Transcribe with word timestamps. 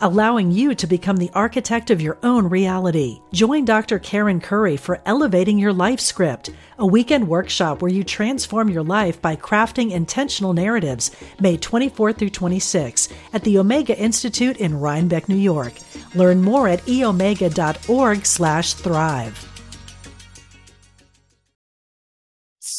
allowing 0.00 0.50
you 0.50 0.74
to 0.74 0.86
become 0.86 1.16
the 1.16 1.30
architect 1.34 1.90
of 1.90 2.00
your 2.00 2.16
own 2.22 2.48
reality. 2.48 3.20
Join 3.32 3.64
Dr. 3.64 3.98
Karen 3.98 4.40
Curry 4.40 4.76
for 4.76 5.00
Elevating 5.06 5.58
Your 5.58 5.72
Life 5.72 6.00
Script, 6.00 6.50
a 6.78 6.86
weekend 6.86 7.28
workshop 7.28 7.82
where 7.82 7.90
you 7.90 8.04
transform 8.04 8.68
your 8.68 8.82
life 8.82 9.22
by 9.22 9.36
crafting 9.36 9.92
intentional 9.92 10.52
narratives, 10.52 11.10
May 11.40 11.56
24 11.56 12.12
through 12.12 12.30
26 12.30 13.08
at 13.32 13.44
the 13.44 13.58
Omega 13.58 13.98
Institute 13.98 14.58
in 14.58 14.78
Rhinebeck, 14.78 15.28
New 15.28 15.36
York. 15.36 15.74
Learn 16.14 16.42
more 16.42 16.68
at 16.68 16.84
eomega.org/thrive. 16.86 19.54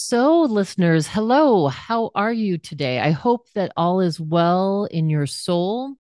So, 0.07 0.41
listeners, 0.41 1.07
hello. 1.07 1.67
How 1.67 2.11
are 2.13 2.31
you 2.31 2.59
today? 2.59 2.99
I 2.99 3.09
hope 3.09 3.49
that 3.55 3.71
all 3.75 4.01
is 4.01 4.19
well 4.19 4.87
in 4.91 5.09
your 5.09 5.25
soul. 5.25 5.95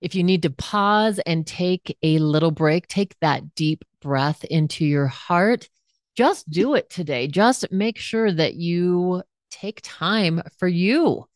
If 0.00 0.14
you 0.14 0.24
need 0.24 0.42
to 0.42 0.50
pause 0.50 1.18
and 1.26 1.46
take 1.46 1.96
a 2.02 2.18
little 2.18 2.50
break, 2.50 2.86
take 2.86 3.14
that 3.20 3.54
deep 3.54 3.84
breath 4.00 4.44
into 4.44 4.84
your 4.84 5.06
heart. 5.06 5.68
Just 6.16 6.50
do 6.50 6.74
it 6.74 6.90
today. 6.90 7.26
Just 7.26 7.70
make 7.70 7.98
sure 7.98 8.32
that 8.32 8.54
you 8.54 9.22
take 9.50 9.80
time 9.82 10.42
for 10.58 10.68
you. 10.68 11.26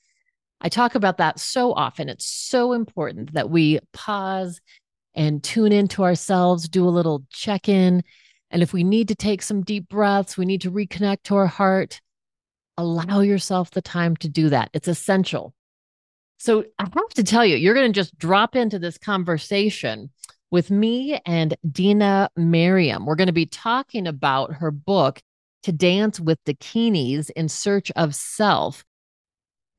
I 0.60 0.68
talk 0.68 0.94
about 0.94 1.18
that 1.18 1.38
so 1.38 1.72
often. 1.74 2.08
It's 2.08 2.26
so 2.26 2.72
important 2.72 3.34
that 3.34 3.50
we 3.50 3.80
pause 3.92 4.60
and 5.14 5.42
tune 5.42 5.72
into 5.72 6.02
ourselves, 6.02 6.68
do 6.68 6.88
a 6.88 6.90
little 6.90 7.24
check 7.30 7.68
in, 7.68 8.02
and 8.50 8.62
if 8.62 8.72
we 8.72 8.84
need 8.84 9.08
to 9.08 9.14
take 9.14 9.42
some 9.42 9.62
deep 9.62 9.88
breaths, 9.88 10.36
we 10.36 10.44
need 10.44 10.60
to 10.62 10.70
reconnect 10.70 11.24
to 11.24 11.36
our 11.36 11.46
heart, 11.46 12.00
allow 12.76 13.20
yourself 13.20 13.70
the 13.72 13.82
time 13.82 14.16
to 14.18 14.28
do 14.28 14.48
that. 14.48 14.70
It's 14.72 14.88
essential. 14.88 15.54
So 16.38 16.64
I 16.78 16.84
have 16.84 17.08
to 17.14 17.24
tell 17.24 17.44
you, 17.44 17.56
you're 17.56 17.74
going 17.74 17.92
to 17.92 17.98
just 17.98 18.18
drop 18.18 18.56
into 18.56 18.78
this 18.78 18.98
conversation 18.98 20.10
with 20.50 20.70
me 20.70 21.18
and 21.26 21.56
Dena 21.70 22.30
Merriam. 22.36 23.06
We're 23.06 23.14
going 23.16 23.28
to 23.28 23.32
be 23.32 23.46
talking 23.46 24.06
about 24.06 24.54
her 24.54 24.70
book, 24.70 25.20
To 25.64 25.72
Dance 25.72 26.20
with 26.20 26.42
Dakinis 26.44 27.30
in 27.30 27.48
Search 27.48 27.90
of 27.92 28.14
Self. 28.14 28.84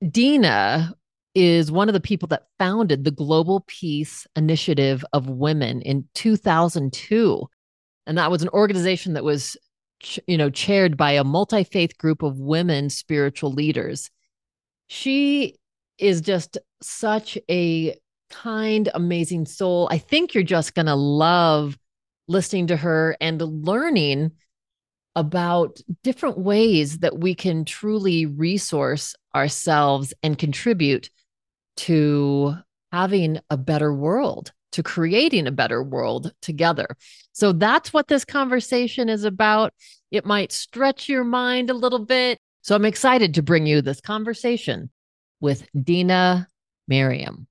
Dena 0.09 0.93
is 1.33 1.71
one 1.71 1.89
of 1.89 1.93
the 1.93 1.99
people 1.99 2.27
that 2.29 2.47
founded 2.57 3.03
the 3.03 3.11
Global 3.11 3.63
Peace 3.67 4.25
Initiative 4.35 5.05
of 5.13 5.29
Women 5.29 5.81
in 5.81 6.07
2002 6.15 7.47
and 8.07 8.17
that 8.17 8.31
was 8.31 8.41
an 8.41 8.49
organization 8.49 9.13
that 9.13 9.23
was 9.23 9.57
you 10.27 10.37
know 10.37 10.49
chaired 10.49 10.97
by 10.97 11.11
a 11.11 11.23
multi-faith 11.23 11.97
group 11.97 12.21
of 12.21 12.39
women 12.39 12.89
spiritual 12.89 13.51
leaders 13.51 14.11
she 14.87 15.55
is 15.97 16.21
just 16.21 16.57
such 16.81 17.37
a 17.49 17.97
kind 18.29 18.89
amazing 18.93 19.45
soul 19.45 19.87
i 19.91 19.97
think 19.97 20.33
you're 20.33 20.43
just 20.43 20.73
going 20.73 20.87
to 20.87 20.95
love 20.95 21.77
listening 22.27 22.67
to 22.67 22.75
her 22.75 23.15
and 23.21 23.41
learning 23.41 24.31
about 25.15 25.79
different 26.03 26.37
ways 26.37 26.99
that 26.99 27.19
we 27.19 27.33
can 27.33 27.63
truly 27.63 28.25
resource 28.25 29.15
ourselves 29.33 30.13
and 30.23 30.37
contribute 30.37 31.09
to 31.77 32.55
having 32.91 33.39
a 33.49 33.57
better 33.57 33.93
world 33.93 34.51
to 34.75 34.83
creating 34.83 35.47
a 35.47 35.51
better 35.51 35.81
world 35.81 36.33
together. 36.41 36.85
So 37.31 37.53
that's 37.53 37.93
what 37.93 38.09
this 38.09 38.25
conversation 38.25 39.07
is 39.07 39.23
about. 39.23 39.73
It 40.11 40.25
might 40.25 40.51
stretch 40.51 41.07
your 41.07 41.23
mind 41.23 41.69
a 41.69 41.73
little 41.73 42.03
bit. 42.03 42.39
So 42.61 42.75
I'm 42.75 42.83
excited 42.83 43.33
to 43.35 43.41
bring 43.41 43.65
you 43.65 43.81
this 43.81 44.01
conversation 44.01 44.89
with 45.45 45.69
Dena 45.83 46.47
Merriam. 46.87 47.45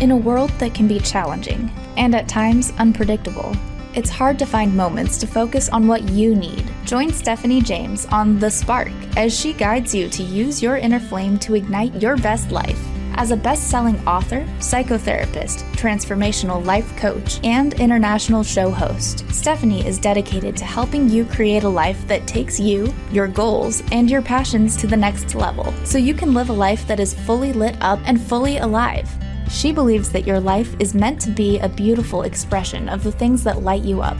In 0.00 0.10
a 0.10 0.16
world 0.16 0.50
that 0.58 0.74
can 0.74 0.88
be 0.88 0.98
challenging 0.98 1.70
and 1.96 2.16
at 2.16 2.26
times 2.26 2.72
unpredictable, 2.78 3.54
it's 3.94 4.10
hard 4.10 4.40
to 4.40 4.46
find 4.46 4.76
moments 4.76 5.18
to 5.18 5.26
focus 5.28 5.68
on 5.68 5.86
what 5.86 6.02
you 6.08 6.34
need. 6.34 6.68
Join 6.84 7.12
Stephanie 7.12 7.62
James 7.62 8.06
on 8.06 8.40
The 8.40 8.50
Spark 8.50 8.90
as 9.16 9.32
she 9.38 9.52
guides 9.52 9.94
you 9.94 10.08
to 10.08 10.24
use 10.24 10.60
your 10.60 10.78
inner 10.78 10.98
flame 10.98 11.38
to 11.38 11.54
ignite 11.54 12.02
your 12.02 12.16
best 12.16 12.50
life. 12.50 12.84
As 13.14 13.32
a 13.32 13.36
best 13.36 13.68
selling 13.68 13.98
author, 14.06 14.46
psychotherapist, 14.58 15.64
transformational 15.72 16.64
life 16.64 16.96
coach, 16.96 17.38
and 17.44 17.74
international 17.74 18.42
show 18.42 18.70
host, 18.70 19.30
Stephanie 19.30 19.86
is 19.86 19.98
dedicated 19.98 20.56
to 20.56 20.64
helping 20.64 21.08
you 21.08 21.24
create 21.24 21.64
a 21.64 21.68
life 21.68 22.06
that 22.06 22.26
takes 22.26 22.58
you, 22.58 22.92
your 23.10 23.28
goals, 23.28 23.82
and 23.92 24.10
your 24.10 24.22
passions 24.22 24.76
to 24.76 24.86
the 24.86 24.96
next 24.96 25.34
level 25.34 25.74
so 25.84 25.98
you 25.98 26.14
can 26.14 26.32
live 26.32 26.48
a 26.48 26.52
life 26.52 26.86
that 26.86 27.00
is 27.00 27.12
fully 27.12 27.52
lit 27.52 27.76
up 27.80 27.98
and 28.04 28.20
fully 28.20 28.58
alive. 28.58 29.10
She 29.50 29.72
believes 29.72 30.10
that 30.12 30.26
your 30.26 30.40
life 30.40 30.74
is 30.78 30.94
meant 30.94 31.20
to 31.22 31.30
be 31.30 31.58
a 31.58 31.68
beautiful 31.68 32.22
expression 32.22 32.88
of 32.88 33.02
the 33.02 33.12
things 33.12 33.42
that 33.44 33.62
light 33.62 33.82
you 33.82 34.00
up. 34.00 34.18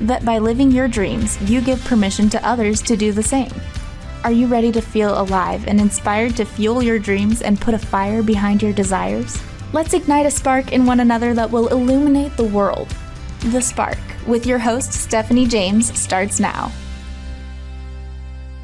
That 0.00 0.24
by 0.24 0.38
living 0.38 0.72
your 0.72 0.88
dreams, 0.88 1.40
you 1.42 1.60
give 1.60 1.84
permission 1.84 2.30
to 2.30 2.44
others 2.46 2.82
to 2.82 2.96
do 2.96 3.12
the 3.12 3.22
same. 3.22 3.52
Are 4.24 4.32
you 4.32 4.46
ready 4.46 4.72
to 4.72 4.80
feel 4.80 5.20
alive 5.20 5.68
and 5.68 5.78
inspired 5.78 6.34
to 6.36 6.46
fuel 6.46 6.82
your 6.82 6.98
dreams 6.98 7.42
and 7.42 7.60
put 7.60 7.74
a 7.74 7.78
fire 7.78 8.22
behind 8.22 8.62
your 8.62 8.72
desires? 8.72 9.38
Let's 9.74 9.92
ignite 9.92 10.24
a 10.24 10.30
spark 10.30 10.72
in 10.72 10.86
one 10.86 11.00
another 11.00 11.34
that 11.34 11.50
will 11.50 11.68
illuminate 11.68 12.34
the 12.38 12.44
world. 12.44 12.88
The 13.40 13.60
Spark, 13.60 13.98
with 14.26 14.46
your 14.46 14.58
host, 14.58 14.94
Stephanie 14.94 15.46
James, 15.46 15.92
starts 15.92 16.40
now. 16.40 16.72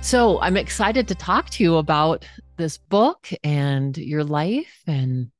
So, 0.00 0.40
I'm 0.40 0.56
excited 0.56 1.06
to 1.08 1.14
talk 1.14 1.50
to 1.50 1.62
you 1.62 1.76
about 1.76 2.24
this 2.56 2.78
book 2.78 3.28
and 3.44 3.94
your 3.98 4.24
life 4.24 4.82
and 4.86 5.30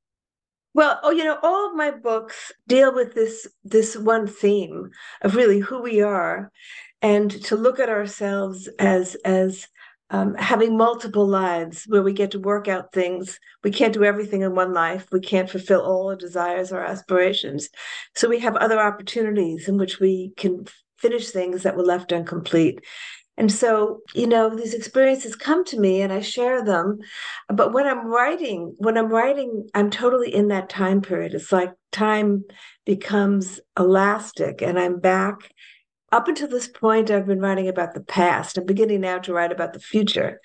well, 0.75 1.01
oh, 1.03 1.11
you 1.11 1.25
know, 1.25 1.39
all 1.43 1.71
of 1.71 1.75
my 1.75 1.91
books 1.93 2.53
deal 2.69 2.95
with 2.95 3.15
this 3.15 3.49
this 3.65 3.97
one 3.97 4.27
theme 4.27 4.91
of 5.23 5.35
really 5.35 5.61
who 5.61 5.81
we 5.81 6.03
are, 6.03 6.53
and 7.01 7.31
to 7.45 7.57
look 7.57 7.81
at 7.81 7.89
ourselves 7.89 8.69
as 8.79 9.17
as 9.25 9.67
um, 10.11 10.35
having 10.35 10.77
multiple 10.77 11.27
lives 11.27 11.85
where 11.85 12.03
we 12.03 12.13
get 12.13 12.33
to 12.33 12.41
work 12.41 12.67
out 12.69 12.93
things. 12.93 13.39
We 13.63 13.71
can't 13.71 13.95
do 13.95 14.05
everything 14.05 14.43
in 14.43 14.55
one 14.55 14.73
life. 14.73 15.07
We 15.13 15.21
can't 15.21 15.49
fulfill 15.49 15.83
all 15.83 16.09
our 16.09 16.17
desires 16.17 16.73
or 16.73 16.81
aspirations. 16.81 17.69
So 18.17 18.29
we 18.29 18.41
have 18.41 18.57
other 18.57 18.81
opportunities 18.81 19.69
in 19.69 19.77
which 19.77 20.01
we 20.01 20.33
can 20.37 20.67
finish 20.99 21.31
things 21.31 21.63
that 21.63 21.77
were 21.77 21.85
left 21.85 22.13
incomplete. 22.13 22.81
And 23.37 23.51
so, 23.51 24.01
you 24.15 24.27
know, 24.27 24.55
these 24.55 24.75
experiences 24.75 25.35
come 25.35 25.65
to 25.67 25.81
me 25.81 26.03
and 26.03 26.13
I 26.13 26.21
share 26.21 26.63
them. 26.63 26.99
But 27.49 27.73
when 27.73 27.87
I'm 27.87 28.07
writing, 28.07 28.75
when 28.79 28.99
I'm 28.99 29.09
writing, 29.09 29.67
I'm 29.75 29.91
totally 29.91 30.35
in 30.35 30.49
that 30.49 30.69
time 30.69 31.01
period. 31.01 31.33
It's 31.33 31.51
like 31.51 31.73
time 31.91 32.45
becomes 32.85 33.59
elastic 33.79 34.61
and 34.61 34.79
I'm 34.79 35.01
back. 35.01 35.37
Up 36.13 36.29
until 36.29 36.49
this 36.49 36.69
point, 36.69 37.11
I've 37.11 37.27
been 37.27 37.41
writing 37.41 37.69
about 37.69 37.95
the 37.95 38.03
past. 38.03 38.59
I'm 38.59 38.67
beginning 38.67 39.01
now 39.01 39.19
to 39.19 39.33
write 39.33 39.53
about 39.53 39.73
the 39.73 39.81
future 39.81 40.41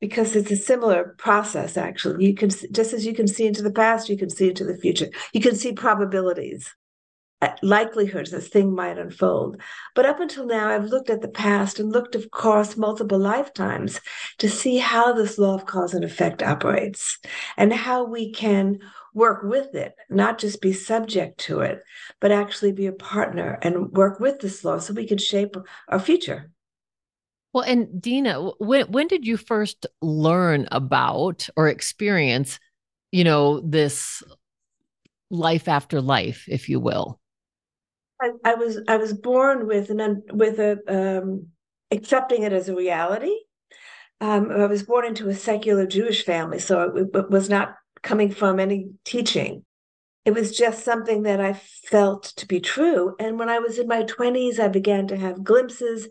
because 0.00 0.36
it's 0.36 0.50
a 0.50 0.56
similar 0.56 1.14
process, 1.18 1.76
actually. 1.76 2.24
You 2.24 2.34
can, 2.34 2.50
just 2.72 2.92
as 2.92 3.04
you 3.04 3.14
can 3.14 3.26
see 3.26 3.46
into 3.46 3.62
the 3.62 3.72
past, 3.72 4.08
you 4.08 4.16
can 4.16 4.30
see 4.30 4.48
into 4.48 4.64
the 4.64 4.78
future. 4.78 5.08
You 5.32 5.40
can 5.40 5.56
see 5.56 5.72
probabilities 5.72 6.72
uh, 7.42 7.48
likelihoods 7.62 8.30
this 8.30 8.48
thing 8.48 8.74
might 8.74 8.98
unfold. 8.98 9.60
But 9.94 10.06
up 10.06 10.20
until 10.20 10.46
now, 10.46 10.68
I've 10.68 10.86
looked 10.86 11.10
at 11.10 11.22
the 11.22 11.28
past 11.28 11.78
and 11.78 11.90
looked 11.90 12.14
across 12.14 12.76
multiple 12.76 13.18
lifetimes 13.18 14.00
to 14.38 14.48
see 14.48 14.78
how 14.78 15.12
this 15.12 15.38
law 15.38 15.54
of 15.54 15.66
cause 15.66 15.94
and 15.94 16.04
effect 16.04 16.42
operates 16.42 17.18
and 17.56 17.72
how 17.72 18.04
we 18.04 18.32
can 18.32 18.80
work 19.14 19.42
with 19.42 19.74
it, 19.74 19.94
not 20.08 20.38
just 20.38 20.60
be 20.60 20.72
subject 20.72 21.38
to 21.38 21.60
it, 21.60 21.82
but 22.20 22.32
actually 22.32 22.72
be 22.72 22.86
a 22.86 22.92
partner 22.92 23.58
and 23.62 23.92
work 23.92 24.20
with 24.20 24.40
this 24.40 24.64
law 24.64 24.78
so 24.78 24.94
we 24.94 25.06
can 25.06 25.18
shape 25.18 25.56
our 25.88 25.98
future. 25.98 26.50
Well, 27.52 27.64
and 27.64 28.00
Dena, 28.00 28.40
when 28.58 28.86
when 28.92 29.08
did 29.08 29.26
you 29.26 29.36
first 29.36 29.86
learn 30.00 30.68
about 30.70 31.48
or 31.56 31.68
experience, 31.68 32.60
you 33.10 33.24
know, 33.24 33.60
this 33.60 34.22
life 35.30 35.66
after 35.66 36.00
life, 36.00 36.44
if 36.46 36.68
you 36.68 36.78
will? 36.78 37.18
I, 38.22 38.30
I 38.44 38.54
was 38.54 38.78
I 38.86 38.98
was 38.98 39.12
born 39.12 39.66
with 39.66 39.90
an 39.90 40.22
with 40.32 40.60
a 40.60 40.78
um, 40.86 41.48
accepting 41.90 42.44
it 42.44 42.52
as 42.52 42.68
a 42.68 42.76
reality. 42.76 43.34
Um, 44.20 44.50
I 44.50 44.66
was 44.66 44.82
born 44.82 45.06
into 45.06 45.28
a 45.28 45.34
secular 45.34 45.86
Jewish 45.86 46.24
family, 46.24 46.58
so 46.58 46.94
it, 46.94 47.08
it 47.12 47.30
was 47.30 47.48
not 47.48 47.74
coming 48.02 48.30
from 48.30 48.60
any 48.60 48.90
teaching. 49.04 49.64
It 50.24 50.34
was 50.34 50.56
just 50.56 50.84
something 50.84 51.22
that 51.22 51.40
I 51.40 51.54
felt 51.54 52.24
to 52.36 52.46
be 52.46 52.60
true. 52.60 53.14
And 53.18 53.38
when 53.38 53.48
I 53.48 53.58
was 53.58 53.78
in 53.78 53.88
my 53.88 54.02
20s, 54.02 54.58
I 54.58 54.68
began 54.68 55.06
to 55.08 55.16
have 55.16 55.42
glimpses 55.42 56.08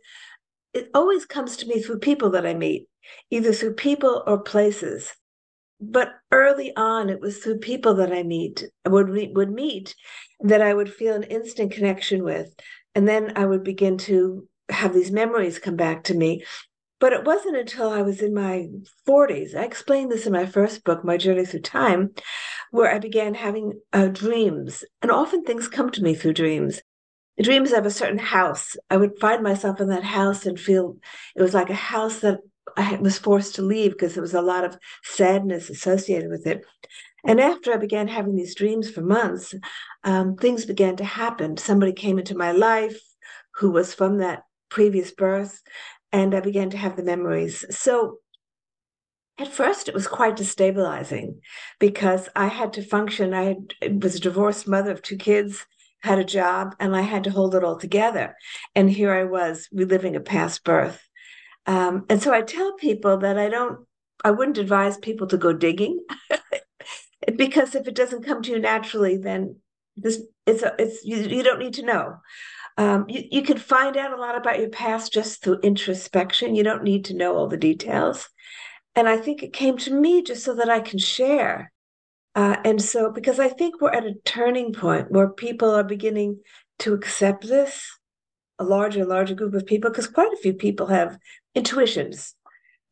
it 0.73 0.89
always 0.93 1.25
comes 1.25 1.57
to 1.57 1.67
me 1.67 1.81
through 1.81 1.99
people 1.99 2.29
that 2.31 2.45
I 2.45 2.53
meet, 2.53 2.87
either 3.31 3.53
through 3.53 3.73
people 3.73 4.23
or 4.25 4.39
places. 4.39 5.13
But 5.81 6.13
early 6.31 6.75
on, 6.75 7.09
it 7.09 7.21
was 7.21 7.37
through 7.37 7.59
people 7.59 7.95
that 7.95 8.11
I 8.11 8.23
meet 8.23 8.65
would 8.85 9.09
would 9.35 9.51
meet 9.51 9.95
that 10.41 10.61
I 10.61 10.73
would 10.73 10.93
feel 10.93 11.15
an 11.15 11.23
instant 11.23 11.71
connection 11.71 12.23
with, 12.23 12.53
and 12.95 13.07
then 13.07 13.33
I 13.35 13.45
would 13.45 13.63
begin 13.63 13.97
to 13.99 14.47
have 14.69 14.93
these 14.93 15.11
memories 15.11 15.57
come 15.57 15.75
back 15.75 16.03
to 16.05 16.13
me. 16.13 16.43
But 16.99 17.13
it 17.13 17.23
wasn't 17.23 17.57
until 17.57 17.89
I 17.89 18.01
was 18.01 18.21
in 18.21 18.33
my 18.33 18.67
40s, 19.07 19.55
I 19.55 19.63
explained 19.63 20.11
this 20.11 20.25
in 20.25 20.33
my 20.33 20.45
first 20.45 20.83
book, 20.83 21.03
My 21.05 21.17
Journey 21.17 21.45
Through 21.45 21.61
Time, 21.61 22.11
where 22.71 22.93
I 22.93 22.99
began 22.99 23.33
having 23.33 23.79
uh, 23.93 24.07
dreams. 24.07 24.83
And 25.01 25.09
often 25.09 25.43
things 25.43 25.67
come 25.67 25.89
to 25.91 26.03
me 26.03 26.13
through 26.13 26.33
dreams 26.33 26.81
dreams 27.41 27.71
of 27.71 27.85
a 27.85 27.91
certain 27.91 28.19
house. 28.19 28.75
I 28.89 28.97
would 28.97 29.19
find 29.19 29.43
myself 29.43 29.79
in 29.79 29.89
that 29.89 30.03
house 30.03 30.45
and 30.45 30.59
feel 30.59 30.97
it 31.35 31.41
was 31.41 31.53
like 31.53 31.69
a 31.69 31.73
house 31.73 32.19
that 32.19 32.39
I 32.77 32.97
was 32.97 33.17
forced 33.17 33.55
to 33.55 33.61
leave 33.61 33.91
because 33.91 34.13
there 34.13 34.21
was 34.21 34.33
a 34.33 34.41
lot 34.41 34.65
of 34.65 34.77
sadness 35.03 35.69
associated 35.69 36.29
with 36.29 36.45
it. 36.45 36.65
And 37.25 37.39
after 37.39 37.73
I 37.73 37.77
began 37.77 38.07
having 38.07 38.35
these 38.35 38.55
dreams 38.55 38.89
for 38.89 39.01
months, 39.01 39.53
um, 40.03 40.35
things 40.35 40.65
began 40.65 40.95
to 40.97 41.03
happen. 41.03 41.57
Somebody 41.57 41.93
came 41.93 42.17
into 42.17 42.37
my 42.37 42.51
life 42.51 42.99
who 43.55 43.71
was 43.71 43.93
from 43.93 44.19
that 44.19 44.43
previous 44.69 45.11
birth, 45.11 45.61
and 46.11 46.33
I 46.33 46.39
began 46.39 46.69
to 46.71 46.77
have 46.77 46.95
the 46.95 47.03
memories. 47.03 47.65
So 47.69 48.17
at 49.37 49.47
first, 49.47 49.87
it 49.87 49.93
was 49.93 50.07
quite 50.07 50.35
destabilizing 50.35 51.39
because 51.79 52.27
I 52.35 52.47
had 52.47 52.73
to 52.73 52.81
function. 52.81 53.33
I 53.33 53.55
was 53.89 54.15
a 54.15 54.19
divorced 54.19 54.67
mother 54.67 54.91
of 54.91 55.01
two 55.01 55.17
kids 55.17 55.65
had 56.01 56.19
a 56.19 56.23
job, 56.23 56.75
and 56.79 56.95
I 56.95 57.01
had 57.01 57.25
to 57.25 57.29
hold 57.29 57.55
it 57.55 57.63
all 57.63 57.77
together. 57.77 58.35
And 58.75 58.89
here 58.89 59.11
I 59.11 59.25
was 59.25 59.67
reliving 59.71 60.15
a 60.15 60.21
past 60.21 60.63
birth. 60.63 61.01
Um, 61.65 62.05
and 62.09 62.21
so 62.21 62.33
I 62.33 62.41
tell 62.41 62.73
people 62.73 63.17
that 63.17 63.37
I 63.37 63.49
don't, 63.49 63.85
I 64.23 64.31
wouldn't 64.31 64.57
advise 64.57 64.97
people 64.97 65.27
to 65.27 65.37
go 65.37 65.53
digging 65.53 65.99
because 67.35 67.75
if 67.75 67.87
it 67.87 67.95
doesn't 67.95 68.25
come 68.25 68.41
to 68.43 68.51
you 68.51 68.59
naturally, 68.59 69.17
then 69.17 69.57
this 69.95 70.21
it's 70.45 70.63
a, 70.63 70.73
it's 70.79 71.03
you, 71.03 71.17
you 71.17 71.43
don't 71.43 71.59
need 71.59 71.73
to 71.75 71.85
know. 71.85 72.15
Um, 72.79 73.05
you, 73.09 73.23
you 73.29 73.41
can 73.43 73.57
find 73.57 73.97
out 73.97 74.13
a 74.13 74.21
lot 74.21 74.37
about 74.37 74.59
your 74.59 74.69
past 74.69 75.13
just 75.13 75.43
through 75.43 75.59
introspection. 75.61 76.55
You 76.55 76.63
don't 76.63 76.83
need 76.83 77.05
to 77.05 77.15
know 77.15 77.35
all 77.35 77.47
the 77.47 77.57
details. 77.57 78.29
And 78.95 79.07
I 79.07 79.17
think 79.17 79.43
it 79.43 79.53
came 79.53 79.77
to 79.79 79.93
me 79.93 80.23
just 80.23 80.43
so 80.43 80.55
that 80.55 80.69
I 80.69 80.79
can 80.79 80.97
share 80.97 81.71
uh, 82.35 82.57
and 82.63 82.81
so, 82.81 83.11
because 83.11 83.39
I 83.39 83.49
think 83.49 83.81
we're 83.81 83.91
at 83.91 84.05
a 84.05 84.15
turning 84.23 84.71
point 84.71 85.11
where 85.11 85.29
people 85.29 85.71
are 85.71 85.83
beginning 85.83 86.39
to 86.79 86.93
accept 86.93 87.47
this, 87.47 87.85
a 88.59 88.63
larger 88.63 89.01
and 89.01 89.09
larger 89.09 89.33
group 89.33 89.53
of 89.53 89.65
people, 89.65 89.89
because 89.89 90.07
quite 90.07 90.31
a 90.31 90.37
few 90.37 90.53
people 90.53 90.87
have 90.87 91.17
intuitions, 91.55 92.35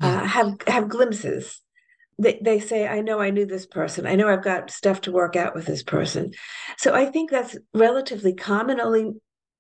uh, 0.01 0.25
have 0.25 0.57
have 0.68 0.89
glimpses. 0.89 1.62
They, 2.19 2.39
they 2.42 2.60
say, 2.60 2.88
I 2.88 3.01
know 3.01 3.22
I 3.22 3.30
knew 3.30 3.45
this 3.45 3.68
person. 3.68 4.07
I 4.07 4.16
know 4.16 4.28
I've 4.28 4.44
got 4.44 4.72
stuff 4.72 5.01
to 5.01 5.12
work 5.12 5.36
out 5.36 5.54
with 5.54 5.68
this 5.68 5.84
person. 5.84 6.34
So 6.78 6.95
I 6.95 7.06
think 7.06 7.30
that's 7.30 7.56
relatively 7.75 8.34
common, 8.34 8.81
only 8.81 9.13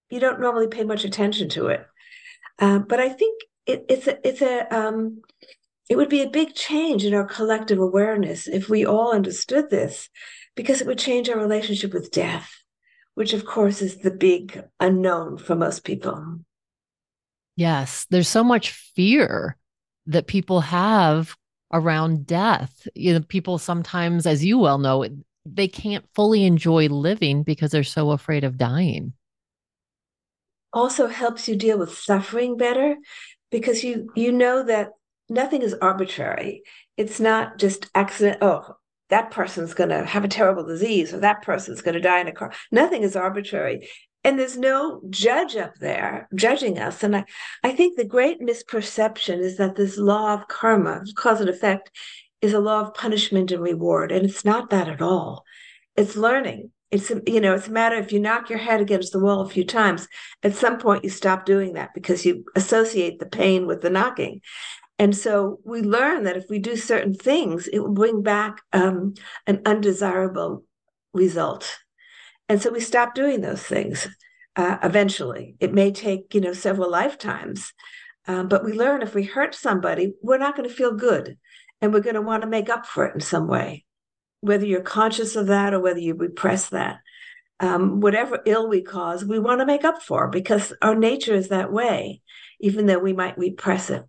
you 0.09 0.19
don't 0.19 0.39
normally 0.39 0.67
pay 0.67 0.83
much 0.83 1.03
attention 1.03 1.49
to 1.49 1.67
it. 1.67 1.85
Uh, 2.59 2.79
but 2.79 2.99
I 2.99 3.09
think 3.09 3.41
it, 3.65 3.85
it's 3.89 4.07
a, 4.07 4.27
it's 4.27 4.41
a, 4.41 4.75
um, 4.75 5.21
it 5.89 5.95
would 5.95 6.09
be 6.09 6.21
a 6.21 6.29
big 6.29 6.53
change 6.53 7.05
in 7.05 7.13
our 7.13 7.25
collective 7.25 7.79
awareness 7.79 8.47
if 8.47 8.69
we 8.69 8.85
all 8.85 9.13
understood 9.13 9.69
this, 9.69 10.09
because 10.55 10.81
it 10.81 10.87
would 10.87 10.99
change 10.99 11.29
our 11.29 11.37
relationship 11.37 11.93
with 11.93 12.11
death, 12.11 12.51
which, 13.15 13.33
of 13.33 13.45
course, 13.45 13.81
is 13.81 13.97
the 13.97 14.11
big 14.11 14.63
unknown 14.79 15.37
for 15.37 15.55
most 15.55 15.83
people. 15.83 16.39
Yes, 17.55 18.05
there's 18.09 18.27
so 18.27 18.43
much 18.43 18.71
fear 18.95 19.57
that 20.07 20.27
people 20.27 20.61
have 20.61 21.35
around 21.73 22.25
death. 22.25 22.87
You 22.95 23.13
know, 23.13 23.21
people 23.21 23.57
sometimes, 23.57 24.25
as 24.25 24.43
you 24.43 24.57
well 24.57 24.77
know, 24.77 25.05
they 25.45 25.67
can't 25.67 26.05
fully 26.13 26.43
enjoy 26.43 26.87
living 26.87 27.43
because 27.43 27.71
they're 27.71 27.83
so 27.83 28.11
afraid 28.11 28.43
of 28.43 28.57
dying. 28.57 29.13
Also 30.73 31.07
helps 31.07 31.47
you 31.47 31.55
deal 31.55 31.77
with 31.77 31.97
suffering 31.97 32.57
better 32.57 32.97
because 33.51 33.83
you 33.83 34.09
you 34.15 34.31
know 34.31 34.63
that 34.63 34.89
nothing 35.29 35.61
is 35.61 35.73
arbitrary. 35.81 36.63
It's 36.97 37.19
not 37.19 37.57
just 37.57 37.89
accident. 37.95 38.39
Oh, 38.41 38.75
that 39.09 39.31
person's 39.31 39.73
going 39.73 39.89
to 39.89 40.05
have 40.05 40.25
a 40.25 40.29
terrible 40.29 40.65
disease 40.65 41.13
or 41.13 41.19
that 41.19 41.41
person's 41.41 41.81
going 41.81 41.95
to 41.95 42.01
die 42.01 42.19
in 42.19 42.27
a 42.27 42.31
car. 42.31 42.51
Nothing 42.71 43.03
is 43.03 43.15
arbitrary. 43.15 43.87
And 44.23 44.37
there's 44.37 44.57
no 44.57 45.01
judge 45.09 45.55
up 45.55 45.75
there 45.75 46.27
judging 46.35 46.79
us. 46.79 47.03
And 47.03 47.15
I, 47.15 47.25
I 47.63 47.71
think 47.71 47.95
the 47.95 48.03
great 48.03 48.41
misperception 48.41 49.39
is 49.39 49.57
that 49.57 49.75
this 49.75 49.97
law 49.97 50.33
of 50.33 50.47
karma, 50.49 51.03
cause 51.15 51.39
and 51.39 51.49
effect, 51.49 51.91
is 52.41 52.53
a 52.53 52.59
law 52.59 52.81
of 52.81 52.93
punishment 52.93 53.51
and 53.51 53.63
reward. 53.63 54.11
And 54.11 54.25
it's 54.25 54.43
not 54.43 54.69
that 54.71 54.89
at 54.89 55.01
all. 55.01 55.45
It's 55.95 56.17
learning. 56.17 56.71
It's 56.89 57.11
you 57.25 57.41
know, 57.41 57.53
it's 57.53 57.67
a 57.67 57.71
matter 57.71 57.97
if 57.97 58.11
you 58.11 58.19
knock 58.19 58.49
your 58.49 58.59
head 58.59 58.79
against 58.81 59.11
the 59.11 59.19
wall 59.19 59.41
a 59.41 59.49
few 59.49 59.65
times, 59.65 60.07
at 60.43 60.55
some 60.55 60.77
point 60.77 61.03
you 61.03 61.09
stop 61.09 61.45
doing 61.45 61.73
that 61.73 61.93
because 61.93 62.25
you 62.25 62.45
associate 62.55 63.19
the 63.19 63.25
pain 63.25 63.67
with 63.67 63.81
the 63.81 63.89
knocking. 63.89 64.41
And 64.99 65.15
so 65.15 65.59
we 65.63 65.81
learn 65.81 66.23
that 66.23 66.37
if 66.37 66.45
we 66.49 66.59
do 66.59 66.75
certain 66.75 67.13
things, 67.13 67.67
it 67.67 67.79
will 67.79 67.93
bring 67.93 68.23
back 68.23 68.61
um, 68.73 69.13
an 69.45 69.61
undesirable 69.65 70.63
result. 71.13 71.77
And 72.49 72.61
so 72.61 72.71
we 72.71 72.79
stop 72.79 73.13
doing 73.13 73.41
those 73.41 73.61
things 73.61 74.07
uh, 74.55 74.77
eventually. 74.81 75.55
It 75.59 75.73
may 75.73 75.91
take, 75.91 76.33
you 76.33 76.41
know, 76.41 76.53
several 76.53 76.89
lifetimes. 76.89 77.73
Um, 78.27 78.47
but 78.47 78.65
we 78.65 78.73
learn 78.73 79.01
if 79.01 79.13
we 79.13 79.23
hurt 79.23 79.53
somebody, 79.53 80.13
we're 80.21 80.37
not 80.37 80.55
going 80.55 80.67
to 80.67 80.73
feel 80.73 80.93
good. 80.93 81.37
And 81.79 81.93
we're 81.93 81.99
going 81.99 82.15
to 82.15 82.21
want 82.21 82.41
to 82.41 82.49
make 82.49 82.69
up 82.69 82.87
for 82.87 83.05
it 83.05 83.13
in 83.13 83.21
some 83.21 83.47
way, 83.47 83.85
whether 84.41 84.65
you're 84.65 84.81
conscious 84.81 85.35
of 85.35 85.47
that 85.47 85.73
or 85.73 85.79
whether 85.79 85.99
you 85.99 86.13
repress 86.13 86.69
that. 86.69 86.99
Um, 87.59 88.01
whatever 88.01 88.41
ill 88.45 88.69
we 88.69 88.81
cause, 88.81 89.25
we 89.25 89.39
want 89.39 89.61
to 89.61 89.65
make 89.65 89.83
up 89.83 90.03
for 90.03 90.27
because 90.27 90.73
our 90.81 90.93
nature 90.93 91.33
is 91.33 91.49
that 91.49 91.71
way, 91.71 92.21
even 92.59 92.85
though 92.85 92.99
we 92.99 93.13
might 93.13 93.37
repress 93.37 93.89
it. 93.89 94.05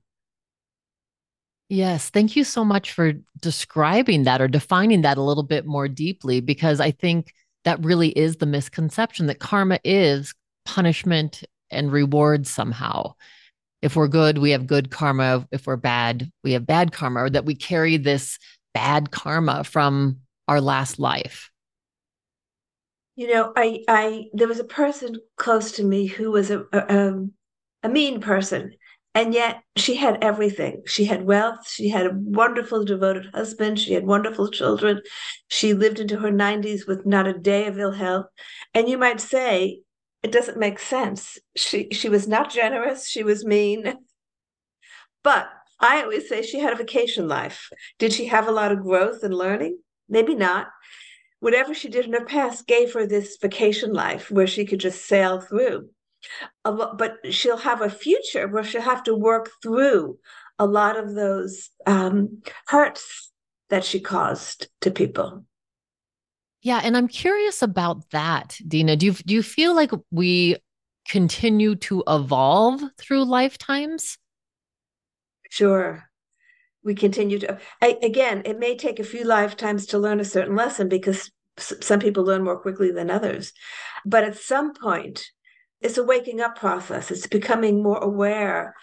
Yes. 1.71 2.11
Thank 2.11 2.37
you 2.37 2.45
so 2.45 2.65
much 2.65 2.93
for 2.93 3.13
describing 3.41 4.25
that 4.25 4.41
or 4.41 4.49
defining 4.49 5.03
that 5.03 5.19
a 5.19 5.23
little 5.23 5.43
bit 5.43 5.67
more 5.67 5.89
deeply, 5.89 6.41
because 6.41 6.81
I 6.81 6.91
think 6.91 7.33
that 7.65 7.83
really 7.85 8.09
is 8.11 8.37
the 8.37 8.47
misconception 8.47 9.27
that 9.27 9.39
karma 9.39 9.79
is 9.85 10.35
punishment 10.65 11.43
and 11.71 11.93
reward 11.93 12.47
somehow. 12.47 13.15
If 13.81 13.97
we're 13.97 14.09
good, 14.09 14.39
we 14.39 14.51
have 14.51 14.67
good 14.67 14.91
karma. 14.91 15.47
If 15.53 15.67
we're 15.67 15.77
bad, 15.77 16.31
we 16.43 16.53
have 16.53 16.67
bad 16.67 16.93
karma, 16.93 17.25
or 17.25 17.31
that 17.31 17.45
we 17.45 17.55
carry 17.55 17.97
this 17.97 18.39
bad 18.79 19.11
karma 19.11 19.65
from 19.65 20.19
our 20.47 20.61
last 20.61 21.01
life. 21.01 21.51
You 23.17 23.35
know, 23.35 23.53
I, 23.57 23.83
I, 23.89 24.25
there 24.33 24.47
was 24.47 24.61
a 24.61 24.65
person 24.65 25.17
close 25.37 25.73
to 25.73 25.85
me 25.85 26.07
who 26.07 26.31
was 26.31 26.53
a, 26.53 26.61
a, 26.73 27.27
a 27.83 27.89
mean 27.89 28.21
person, 28.21 28.75
and 29.17 29.35
yet 29.35 29.65
she 29.75 29.97
had 29.97 30.23
everything. 30.23 30.83
She 30.87 31.07
had 31.07 31.25
wealth. 31.25 31.69
She 31.69 31.89
had 31.89 32.07
a 32.07 32.15
wonderful, 32.15 32.85
devoted 32.85 33.27
husband. 33.35 33.81
She 33.81 33.95
had 33.95 34.07
wonderful 34.07 34.49
children. 34.49 35.03
She 35.49 35.75
lived 35.75 35.99
into 35.99 36.21
her 36.21 36.31
90s 36.31 36.87
with 36.87 37.05
not 37.05 37.27
a 37.27 37.37
day 37.37 37.67
of 37.67 37.81
ill 37.81 37.91
health. 37.91 38.27
And 38.75 38.89
you 38.89 38.97
might 38.97 39.21
say, 39.21 39.81
it 40.23 40.31
doesn't 40.31 40.57
make 40.57 40.79
sense. 40.79 41.37
She 41.57 41.89
she 41.91 42.09
was 42.09 42.29
not 42.29 42.53
generous. 42.53 43.09
She 43.09 43.25
was 43.25 43.45
mean. 43.45 43.95
But 45.25 45.49
I 45.81 46.03
always 46.03 46.29
say 46.29 46.43
she 46.43 46.59
had 46.59 46.73
a 46.73 46.77
vacation 46.77 47.29
life. 47.29 47.71
Did 47.99 48.13
she 48.13 48.27
have 48.27 48.49
a 48.49 48.53
lot 48.53 48.73
of 48.73 48.83
growth 48.83 49.23
and 49.23 49.35
learning? 49.35 49.79
Maybe 50.09 50.35
not. 50.35 50.69
Whatever 51.41 51.73
she 51.73 51.89
did 51.89 52.07
in 52.07 52.13
her 52.13 52.25
past 52.25 52.67
gave 52.67 52.93
her 52.95 53.07
this 53.07 53.39
vacation 53.41 53.93
life 53.93 54.31
where 54.31 54.47
she 54.47 54.65
could 54.65 54.81
just 54.81 55.07
sail 55.07 55.41
through 55.41 55.89
but 56.65 57.19
she'll 57.31 57.59
have 57.59 57.81
a 57.81 57.91
future 57.91 58.49
where 58.49 58.65
she'll 58.65 58.83
have 58.83 59.03
to 59.05 59.15
work 59.15 59.51
through 59.63 60.19
a 60.59 60.67
lot 60.67 60.97
of 60.97 61.15
those 61.15 61.71
um, 61.87 62.43
hurts 62.67 63.31
that 63.71 63.85
she 63.85 64.01
caused 64.01 64.69
to 64.81 64.91
people. 64.91 65.45
Yeah, 66.63 66.81
and 66.83 66.97
I'm 66.97 67.09
curious 67.09 67.63
about 67.63 68.11
that, 68.11 68.59
Dena. 68.67 68.97
Do 68.97 69.07
you 69.07 69.13
do 69.13 69.35
you 69.35 69.43
feel 69.43 69.75
like 69.75 69.93
we 70.11 70.57
continue 71.09 71.77
to 71.77 72.03
evolve 72.09 72.83
through 72.99 73.25
lifetimes? 73.25 74.19
Sure. 75.49 76.05
We 76.85 76.95
continue 76.95 77.39
to 77.41 77.59
I, 77.83 77.99
again, 78.03 78.43
it 78.45 78.59
may 78.59 78.77
take 78.77 78.99
a 79.01 79.05
few 79.05 79.25
lifetimes 79.25 79.87
to 79.87 79.99
learn 79.99 80.21
a 80.21 80.25
certain 80.25 80.57
lesson 80.57 80.89
because 80.89 81.31
some 81.59 82.01
people 82.01 82.25
learn 82.25 82.45
more 82.45 82.59
quickly 82.59 82.93
than 82.93 83.11
others. 83.11 83.53
But 84.07 84.25
at 84.25 84.39
some 84.39 84.75
point, 84.75 85.25
it's 85.81 85.99
a 85.99 86.05
waking 86.05 86.41
up 86.41 86.57
process. 86.57 87.11
It's 87.11 87.27
becoming 87.27 87.83
more 87.83 87.99
aware 87.99 88.75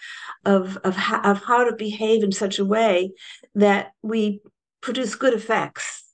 of 0.44 0.76
of 0.78 0.96
of 1.24 1.42
how 1.42 1.64
to 1.64 1.74
behave 1.76 2.22
in 2.22 2.32
such 2.32 2.58
a 2.58 2.64
way 2.64 3.12
that 3.54 3.92
we 4.02 4.40
produce 4.82 5.14
good 5.14 5.34
effects, 5.34 6.04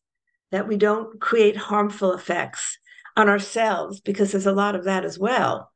that 0.51 0.69
we 0.69 0.77
don't 0.77 1.21
create 1.21 1.57
harmful 1.57 2.13
effects 2.13 2.79
on 3.17 3.29
ourselves, 3.29 4.01
because 4.01 4.33
there's 4.33 4.47
a 4.47 4.53
lot 4.53 4.75
of 4.75 4.85
that 4.85 5.05
as 5.05 5.19
well. 5.19 5.72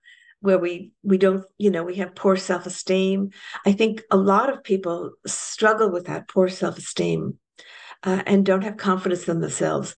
Where 0.47 0.59
we 0.59 0.93
we 1.03 1.19
don't 1.19 1.45
you 1.59 1.71
know 1.71 1.83
we 1.83 1.97
have 1.97 2.15
poor 2.15 2.37
self-esteem 2.37 3.31
i 3.67 3.73
think 3.73 4.03
a 4.13 4.17
lot 4.17 4.49
of 4.49 4.63
people 4.63 5.11
struggle 5.27 5.91
with 5.91 6.07
that 6.07 6.29
poor 6.29 6.49
self-esteem 6.49 7.37
uh, 8.05 8.23
and 8.27 8.47
don't 8.47 8.63
have 8.63 8.77
confidence 8.77 9.29
in 9.29 9.41
themselves 9.41 9.97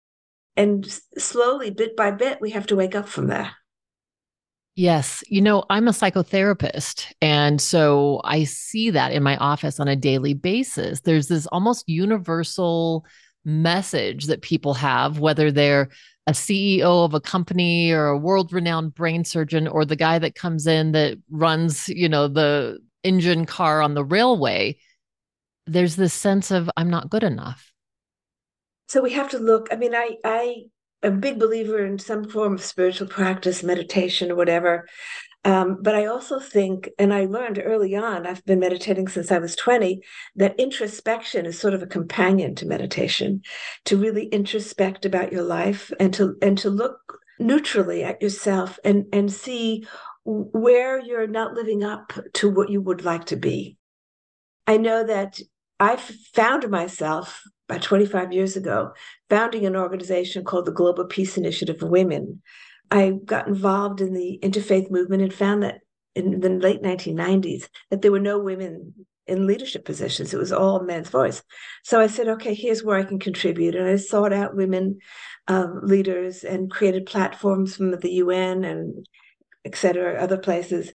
and 0.56 0.88
slowly 1.18 1.70
bit 1.70 1.98
by 1.98 2.12
bit 2.12 2.40
we 2.40 2.52
have 2.52 2.66
to 2.66 2.76
wake 2.76 2.96
up 2.96 3.08
from 3.08 3.28
that 3.28 3.54
Yes. 4.80 5.24
You 5.28 5.42
know, 5.42 5.64
I'm 5.72 5.88
a 5.88 5.92
psychotherapist. 5.92 7.12
And 7.20 7.60
so 7.60 8.22
I 8.24 8.44
see 8.44 8.92
that 8.92 9.12
in 9.12 9.24
my 9.24 9.36
office 9.38 9.80
on 9.80 9.88
a 9.88 9.96
daily 9.96 10.36
basis. 10.36 11.02
There's 11.02 11.30
this 11.30 11.48
almost 11.48 11.90
universal 11.90 13.04
message 13.44 14.26
that 14.26 14.44
people 14.44 14.76
have, 14.76 15.18
whether 15.18 15.52
they're 15.52 15.90
a 16.28 16.32
CEO 16.32 17.06
of 17.06 17.14
a 17.14 17.22
company 17.22 17.92
or 17.92 18.08
a 18.08 18.18
world 18.18 18.52
renowned 18.52 18.94
brain 18.94 19.24
surgeon 19.24 19.68
or 19.68 19.86
the 19.86 19.96
guy 19.96 20.20
that 20.20 20.36
comes 20.36 20.68
in 20.68 20.92
that 20.92 21.18
runs, 21.32 21.88
you 21.88 22.10
know, 22.10 22.28
the 22.28 22.80
engine 23.04 23.46
car 23.46 23.82
on 23.82 23.94
the 23.94 24.04
railway. 24.04 24.78
There's 25.66 25.96
this 25.96 26.14
sense 26.14 26.52
of, 26.52 26.70
I'm 26.76 26.90
not 26.90 27.10
good 27.10 27.24
enough. 27.24 27.72
So 28.90 29.02
we 29.02 29.14
have 29.14 29.30
to 29.30 29.40
look. 29.40 29.70
I 29.72 29.78
mean, 29.78 29.96
I, 29.96 30.18
I 30.24 30.64
a 31.04 31.12
big 31.12 31.40
believer 31.40 31.86
in 31.86 32.00
some 32.00 32.30
form 32.30 32.56
of 32.56 32.64
spiritual 32.64 33.08
practice, 33.08 33.64
meditation, 33.64 34.32
or 34.32 34.36
whatever. 34.36 34.88
Um, 35.46 35.78
but 35.82 35.96
I 35.96 36.06
also 36.06 36.40
think, 36.40 36.90
and 37.00 37.14
I 37.14 37.26
learned 37.26 37.62
early 37.64 37.96
on, 37.96 38.28
I've 38.28 38.44
been 38.46 38.60
meditating 38.60 39.08
since 39.08 39.32
I 39.32 39.38
was 39.38 39.56
20, 39.56 40.02
that 40.36 40.60
introspection 40.60 41.46
is 41.46 41.58
sort 41.58 41.74
of 41.74 41.82
a 41.82 41.88
companion 41.88 42.54
to 42.56 42.66
meditation, 42.66 43.42
to 43.86 43.98
really 43.98 44.26
introspect 44.26 45.06
about 45.06 45.32
your 45.32 45.44
life 45.44 45.92
and 46.00 46.14
to 46.16 46.36
and 46.42 46.58
to 46.58 46.70
look 46.70 47.20
neutrally 47.40 48.04
at 48.04 48.22
yourself 48.22 48.80
and 48.84 49.06
and 49.14 49.32
see 49.32 49.86
where 50.26 51.00
you're 51.00 51.28
not 51.28 51.54
living 51.54 51.84
up 51.84 52.12
to 52.34 52.50
what 52.50 52.70
you 52.70 52.82
would 52.82 53.06
like 53.06 53.26
to 53.26 53.38
be. 53.38 53.78
I 54.66 54.76
know 54.76 55.06
that 55.06 55.40
I've 55.80 56.02
found 56.02 56.70
myself 56.70 57.44
about 57.70 57.82
25 57.82 58.34
years 58.34 58.58
ago, 58.58 58.92
founding 59.30 59.66
an 59.66 59.76
organization 59.76 60.44
called 60.44 60.66
the 60.66 60.72
Global 60.72 61.06
Peace 61.06 61.38
Initiative 61.38 61.80
for 61.80 61.88
Women. 61.88 62.42
I 62.90 63.12
got 63.12 63.48
involved 63.48 64.02
in 64.02 64.14
the 64.14 64.40
interfaith 64.42 64.90
movement 64.90 65.22
and 65.22 65.34
found 65.34 65.64
that 65.64 65.82
in 66.16 66.40
the 66.40 66.50
late 66.50 66.82
1990s 66.82 67.68
that 67.90 68.02
there 68.02 68.12
were 68.12 68.20
no 68.20 68.40
women 68.40 68.94
in 69.28 69.46
leadership 69.46 69.86
positions. 69.86 70.34
It 70.34 70.40
was 70.40 70.52
all 70.52 70.82
men's 70.82 71.10
voice. 71.10 71.44
So 71.84 72.00
I 72.00 72.08
said, 72.08 72.28
okay, 72.28 72.54
here's 72.54 72.84
where 72.84 72.98
I 72.98 73.04
can 73.04 73.20
contribute. 73.20 73.76
And 73.76 73.88
I 73.88 73.98
sought 73.98 74.34
out 74.34 74.56
women 74.56 75.00
uh, 75.48 75.68
leaders 75.84 76.44
and 76.44 76.72
created 76.72 77.06
platforms 77.06 77.76
from 77.76 77.92
the 77.92 78.12
UN 78.14 78.64
and 78.64 79.06
et 79.66 79.76
cetera, 79.76 80.22
other 80.22 80.38
places. 80.38 80.94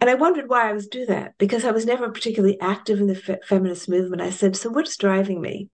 And 0.00 0.10
I 0.10 0.14
wondered 0.14 0.48
why 0.48 0.68
I 0.68 0.72
was 0.72 0.86
do 0.86 1.06
that 1.06 1.34
because 1.38 1.64
I 1.64 1.72
was 1.72 1.86
never 1.86 2.10
particularly 2.10 2.60
active 2.60 3.00
in 3.00 3.06
the 3.06 3.14
fe- 3.14 3.38
feminist 3.46 3.88
movement. 3.88 4.22
I 4.22 4.30
said, 4.30 4.56
so 4.56 4.70
what's 4.70 4.96
driving 4.96 5.40
me? 5.40 5.68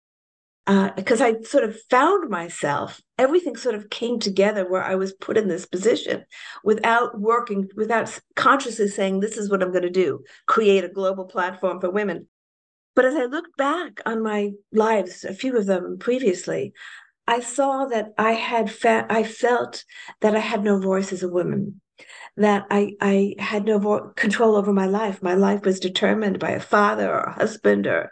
Because 0.68 1.22
uh, 1.22 1.26
I 1.26 1.42
sort 1.44 1.64
of 1.64 1.78
found 1.90 2.30
myself, 2.30 3.02
everything 3.18 3.56
sort 3.56 3.76
of 3.76 3.90
came 3.90 4.20
together 4.20 4.70
where 4.70 4.84
I 4.84 4.96
was 4.96 5.14
put 5.14 5.38
in 5.38 5.48
this 5.48 5.66
position 5.66 6.26
without 6.62 7.18
working, 7.18 7.70
without 7.78 8.20
consciously 8.36 8.90
saying, 8.90 9.22
This 9.22 9.38
is 9.38 9.50
what 9.50 9.64
I'm 9.64 9.72
going 9.72 9.84
to 9.84 9.90
do 9.90 10.24
create 10.46 10.84
a 10.84 10.90
global 10.90 11.24
platform 11.24 11.80
for 11.80 11.90
women. 11.90 12.28
But 12.96 13.06
as 13.06 13.16
I 13.16 13.26
looked 13.26 13.56
back 13.56 14.02
on 14.06 14.22
my 14.22 14.52
lives, 14.74 15.24
a 15.24 15.34
few 15.34 15.56
of 15.56 15.68
them 15.68 15.98
previously, 16.00 16.74
I 17.28 17.40
saw 17.40 17.86
that 17.86 18.14
I 18.18 18.34
had 18.34 18.70
fa- 18.70 19.06
I 19.10 19.24
felt 19.24 19.86
that 20.20 20.36
I 20.36 20.40
had 20.40 20.64
no 20.64 20.80
voice 20.80 21.14
as 21.14 21.24
a 21.24 21.30
woman, 21.30 21.80
that 22.36 22.66
I 22.70 22.96
I 23.00 23.36
had 23.40 23.66
no 23.66 23.80
vo- 23.80 24.12
control 24.16 24.56
over 24.58 24.74
my 24.74 24.86
life. 24.86 25.24
My 25.24 25.34
life 25.34 25.64
was 25.64 25.80
determined 25.80 26.40
by 26.40 26.52
a 26.52 26.60
father 26.60 27.10
or 27.10 27.20
a 27.20 27.34
husband 27.34 27.88
or 27.88 28.12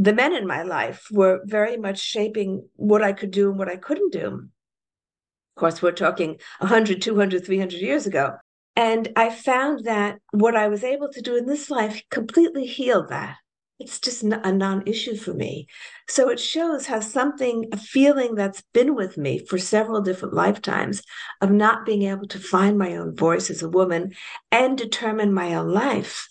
the 0.00 0.14
men 0.14 0.34
in 0.34 0.46
my 0.46 0.62
life 0.62 1.06
were 1.10 1.42
very 1.44 1.76
much 1.76 1.98
shaping 2.00 2.66
what 2.76 3.02
I 3.02 3.12
could 3.12 3.30
do 3.30 3.50
and 3.50 3.58
what 3.58 3.68
I 3.68 3.76
couldn't 3.76 4.12
do. 4.12 4.26
Of 4.26 5.60
course, 5.60 5.82
we're 5.82 5.92
talking 5.92 6.38
100, 6.60 7.02
200, 7.02 7.44
300 7.44 7.80
years 7.80 8.06
ago. 8.06 8.36
And 8.76 9.12
I 9.14 9.28
found 9.28 9.84
that 9.84 10.20
what 10.30 10.56
I 10.56 10.68
was 10.68 10.84
able 10.84 11.10
to 11.10 11.20
do 11.20 11.36
in 11.36 11.44
this 11.44 11.68
life 11.68 12.02
completely 12.10 12.64
healed 12.64 13.10
that. 13.10 13.36
It's 13.78 14.00
just 14.00 14.22
a 14.22 14.52
non 14.52 14.86
issue 14.86 15.16
for 15.16 15.34
me. 15.34 15.66
So 16.08 16.30
it 16.30 16.40
shows 16.40 16.86
how 16.86 17.00
something, 17.00 17.66
a 17.72 17.76
feeling 17.76 18.34
that's 18.34 18.62
been 18.72 18.94
with 18.94 19.18
me 19.18 19.38
for 19.38 19.58
several 19.58 20.00
different 20.00 20.32
lifetimes 20.32 21.02
of 21.42 21.50
not 21.50 21.84
being 21.84 22.02
able 22.04 22.26
to 22.28 22.38
find 22.38 22.78
my 22.78 22.96
own 22.96 23.14
voice 23.14 23.50
as 23.50 23.62
a 23.62 23.68
woman 23.68 24.12
and 24.50 24.78
determine 24.78 25.34
my 25.34 25.54
own 25.54 25.68
life, 25.68 26.26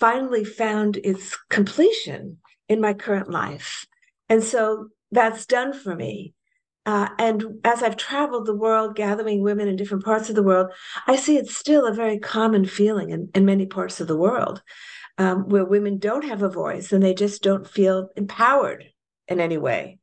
finally 0.00 0.44
found 0.44 0.96
its 0.98 1.36
completion 1.48 2.38
in 2.68 2.80
my 2.80 2.94
current 2.94 3.30
life. 3.30 3.86
And 4.28 4.42
so 4.42 4.88
that's 5.10 5.46
done 5.46 5.72
for 5.72 5.94
me. 5.94 6.34
Uh, 6.86 7.08
and 7.18 7.44
as 7.64 7.82
I've 7.82 7.96
traveled 7.96 8.46
the 8.46 8.54
world 8.54 8.96
gathering 8.96 9.42
women 9.42 9.68
in 9.68 9.76
different 9.76 10.04
parts 10.04 10.30
of 10.30 10.36
the 10.36 10.42
world, 10.42 10.72
I 11.06 11.16
see 11.16 11.36
it's 11.36 11.54
still 11.54 11.86
a 11.86 11.92
very 11.92 12.18
common 12.18 12.64
feeling 12.64 13.10
in, 13.10 13.30
in 13.34 13.44
many 13.44 13.66
parts 13.66 14.00
of 14.00 14.08
the 14.08 14.16
world 14.16 14.62
um, 15.18 15.48
where 15.48 15.64
women 15.64 15.98
don't 15.98 16.24
have 16.24 16.42
a 16.42 16.48
voice 16.48 16.92
and 16.92 17.02
they 17.02 17.12
just 17.12 17.42
don't 17.42 17.68
feel 17.68 18.08
empowered 18.16 18.84
in 19.26 19.40
any 19.40 19.58
way. 19.58 19.98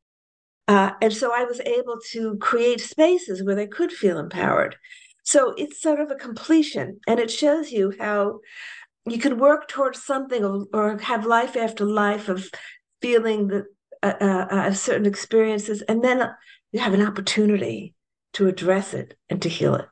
Uh, 0.68 0.92
and 1.00 1.12
so 1.12 1.32
I 1.34 1.44
was 1.44 1.60
able 1.60 1.98
to 2.12 2.36
create 2.38 2.80
spaces 2.80 3.42
where 3.42 3.54
they 3.54 3.66
could 3.66 3.92
feel 3.92 4.18
empowered. 4.18 4.76
So 5.24 5.54
it's 5.56 5.80
sort 5.80 5.98
of 5.98 6.10
a 6.10 6.16
completion, 6.16 7.00
and 7.08 7.18
it 7.18 7.32
shows 7.32 7.72
you 7.72 7.92
how 7.98 8.40
you 9.06 9.18
can 9.18 9.38
work 9.38 9.68
towards 9.68 10.02
something 10.02 10.44
or, 10.72 10.98
have 10.98 11.24
life 11.24 11.56
after 11.56 11.84
life 11.84 12.28
of 12.28 12.50
feeling 13.00 13.48
that 13.48 13.64
uh, 14.02 14.14
uh, 14.20 14.46
uh, 14.50 14.72
certain 14.72 15.06
experiences, 15.06 15.82
and 15.82 16.02
then 16.02 16.28
you 16.72 16.80
have 16.80 16.94
an 16.94 17.06
opportunity 17.06 17.94
to 18.34 18.48
address 18.48 18.92
it 18.94 19.16
and 19.30 19.40
to 19.42 19.48
heal 19.48 19.74
it. 19.74 19.86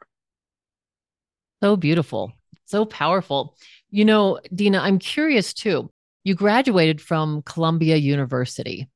So 1.63 1.77
beautiful, 1.77 2.33
so 2.67 2.85
powerful. 2.85 3.57
You 3.91 4.05
know, 4.05 4.41
Dena, 4.55 4.81
I'm 4.81 4.99
curious 4.99 5.55
too. 5.55 5.91
You 6.25 6.35
graduated 6.35 7.01
from 7.01 7.43
Columbia 7.43 7.97
University. 7.97 8.89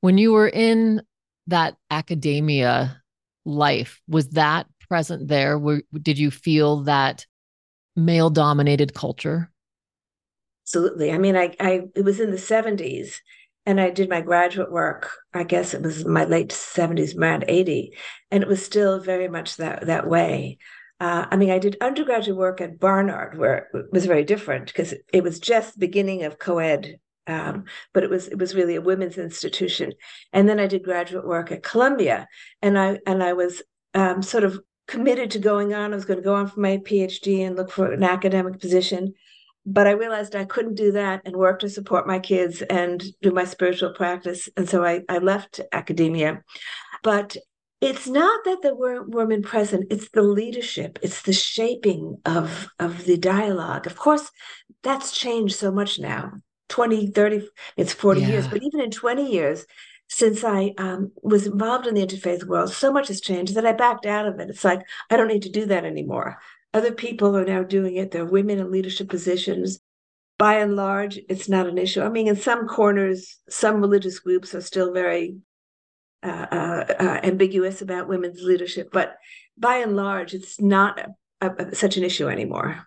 When 0.00 0.18
you 0.18 0.32
were 0.32 0.48
in 0.48 1.02
that 1.46 1.76
academia 1.90 3.00
life, 3.44 4.00
was 4.08 4.30
that 4.30 4.66
present 4.88 5.28
there? 5.28 5.58
Were, 5.58 5.82
did 5.92 6.18
you 6.18 6.30
feel 6.30 6.84
that 6.84 7.26
male 7.96 8.30
dominated 8.30 8.94
culture? 8.94 9.50
Absolutely. 10.64 11.12
I 11.12 11.18
mean, 11.18 11.36
I, 11.36 11.54
I 11.60 11.82
it 11.94 12.04
was 12.04 12.20
in 12.20 12.30
the 12.30 12.38
70s 12.38 13.16
and 13.66 13.80
I 13.80 13.90
did 13.90 14.08
my 14.08 14.20
graduate 14.20 14.70
work. 14.70 15.10
I 15.32 15.44
guess 15.44 15.74
it 15.74 15.82
was 15.82 16.04
my 16.04 16.24
late 16.24 16.50
70s, 16.50 17.16
around 17.16 17.44
80, 17.48 17.96
and 18.30 18.42
it 18.42 18.48
was 18.48 18.64
still 18.64 19.00
very 19.00 19.28
much 19.28 19.56
that 19.56 19.86
that 19.86 20.08
way. 20.08 20.58
Uh, 21.00 21.26
I 21.30 21.36
mean, 21.36 21.50
I 21.50 21.58
did 21.58 21.76
undergraduate 21.80 22.38
work 22.38 22.60
at 22.60 22.78
Barnard, 22.78 23.36
where 23.36 23.68
it 23.74 23.92
was 23.92 24.06
very 24.06 24.24
different 24.24 24.66
because 24.66 24.94
it 25.12 25.22
was 25.22 25.40
just 25.40 25.78
beginning 25.78 26.24
of 26.24 26.38
co-ed, 26.38 26.98
um, 27.26 27.64
but 27.92 28.04
it 28.04 28.10
was 28.10 28.28
it 28.28 28.38
was 28.38 28.54
really 28.54 28.76
a 28.76 28.80
women's 28.80 29.18
institution. 29.18 29.92
And 30.32 30.48
then 30.48 30.60
I 30.60 30.66
did 30.66 30.84
graduate 30.84 31.26
work 31.26 31.50
at 31.50 31.62
Columbia, 31.62 32.28
and 32.62 32.78
I 32.78 33.00
and 33.06 33.22
I 33.22 33.32
was 33.32 33.62
um, 33.94 34.22
sort 34.22 34.44
of 34.44 34.60
committed 34.86 35.30
to 35.32 35.38
going 35.38 35.74
on. 35.74 35.92
I 35.92 35.96
was 35.96 36.04
going 36.04 36.18
to 36.18 36.24
go 36.24 36.34
on 36.34 36.46
for 36.46 36.60
my 36.60 36.78
PhD 36.78 37.46
and 37.46 37.56
look 37.56 37.70
for 37.70 37.92
an 37.92 38.02
academic 38.02 38.60
position. 38.60 39.14
But 39.66 39.86
I 39.86 39.92
realized 39.92 40.36
I 40.36 40.44
couldn't 40.44 40.74
do 40.74 40.92
that 40.92 41.22
and 41.24 41.36
work 41.36 41.60
to 41.60 41.70
support 41.70 42.06
my 42.06 42.18
kids 42.18 42.60
and 42.62 43.02
do 43.22 43.30
my 43.30 43.44
spiritual 43.44 43.94
practice. 43.94 44.48
And 44.56 44.68
so 44.68 44.84
I, 44.84 45.02
I 45.08 45.18
left 45.18 45.60
academia. 45.72 46.42
But 47.02 47.36
it's 47.80 48.06
not 48.06 48.44
that 48.44 48.62
there 48.62 48.74
weren't 48.74 49.14
women 49.14 49.42
present, 49.42 49.86
it's 49.90 50.08
the 50.10 50.22
leadership, 50.22 50.98
it's 51.02 51.22
the 51.22 51.34
shaping 51.34 52.16
of, 52.24 52.68
of 52.78 53.04
the 53.04 53.18
dialogue. 53.18 53.86
Of 53.86 53.96
course, 53.96 54.30
that's 54.82 55.12
changed 55.12 55.56
so 55.56 55.70
much 55.70 55.98
now 55.98 56.32
20, 56.68 57.08
30, 57.08 57.48
it's 57.76 57.92
40 57.92 58.20
yeah. 58.20 58.28
years. 58.28 58.48
But 58.48 58.62
even 58.62 58.80
in 58.80 58.90
20 58.90 59.30
years, 59.30 59.66
since 60.14 60.44
I 60.44 60.72
um, 60.78 61.10
was 61.24 61.44
involved 61.44 61.88
in 61.88 61.94
the 61.94 62.06
interfaith 62.06 62.44
world, 62.44 62.72
so 62.72 62.92
much 62.92 63.08
has 63.08 63.20
changed 63.20 63.56
that 63.56 63.66
I 63.66 63.72
backed 63.72 64.06
out 64.06 64.26
of 64.26 64.38
it. 64.38 64.48
It's 64.48 64.62
like, 64.62 64.80
I 65.10 65.16
don't 65.16 65.26
need 65.26 65.42
to 65.42 65.50
do 65.50 65.66
that 65.66 65.84
anymore. 65.84 66.38
Other 66.72 66.92
people 66.92 67.36
are 67.36 67.44
now 67.44 67.64
doing 67.64 67.96
it. 67.96 68.12
There 68.12 68.22
are 68.22 68.26
women 68.30 68.60
in 68.60 68.70
leadership 68.70 69.08
positions. 69.08 69.80
By 70.38 70.60
and 70.60 70.76
large, 70.76 71.18
it's 71.28 71.48
not 71.48 71.66
an 71.66 71.78
issue. 71.78 72.00
I 72.00 72.10
mean, 72.10 72.28
in 72.28 72.36
some 72.36 72.68
corners, 72.68 73.38
some 73.48 73.80
religious 73.80 74.20
groups 74.20 74.54
are 74.54 74.60
still 74.60 74.92
very 74.92 75.36
uh, 76.22 76.46
uh, 76.50 76.94
uh, 77.00 77.20
ambiguous 77.24 77.82
about 77.82 78.08
women's 78.08 78.40
leadership, 78.40 78.90
but 78.92 79.16
by 79.58 79.76
and 79.78 79.96
large, 79.96 80.32
it's 80.32 80.60
not 80.60 81.00
a, 81.40 81.50
a, 81.50 81.74
such 81.74 81.96
an 81.96 82.04
issue 82.04 82.28
anymore. 82.28 82.86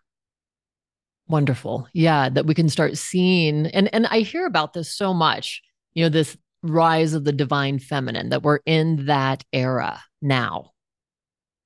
Wonderful. 1.28 1.90
Yeah, 1.92 2.30
that 2.30 2.46
we 2.46 2.54
can 2.54 2.70
start 2.70 2.98
seeing 2.98 3.68
and 3.68 3.94
and 3.94 4.08
I 4.08 4.20
hear 4.20 4.46
about 4.46 4.72
this 4.72 4.96
so 4.96 5.14
much. 5.14 5.62
You 5.94 6.06
know, 6.06 6.10
this 6.10 6.38
rise 6.64 7.14
of 7.14 7.24
the 7.24 7.32
divine 7.32 7.80
feminine 7.80 8.30
that 8.30 8.44
we're 8.44 8.60
in 8.66 9.06
that 9.06 9.44
era 9.54 10.02
now 10.22 10.72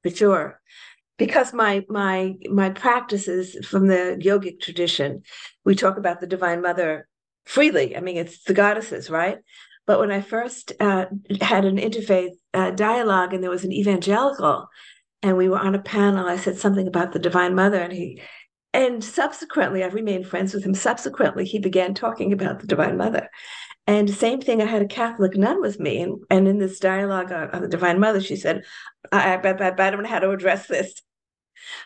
for 0.04 0.10
sure 0.10 0.62
because 1.22 1.54
my 1.54 1.86
my 1.88 2.34
my 2.50 2.72
practices 2.72 3.56
from 3.64 3.86
the 3.86 4.20
yogic 4.20 4.60
tradition, 4.60 5.22
we 5.64 5.76
talk 5.76 5.98
about 5.98 6.20
the 6.20 6.26
Divine 6.26 6.64
Mother 6.64 7.08
freely. 7.46 7.96
I 7.96 8.00
mean, 8.00 8.18
it's 8.18 8.44
the 8.44 8.56
goddesses, 8.56 9.08
right? 9.08 9.38
But 9.86 10.00
when 10.00 10.12
I 10.12 10.22
first 10.22 10.74
uh, 10.80 11.06
had 11.40 11.66
an 11.66 11.78
interfaith 11.78 12.32
uh, 12.56 12.72
dialogue, 12.72 13.36
and 13.36 13.44
there 13.44 13.52
was 13.52 13.64
an 13.64 13.72
evangelical, 13.72 14.68
and 15.22 15.38
we 15.38 15.48
were 15.48 15.60
on 15.60 15.76
a 15.76 15.82
panel, 15.82 16.28
I 16.28 16.38
said 16.38 16.58
something 16.58 16.88
about 16.88 17.12
the 17.12 17.20
Divine 17.20 17.54
Mother, 17.54 17.78
and 17.80 17.94
he, 17.94 18.20
and 18.74 19.04
subsequently, 19.04 19.84
I've 19.84 19.94
remained 19.94 20.26
friends 20.26 20.56
with 20.56 20.64
him. 20.64 20.74
Subsequently, 20.74 21.46
he 21.46 21.60
began 21.60 21.94
talking 21.94 22.34
about 22.34 22.62
the 22.62 22.68
Divine 22.68 22.98
Mother, 22.98 23.30
and 23.92 24.10
same 24.10 24.40
thing, 24.40 24.62
I 24.62 24.66
had 24.66 24.82
a 24.82 24.88
Catholic 24.88 25.36
nun 25.36 25.60
with 25.60 25.80
me, 25.80 26.02
and, 26.02 26.24
and 26.30 26.48
in 26.48 26.60
this 26.60 26.80
dialogue 26.80 27.32
on, 27.32 27.50
on 27.50 27.62
the 27.62 27.68
Divine 27.68 28.00
Mother, 28.00 28.22
she 28.22 28.38
said, 28.38 28.64
I, 29.12 29.36
I, 29.36 29.50
I, 29.50 29.68
I 29.68 29.90
don't 29.90 30.04
know 30.04 30.10
how 30.10 30.20
to 30.20 30.32
address 30.32 30.68
this. 30.68 30.94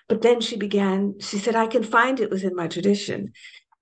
But 0.07 0.21
then 0.21 0.39
she 0.39 0.55
began, 0.55 1.15
she 1.19 1.39
said, 1.39 1.55
I 1.55 1.67
can 1.67 1.83
find 1.83 2.19
it 2.19 2.29
within 2.29 2.55
my 2.55 2.67
tradition. 2.67 3.33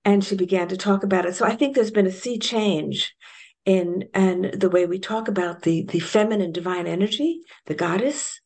And 0.05 0.23
she 0.23 0.35
began 0.35 0.69
to 0.69 0.77
talk 0.77 1.03
about 1.03 1.25
it. 1.25 1.35
So 1.35 1.45
I 1.45 1.55
think 1.55 1.75
there's 1.75 1.91
been 1.91 2.07
a 2.07 2.11
sea 2.11 2.39
change 2.39 3.13
in 3.65 4.05
and 4.13 4.45
the 4.53 4.69
way 4.69 4.85
we 4.85 4.99
talk 4.99 5.27
about 5.27 5.61
the 5.61 5.85
the 5.85 5.99
feminine 5.99 6.51
divine 6.51 6.87
energy, 6.87 7.41
the 7.65 7.75
goddess. 7.75 8.39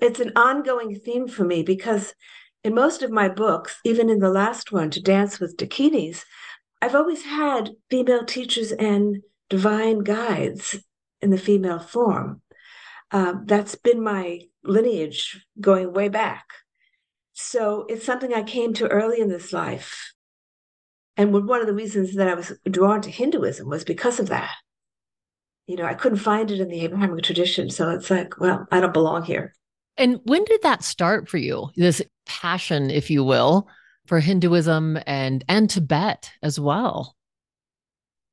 It's 0.00 0.20
an 0.20 0.32
ongoing 0.36 0.94
theme 0.94 1.26
for 1.26 1.44
me 1.44 1.62
because 1.62 2.14
in 2.62 2.74
most 2.74 3.02
of 3.02 3.10
my 3.10 3.28
books, 3.28 3.78
even 3.84 4.10
in 4.10 4.20
the 4.20 4.30
last 4.30 4.70
one, 4.70 4.90
To 4.90 5.00
Dance 5.00 5.40
with 5.40 5.56
Dakinis, 5.56 6.24
I've 6.80 6.94
always 6.94 7.22
had 7.24 7.70
female 7.90 8.24
teachers 8.24 8.72
and 8.72 9.22
divine 9.48 10.00
guides 10.00 10.78
in 11.20 11.30
the 11.30 11.38
female 11.38 11.78
form. 11.78 12.42
Uh, 13.10 13.34
that's 13.44 13.74
been 13.74 14.02
my 14.02 14.40
lineage 14.62 15.44
going 15.60 15.92
way 15.92 16.08
back. 16.08 16.44
So 17.32 17.86
it's 17.88 18.04
something 18.04 18.34
I 18.34 18.42
came 18.42 18.74
to 18.74 18.88
early 18.88 19.20
in 19.20 19.28
this 19.28 19.52
life. 19.52 20.12
And 21.16 21.32
one 21.32 21.60
of 21.60 21.66
the 21.66 21.74
reasons 21.74 22.14
that 22.14 22.28
I 22.28 22.34
was 22.34 22.52
drawn 22.70 23.00
to 23.02 23.10
Hinduism 23.10 23.68
was 23.68 23.84
because 23.84 24.20
of 24.20 24.28
that. 24.28 24.54
You 25.66 25.76
know, 25.76 25.84
I 25.84 25.94
couldn't 25.94 26.18
find 26.18 26.50
it 26.50 26.60
in 26.60 26.68
the 26.68 26.80
Abrahamic 26.84 27.24
tradition. 27.24 27.70
So 27.70 27.90
it's 27.90 28.10
like, 28.10 28.38
well, 28.38 28.66
I 28.70 28.80
don't 28.80 28.94
belong 28.94 29.24
here. 29.24 29.54
And 29.96 30.20
when 30.24 30.44
did 30.44 30.62
that 30.62 30.84
start 30.84 31.28
for 31.28 31.38
you? 31.38 31.70
This 31.76 32.00
passion, 32.26 32.90
if 32.90 33.10
you 33.10 33.24
will, 33.24 33.68
for 34.08 34.20
Hinduism 34.20 34.98
and 35.06 35.44
and 35.48 35.68
Tibet 35.68 36.32
as 36.42 36.58
well. 36.58 37.14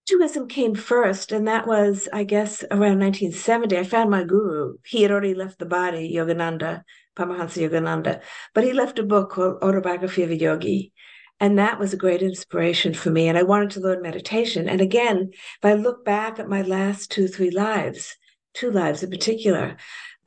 Hinduism 0.07 0.47
came 0.47 0.75
first, 0.75 1.31
and 1.31 1.47
that 1.47 1.65
was, 1.65 2.07
I 2.13 2.23
guess, 2.23 2.63
around 2.63 2.99
1970. 2.99 3.77
I 3.77 3.83
found 3.83 4.11
my 4.11 4.23
guru. 4.23 4.77
He 4.85 5.01
had 5.01 5.11
already 5.11 5.33
left 5.33 5.57
the 5.57 5.65
body, 5.65 6.13
Yogananda, 6.15 6.83
Paramahansa 7.17 7.67
Yogananda, 7.67 8.21
but 8.53 8.63
he 8.63 8.71
left 8.71 8.99
a 8.99 9.03
book 9.03 9.31
called 9.31 9.63
Autobiography 9.63 10.21
of 10.21 10.29
a 10.29 10.37
Yogi. 10.37 10.93
And 11.39 11.57
that 11.57 11.79
was 11.79 11.91
a 11.91 11.97
great 11.97 12.21
inspiration 12.21 12.93
for 12.93 13.09
me. 13.09 13.27
And 13.27 13.37
I 13.37 13.43
wanted 13.43 13.71
to 13.71 13.81
learn 13.81 14.01
meditation. 14.01 14.69
And 14.69 14.79
again, 14.79 15.31
if 15.33 15.63
I 15.63 15.73
look 15.73 16.05
back 16.05 16.39
at 16.39 16.47
my 16.47 16.61
last 16.61 17.11
two, 17.11 17.27
three 17.27 17.49
lives, 17.49 18.15
two 18.53 18.71
lives 18.71 19.03
in 19.03 19.09
particular, 19.09 19.75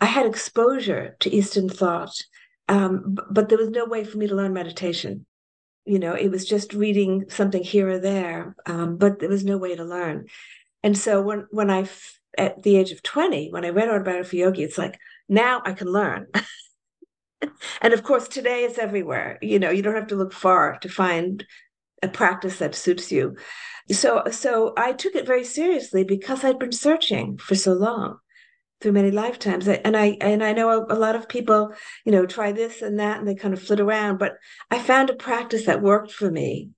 I 0.01 0.07
had 0.07 0.27
exposure 0.27 1.17
to 1.21 1.35
Eastern 1.35 1.69
thought, 1.69 2.15
um, 2.69 3.17
but 3.31 3.49
there 3.49 3.59
was 3.59 3.71
no 3.71 3.87
way 3.87 4.05
for 4.05 4.19
me 4.19 4.27
to 4.27 4.35
learn 4.35 4.53
meditation 4.53 5.25
you 5.89 5.99
know 5.99 6.15
it 6.15 6.29
was 6.29 6.45
just 6.45 6.73
reading 6.75 7.25
something 7.29 7.63
here 7.63 7.89
or 7.89 7.99
there 7.99 8.55
um, 8.67 8.97
but 8.97 9.19
there 9.19 9.29
was 9.29 9.45
no 9.45 9.57
way 9.59 9.75
to 9.75 9.85
learn. 9.85 10.27
And 10.83 10.97
so 10.97 11.23
when 11.23 11.47
when 11.51 11.71
i 11.71 11.89
at 12.37 12.63
the 12.63 12.77
age 12.77 12.93
of 12.93 13.03
20 13.03 13.51
when 13.51 13.65
i 13.65 13.71
read 13.71 13.89
autobiography 13.89 14.39
yogi 14.39 14.63
it's 14.63 14.79
like 14.79 14.99
now 15.29 15.63
i 15.65 15.73
can 15.73 15.89
learn. 15.89 16.27
And 17.81 17.95
of 17.95 18.03
course 18.03 18.27
today 18.27 18.65
it's 18.65 18.79
everywhere. 18.79 19.39
You 19.43 19.59
know 19.61 19.71
you 19.71 19.83
don't 19.83 19.95
have 19.95 20.09
to 20.09 20.17
look 20.17 20.33
far 20.33 20.79
to 20.81 20.89
find 20.89 21.47
a 22.03 22.09
practice 22.09 22.59
that 22.59 22.75
suits 22.75 23.13
you. 23.13 23.37
So 23.91 24.25
so 24.31 24.75
i 24.77 24.93
took 24.93 25.15
it 25.15 25.27
very 25.27 25.45
seriously 25.45 26.05
because 26.05 26.45
i'd 26.45 26.59
been 26.59 26.73
searching 26.73 27.39
for 27.39 27.55
so 27.55 27.73
long 27.73 28.19
through 28.81 28.93
many 28.93 29.11
lifetimes. 29.11 29.69
And 29.69 29.97
i 29.97 30.17
and 30.21 30.43
i 30.43 30.53
know 30.53 30.69
a, 30.71 30.95
a, 30.95 30.97
lot 30.97 31.17
of 31.17 31.29
people 31.29 31.73
you 32.05 32.13
know 32.13 32.27
try 32.27 32.53
this 32.53 32.83
and 32.83 32.99
that 33.01 33.19
and 33.19 33.27
they 33.27 33.35
kind 33.35 33.55
of 33.55 33.63
flit 33.63 33.81
around 33.81 34.19
but 34.19 34.37
i 34.71 34.79
found 34.79 35.11
a 35.11 35.15
practice 35.15 35.67
that 35.67 35.83
worked 35.83 36.13
for 36.13 36.31
me. 36.31 36.71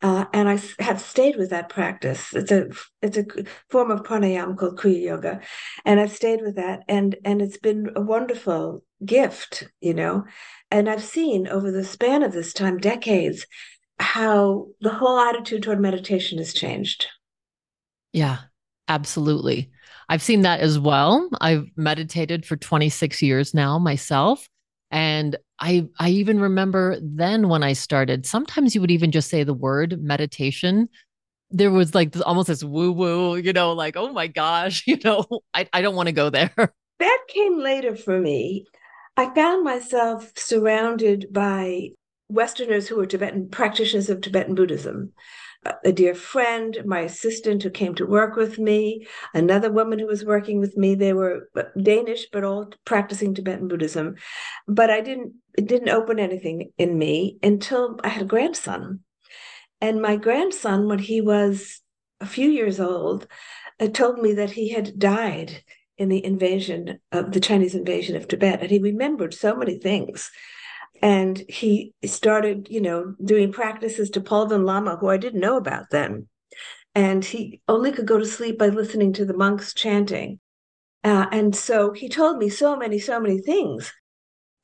Uh, 0.00 0.24
and 0.32 0.48
i 0.48 0.58
have 0.78 1.00
stayed 1.00 1.36
with 1.36 1.50
that 1.50 1.68
practice. 1.68 2.32
It's 2.34 2.50
a 2.50 2.68
it's 3.02 3.18
a 3.18 3.26
form 3.68 3.90
of 3.90 4.02
pranayama 4.02 4.56
called 4.56 4.78
kriya 4.78 5.02
yoga. 5.02 5.40
And 5.84 6.00
i've 6.00 6.12
stayed 6.12 6.40
with 6.40 6.56
that 6.56 6.80
and 6.88 7.16
and 7.24 7.42
it's 7.42 7.58
been 7.58 7.90
a 7.94 8.00
wonderful 8.00 8.82
gift 9.04 9.68
you 9.80 9.94
know. 9.94 10.24
And 10.70 10.88
i've 10.88 11.04
seen 11.04 11.46
over 11.48 11.70
the 11.70 11.84
span 11.84 12.22
of 12.22 12.32
this 12.32 12.52
time 12.52 12.78
decades 12.78 13.46
how 14.00 14.68
the 14.80 14.90
whole 14.90 15.18
attitude 15.18 15.62
toward 15.62 15.80
meditation 15.80 16.38
has 16.38 16.54
changed. 16.54 17.06
Yeah 18.12 18.38
absolutely 18.88 19.70
I've 20.08 20.22
seen 20.22 20.42
that 20.42 20.60
as 20.60 20.78
well. 20.78 21.28
I've 21.40 21.66
meditated 21.76 22.44
for 22.44 22.56
26 22.56 23.22
years 23.22 23.54
now 23.54 23.78
myself. 23.78 24.48
And 24.90 25.36
I 25.58 25.88
I 25.98 26.10
even 26.10 26.40
remember 26.40 26.98
then 27.02 27.48
when 27.48 27.62
I 27.62 27.72
started, 27.72 28.26
sometimes 28.26 28.74
you 28.74 28.80
would 28.80 28.90
even 28.90 29.10
just 29.10 29.30
say 29.30 29.42
the 29.42 29.54
word 29.54 30.00
meditation. 30.02 30.88
There 31.50 31.70
was 31.70 31.94
like 31.94 32.14
almost 32.26 32.48
this 32.48 32.64
woo 32.64 32.92
woo, 32.92 33.36
you 33.36 33.52
know, 33.52 33.72
like, 33.72 33.96
oh 33.96 34.12
my 34.12 34.26
gosh, 34.26 34.84
you 34.86 34.98
know, 35.04 35.24
I, 35.52 35.68
I 35.72 35.82
don't 35.82 35.96
want 35.96 36.08
to 36.08 36.12
go 36.12 36.30
there. 36.30 36.54
That 37.00 37.18
came 37.26 37.58
later 37.58 37.96
for 37.96 38.20
me. 38.20 38.66
I 39.16 39.34
found 39.34 39.64
myself 39.64 40.30
surrounded 40.36 41.26
by 41.32 41.88
Westerners 42.28 42.86
who 42.86 42.96
were 42.96 43.06
Tibetan 43.06 43.48
practitioners 43.48 44.08
of 44.08 44.20
Tibetan 44.20 44.54
Buddhism 44.54 45.12
a 45.84 45.92
dear 45.92 46.14
friend, 46.14 46.78
my 46.84 47.00
assistant 47.00 47.62
who 47.62 47.70
came 47.70 47.94
to 47.96 48.06
work 48.06 48.36
with 48.36 48.58
me, 48.58 49.06
another 49.32 49.70
woman 49.70 49.98
who 49.98 50.06
was 50.06 50.24
working 50.24 50.60
with 50.60 50.76
me. 50.76 50.94
They 50.94 51.12
were 51.12 51.48
Danish, 51.80 52.26
but 52.32 52.44
all 52.44 52.70
practicing 52.84 53.34
Tibetan 53.34 53.68
Buddhism. 53.68 54.16
But 54.66 54.90
I 54.90 55.00
didn't, 55.00 55.34
it 55.56 55.66
didn't 55.66 55.90
open 55.90 56.18
anything 56.18 56.72
in 56.78 56.98
me 56.98 57.38
until 57.42 57.98
I 58.02 58.08
had 58.08 58.22
a 58.22 58.26
grandson. 58.26 59.00
And 59.80 60.00
my 60.00 60.16
grandson, 60.16 60.88
when 60.88 60.98
he 60.98 61.20
was 61.20 61.80
a 62.20 62.26
few 62.26 62.48
years 62.48 62.80
old, 62.80 63.26
uh, 63.80 63.88
told 63.88 64.18
me 64.18 64.34
that 64.34 64.50
he 64.52 64.70
had 64.70 64.98
died 64.98 65.62
in 65.98 66.08
the 66.08 66.24
invasion 66.24 66.98
of 67.12 67.32
the 67.32 67.40
Chinese 67.40 67.74
invasion 67.74 68.16
of 68.16 68.26
Tibet. 68.26 68.60
And 68.60 68.70
he 68.70 68.78
remembered 68.78 69.34
so 69.34 69.54
many 69.54 69.78
things 69.78 70.30
and 71.04 71.44
he 71.48 71.92
started 72.06 72.66
you 72.70 72.80
know 72.80 73.14
doing 73.22 73.52
practices 73.52 74.10
to 74.10 74.20
Palden 74.20 74.64
Lhamo 74.64 74.98
who 74.98 75.08
I 75.08 75.18
didn't 75.18 75.40
know 75.40 75.56
about 75.58 75.90
then 75.90 76.26
and 76.94 77.24
he 77.24 77.60
only 77.68 77.92
could 77.92 78.06
go 78.06 78.18
to 78.18 78.26
sleep 78.26 78.58
by 78.58 78.68
listening 78.68 79.12
to 79.12 79.24
the 79.26 79.36
monks 79.36 79.74
chanting 79.74 80.40
uh, 81.04 81.26
and 81.30 81.54
so 81.54 81.92
he 81.92 82.08
told 82.08 82.38
me 82.38 82.48
so 82.48 82.74
many 82.74 82.98
so 82.98 83.20
many 83.20 83.38
things 83.38 83.92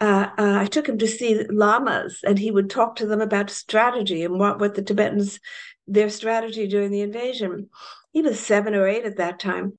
uh, 0.00 0.30
uh, 0.38 0.56
I 0.60 0.64
took 0.64 0.88
him 0.88 0.96
to 0.98 1.06
see 1.06 1.44
lamas, 1.50 2.20
and 2.24 2.38
he 2.38 2.50
would 2.50 2.70
talk 2.70 2.96
to 2.96 3.06
them 3.06 3.20
about 3.20 3.50
strategy 3.50 4.24
and 4.24 4.38
what 4.38 4.58
what 4.58 4.74
the 4.74 4.82
Tibetans 4.82 5.38
their 5.86 6.08
strategy 6.08 6.66
during 6.66 6.90
the 6.90 7.02
invasion. 7.02 7.68
He 8.12 8.22
was 8.22 8.40
seven 8.40 8.74
or 8.74 8.88
eight 8.88 9.04
at 9.04 9.18
that 9.18 9.38
time, 9.38 9.78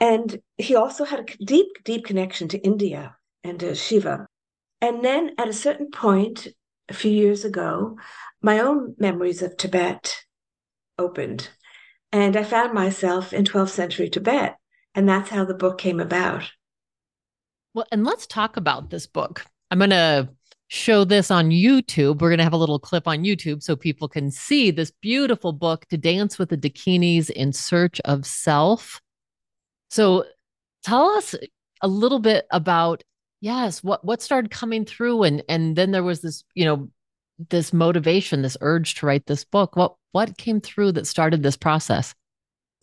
and 0.00 0.40
he 0.58 0.74
also 0.74 1.04
had 1.04 1.20
a 1.20 1.44
deep 1.44 1.68
deep 1.84 2.04
connection 2.04 2.48
to 2.48 2.58
India 2.58 3.16
and 3.44 3.60
to 3.60 3.76
Shiva. 3.76 4.26
And 4.82 5.04
then 5.04 5.30
at 5.38 5.48
a 5.48 5.52
certain 5.52 5.90
point, 5.90 6.48
a 6.88 6.92
few 6.92 7.12
years 7.12 7.44
ago, 7.44 7.96
my 8.42 8.58
own 8.58 8.96
memories 8.98 9.40
of 9.40 9.56
Tibet 9.56 10.16
opened. 10.98 11.48
And 12.10 12.36
I 12.36 12.42
found 12.42 12.74
myself 12.74 13.32
in 13.32 13.44
12th 13.44 13.70
century 13.70 14.10
Tibet. 14.10 14.56
And 14.94 15.08
that's 15.08 15.30
how 15.30 15.44
the 15.44 15.54
book 15.54 15.78
came 15.78 16.00
about. 16.00 16.50
Well, 17.72 17.86
and 17.90 18.04
let's 18.04 18.26
talk 18.26 18.56
about 18.56 18.90
this 18.90 19.06
book. 19.06 19.46
I'm 19.70 19.78
going 19.78 19.90
to 19.90 20.28
show 20.68 21.04
this 21.04 21.30
on 21.30 21.50
YouTube. 21.50 22.20
We're 22.20 22.28
going 22.30 22.38
to 22.38 22.44
have 22.44 22.52
a 22.52 22.58
little 22.58 22.78
clip 22.78 23.06
on 23.06 23.24
YouTube 23.24 23.62
so 23.62 23.76
people 23.76 24.08
can 24.08 24.30
see 24.30 24.70
this 24.70 24.90
beautiful 25.00 25.52
book, 25.52 25.86
To 25.90 25.96
Dance 25.96 26.38
with 26.38 26.50
the 26.50 26.58
Dakinis 26.58 27.30
in 27.30 27.52
Search 27.52 28.00
of 28.04 28.26
Self. 28.26 29.00
So 29.90 30.24
tell 30.82 31.10
us 31.10 31.34
a 31.80 31.88
little 31.88 32.18
bit 32.18 32.46
about 32.50 33.04
yes 33.42 33.84
what 33.84 34.02
what 34.02 34.22
started 34.22 34.50
coming 34.50 34.86
through 34.86 35.22
and 35.22 35.42
and 35.50 35.76
then 35.76 35.90
there 35.90 36.02
was 36.02 36.22
this 36.22 36.42
you 36.54 36.64
know 36.64 36.88
this 37.50 37.72
motivation 37.72 38.42
this 38.42 38.56
urge 38.60 38.94
to 38.96 39.06
write 39.06 39.26
this 39.26 39.44
book. 39.44 39.76
What 39.76 39.94
what 40.12 40.36
came 40.36 40.60
through 40.60 40.92
that 40.92 41.06
started 41.06 41.42
this 41.42 41.56
process? 41.56 42.14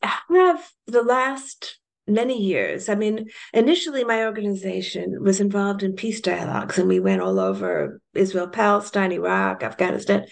Have 0.02 0.72
the 0.88 1.04
last 1.04 1.80
many 2.08 2.42
years. 2.42 2.90
I 2.90 2.96
mean 2.96 3.30
initially 3.54 4.04
my 4.04 4.26
organization 4.26 5.24
was 5.24 5.40
involved 5.40 5.84
in 5.84 5.94
peace 5.94 6.22
dialogues 6.22 6.78
and 6.78 6.88
we 6.88 7.00
went 7.00 7.22
all 7.22 7.40
over 7.40 8.02
israel 8.16 8.48
palestine 8.48 9.12
iraq 9.12 9.64
afghanistan. 9.64 10.26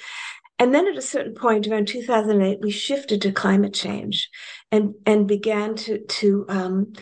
And 0.59 0.73
then 0.73 0.87
at 0.87 0.97
a 0.97 1.03
certain 1.03 1.35
point 1.35 1.67
around 1.67 1.87
2008 1.87 2.59
we 2.61 2.71
shifted 2.71 3.21
to 3.21 3.31
climate 3.31 3.73
change 3.73 4.29
and 4.71 4.95
and 5.05 5.27
began 5.27 5.75
to 5.75 5.99
to 5.99 6.45
um, 6.49 6.93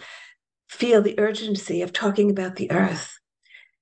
feel 0.75 1.01
the 1.01 1.19
urgency 1.19 1.81
of 1.81 1.93
talking 1.93 2.29
about 2.29 2.57
the 2.57 2.71
earth. 2.71 3.17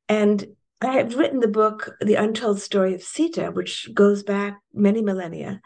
And 0.08 0.45
I 0.82 0.93
have 0.97 1.15
written 1.15 1.39
the 1.39 1.47
book, 1.47 1.95
The 2.01 2.15
Untold 2.15 2.62
Story 2.62 2.93
of 2.93 3.01
Sita, 3.01 3.51
which 3.51 3.89
goes 3.93 4.21
back 4.21 4.60
many 4.73 5.01
millennia. 5.01 5.62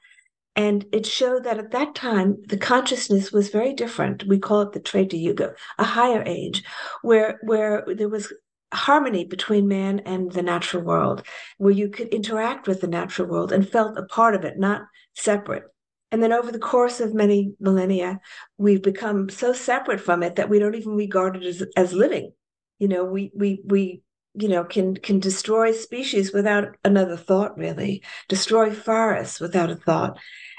And 0.56 0.86
it 0.92 1.06
showed 1.06 1.44
that 1.44 1.60
at 1.60 1.72
that 1.72 1.96
time, 1.96 2.38
the 2.48 2.58
consciousness 2.58 3.32
was 3.32 3.50
very 3.50 3.74
different. 3.74 4.26
We 4.28 4.40
call 4.40 4.62
it 4.62 4.72
the 4.72 4.80
Treta 4.80 5.18
Yuga, 5.18 5.54
a 5.78 5.84
higher 5.84 6.24
age, 6.26 6.64
where, 7.02 7.40
where 7.44 7.86
there 7.96 8.10
was 8.10 8.34
harmony 8.74 9.26
between 9.26 9.68
man 9.68 10.00
and 10.06 10.32
the 10.32 10.42
natural 10.42 10.84
world, 10.84 11.24
where 11.58 11.74
you 11.74 11.90
could 11.90 12.08
interact 12.10 12.68
with 12.68 12.82
the 12.82 12.88
natural 12.88 13.28
world 13.28 13.52
and 13.52 13.70
felt 13.70 13.98
a 13.98 14.06
part 14.06 14.34
of 14.34 14.46
it, 14.46 14.58
not 14.58 14.82
separate. 15.16 15.64
And 16.12 16.24
then 16.24 16.32
over 16.32 16.52
the 16.52 16.60
course 16.60 17.02
of 17.02 17.14
many 17.14 17.54
millennia, 17.60 18.20
we've 18.58 18.82
become 18.82 19.30
so 19.30 19.52
separate 19.52 20.00
from 20.00 20.24
it 20.24 20.36
that 20.36 20.50
we 20.50 20.60
don't 20.60 20.76
even 20.76 20.96
regard 20.96 21.36
it 21.36 21.44
as, 21.44 21.64
as 21.76 21.94
living. 21.94 22.32
You 22.80 22.88
know, 22.88 23.04
we 23.04 23.32
we 23.36 23.62
we 23.66 24.02
you 24.36 24.48
know 24.48 24.64
can 24.64 24.96
can 24.96 25.20
destroy 25.20 25.72
species 25.72 26.32
without 26.32 26.76
another 26.86 27.18
thought 27.18 27.58
really 27.58 28.04
destroy 28.28 28.72
forests 28.72 29.40
without 29.40 29.70
a 29.70 29.76
thought. 29.76 30.18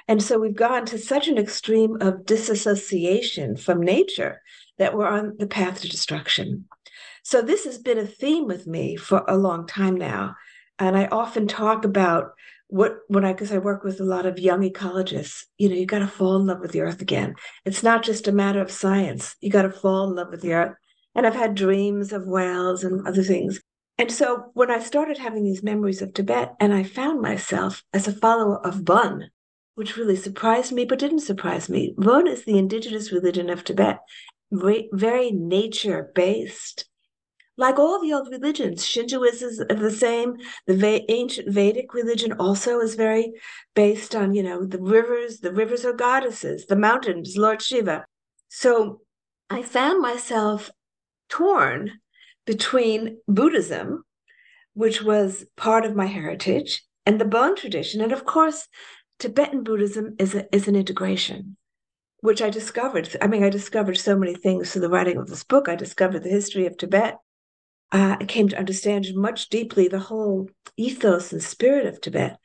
And 0.09 0.23
so 0.23 0.39
we've 0.39 0.55
gone 0.55 0.87
to 0.87 0.99
such 0.99 1.29
an 1.29 1.39
extreme 1.39 2.01
of 2.01 2.25
disassociation 2.25 3.57
from 3.57 3.81
nature 3.81 4.41
that 4.79 4.97
we're 4.97 5.07
on 5.07 5.37
the 5.39 5.47
path 5.47 5.83
to 5.83 5.89
destruction. 5.89 6.65
So 7.23 7.43
this 7.43 7.65
has 7.67 7.77
been 7.77 7.99
a 7.99 8.07
theme 8.07 8.47
with 8.47 8.67
me 8.67 8.97
for 8.97 9.23
a 9.29 9.37
long 9.37 9.67
time 9.67 9.97
now. 9.97 10.35
And 10.79 10.97
i 10.97 11.07
often 11.07 11.47
talk 11.47 11.85
about 11.85 12.31
what 12.69 12.99
when 13.09 13.25
i 13.25 13.33
because 13.33 13.53
i 13.53 13.59
work 13.59 13.83
with 13.83 14.01
a 14.01 14.05
lot 14.05 14.27
of 14.27 14.39
young 14.39 14.61
ecologists 14.61 15.45
you 15.57 15.69
know 15.69 15.75
you 15.75 15.87
got 15.87 16.01
to 16.01 16.07
fall 16.07 16.37
in 16.37 16.47
love 16.47 16.61
with 16.61 16.73
the 16.73 16.81
earth 16.81 17.01
again 17.01 17.35
it's 17.65 17.83
not 17.83 18.03
just 18.03 18.29
a 18.29 18.33
matter 18.33 18.61
of 18.61 18.71
science 18.71 19.37
you 19.41 19.51
got 19.51 19.63
to 19.63 19.71
fall 19.71 20.09
in 20.09 20.15
love 20.15 20.29
with 20.31 20.43
the 20.43 20.53
earth 20.53 20.75
and 21.19 21.27
I've 21.27 21.35
had 21.35 21.57
dreams 21.57 22.13
of 22.13 22.29
whales 22.29 22.85
and 22.85 23.07
other 23.07 23.25
things. 23.25 23.61
And 23.99 24.13
so 24.13 24.51
when 24.55 24.71
I 24.71 24.79
started 24.79 25.19
having 25.19 25.43
these 25.43 25.65
memories 25.65 26.01
of 26.01 26.15
Tibet, 26.15 26.55
and 26.61 26.73
I 26.73 26.85
found 26.85 27.21
myself 27.21 27.83
as 27.93 28.07
a 28.07 28.13
follower 28.13 28.65
of 28.65 28.85
Bon, 28.85 29.29
which 29.75 29.97
really 29.97 30.15
surprised 30.15 30.71
me, 30.71 30.85
but 30.85 31.01
didn't 31.01 31.21
surprise 31.21 31.69
me. 31.69 31.95
Bon 31.99 32.29
is 32.29 32.45
the 32.45 32.57
indigenous 32.57 33.11
religion 33.11 33.51
of 33.51 33.65
Tibet, 33.65 33.99
very, 34.53 34.89
very 34.93 35.33
nature 35.33 36.13
based. 36.15 36.88
Like 37.59 37.81
all 37.81 38.01
the 38.01 38.13
old 38.13 38.29
religions, 38.29 38.87
Shintoism 38.87 39.49
is 39.49 39.59
the 39.59 39.91
same. 39.91 40.37
The 40.69 41.05
ancient 41.11 41.53
Vedic 41.53 41.93
religion 41.93 42.33
also 42.35 42.79
is 42.79 42.95
very 42.95 43.33
based 43.75 44.15
on, 44.15 44.33
you 44.33 44.45
know, 44.45 44.65
the 44.65 44.81
rivers. 44.81 45.41
The 45.41 45.53
rivers 45.53 45.85
are 45.85 45.93
goddesses. 45.93 46.67
The 46.67 46.77
mountains, 46.77 47.37
Lord 47.37 47.61
Shiva. 47.61 48.05
So 48.49 49.01
I 49.51 49.63
found 49.63 50.01
myself 50.01 50.71
torn 51.29 51.99
between 52.47 53.19
Buddhism, 53.27 54.05
which 54.75 55.03
was 55.03 55.45
part 55.57 55.85
of 55.85 55.97
my 55.97 56.07
heritage, 56.07 56.85
and 57.05 57.21
the 57.21 57.25
Bon 57.25 57.57
tradition. 57.57 58.01
And 58.01 58.13
of 58.13 58.25
course, 58.25 58.69
Tibetan 59.19 59.65
Buddhism 59.65 60.15
is, 60.21 60.33
a, 60.37 60.47
is 60.55 60.69
an 60.69 60.77
integration, 60.77 61.57
which 62.21 62.41
I 62.41 62.51
discovered. 62.51 63.17
I 63.21 63.27
mean, 63.27 63.43
I 63.43 63.51
discovered 63.51 63.99
so 63.99 64.17
many 64.17 64.37
things 64.37 64.71
through 64.71 64.83
the 64.83 64.89
writing 64.89 65.17
of 65.17 65.27
this 65.27 65.43
book. 65.43 65.69
I 65.69 65.75
discovered 65.75 66.23
the 66.23 66.31
history 66.31 66.65
of 66.65 66.77
Tibet. 66.77 67.19
Uh, 67.91 68.17
I 68.21 68.25
came 68.25 68.49
to 68.49 68.59
understand 68.59 69.07
much 69.15 69.49
deeply 69.49 69.89
the 69.89 69.99
whole 69.99 70.49
ethos 70.77 71.33
and 71.33 71.43
spirit 71.43 71.87
of 71.87 72.01
Tibet. 72.01 72.39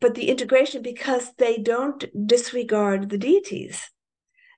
But 0.00 0.14
the 0.14 0.28
integration, 0.28 0.82
because 0.82 1.32
they 1.38 1.58
don't 1.58 2.04
disregard 2.26 3.10
the 3.10 3.18
deities. 3.18 3.90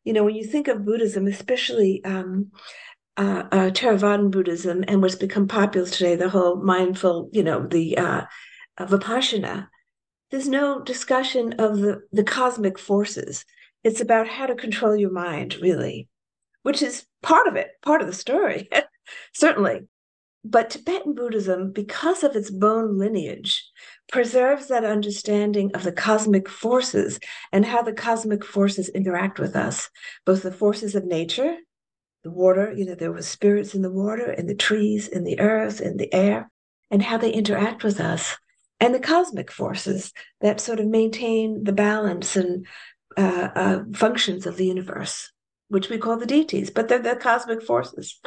You 0.05 0.13
know, 0.13 0.25
when 0.25 0.35
you 0.35 0.45
think 0.45 0.69
of 0.69 0.85
Buddhism, 0.85 1.27
especially 1.27 2.05
um, 2.05 2.51
uh, 3.17 3.45
uh, 3.51 3.71
Theravadan 3.71 4.31
Buddhism 4.31 4.85
and 4.89 5.03
what's 5.03 5.17
become 5.17 5.49
popular 5.49 5.87
today, 5.87 6.17
the 6.17 6.29
whole 6.29 6.57
mindful, 6.57 7.29
you 7.33 7.43
know, 7.43 7.67
the 7.67 7.99
uh, 7.99 8.23
Vipassana, 8.81 9.69
there's 10.31 10.49
no 10.49 10.81
discussion 10.83 11.55
of 11.55 11.79
the, 11.79 12.01
the 12.13 12.25
cosmic 12.25 12.79
forces. 12.79 13.45
It's 13.85 14.01
about 14.01 14.29
how 14.29 14.47
to 14.47 14.55
control 14.55 14.97
your 14.97 15.11
mind, 15.11 15.57
really, 15.61 16.09
which 16.63 16.83
is 16.83 17.07
part 17.23 17.47
of 17.47 17.57
it, 17.57 17.71
part 17.83 18.01
of 18.01 18.07
the 18.07 18.13
story, 18.13 18.69
certainly. 19.33 19.83
But 20.45 20.71
Tibetan 20.71 21.15
Buddhism, 21.15 21.73
because 21.73 22.23
of 22.23 22.37
its 22.37 22.51
Bon 22.51 22.97
lineage, 22.99 23.65
preserves 24.11 24.69
that 24.69 24.85
understanding 24.85 25.71
of 25.75 25.83
the 25.83 25.93
cosmic 25.93 26.49
forces 26.49 27.19
and 27.53 27.67
how 27.67 27.83
the 27.83 27.93
cosmic 27.93 28.45
forces 28.45 28.89
interact 28.89 29.39
with 29.39 29.57
us, 29.57 29.91
both 30.25 30.43
the 30.43 30.53
forces 30.53 30.95
of 30.95 31.05
nature 31.05 31.57
the 32.25 32.31
water, 32.31 32.73
you 32.77 32.85
know, 32.85 32.95
there 32.95 33.13
were 33.13 33.23
spirits 33.23 33.75
in 33.75 33.83
the 33.83 33.91
water, 33.91 34.33
in 34.33 34.47
the 34.47 34.55
trees, 34.55 35.09
in 35.09 35.25
the 35.25 35.39
earth, 35.41 35.81
in 35.81 35.97
the 35.97 36.13
air, 36.13 36.51
and 36.91 37.03
how 37.03 37.17
they 37.17 37.33
interact 37.33 37.85
with 37.85 38.01
us, 38.01 38.37
and 38.81 38.95
the 38.95 39.01
cosmic 39.01 39.51
forces 39.51 40.13
that 40.41 40.61
sort 40.61 40.81
of 40.81 40.87
maintain 40.87 41.65
the 41.65 41.73
balance 41.73 42.37
and 42.37 42.67
uh, 43.17 43.49
uh, 43.55 43.79
functions 43.95 44.47
of 44.47 44.57
the 44.57 44.67
universe, 44.67 45.33
which 45.69 45.89
we 45.89 45.99
call 45.99 46.17
the 46.17 46.27
deities, 46.27 46.71
but 46.71 46.89
they're 46.89 46.99
the 46.99 47.17
cosmic 47.17 47.63
forces. 47.63 48.21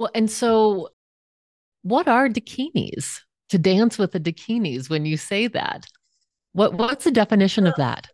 Well, 0.00 0.10
and 0.14 0.30
so 0.30 0.88
what 1.82 2.08
are 2.08 2.28
dakinis? 2.28 3.20
To 3.50 3.58
dance 3.58 3.98
with 3.98 4.12
the 4.12 4.20
dakinis 4.20 4.88
when 4.88 5.04
you 5.04 5.16
say 5.16 5.46
that. 5.48 5.84
What 6.52 6.74
what's 6.74 7.04
the 7.04 7.10
definition 7.10 7.64
well, 7.64 7.72
of 7.72 7.76
that? 7.76 8.08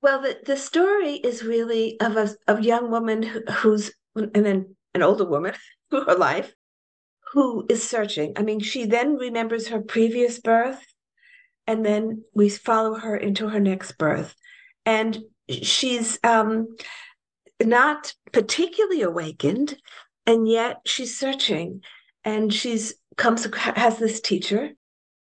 Well, 0.00 0.22
the, 0.22 0.38
the 0.46 0.56
story 0.56 1.14
is 1.14 1.44
really 1.44 2.00
of 2.00 2.16
a 2.16 2.34
of 2.48 2.64
young 2.64 2.90
woman 2.90 3.22
who, 3.22 3.40
who's 3.52 3.92
and 4.14 4.46
then 4.46 4.76
an 4.94 5.02
older 5.02 5.26
woman 5.26 5.52
through 5.90 6.04
her 6.04 6.14
life 6.14 6.54
who 7.32 7.66
is 7.68 7.86
searching. 7.86 8.32
I 8.36 8.42
mean, 8.42 8.60
she 8.60 8.86
then 8.86 9.16
remembers 9.16 9.68
her 9.68 9.80
previous 9.82 10.38
birth, 10.38 10.82
and 11.66 11.84
then 11.84 12.22
we 12.32 12.48
follow 12.48 12.94
her 12.94 13.16
into 13.16 13.48
her 13.48 13.60
next 13.60 13.98
birth. 13.98 14.34
And 14.86 15.18
she's 15.50 16.18
um, 16.22 16.76
not 17.62 18.14
particularly 18.32 19.02
awakened, 19.02 19.76
and 20.26 20.48
yet 20.48 20.80
she's 20.84 21.18
searching. 21.18 21.82
And 22.24 22.52
she's 22.52 22.94
comes 23.16 23.46
has 23.54 23.98
this 23.98 24.20
teacher, 24.20 24.72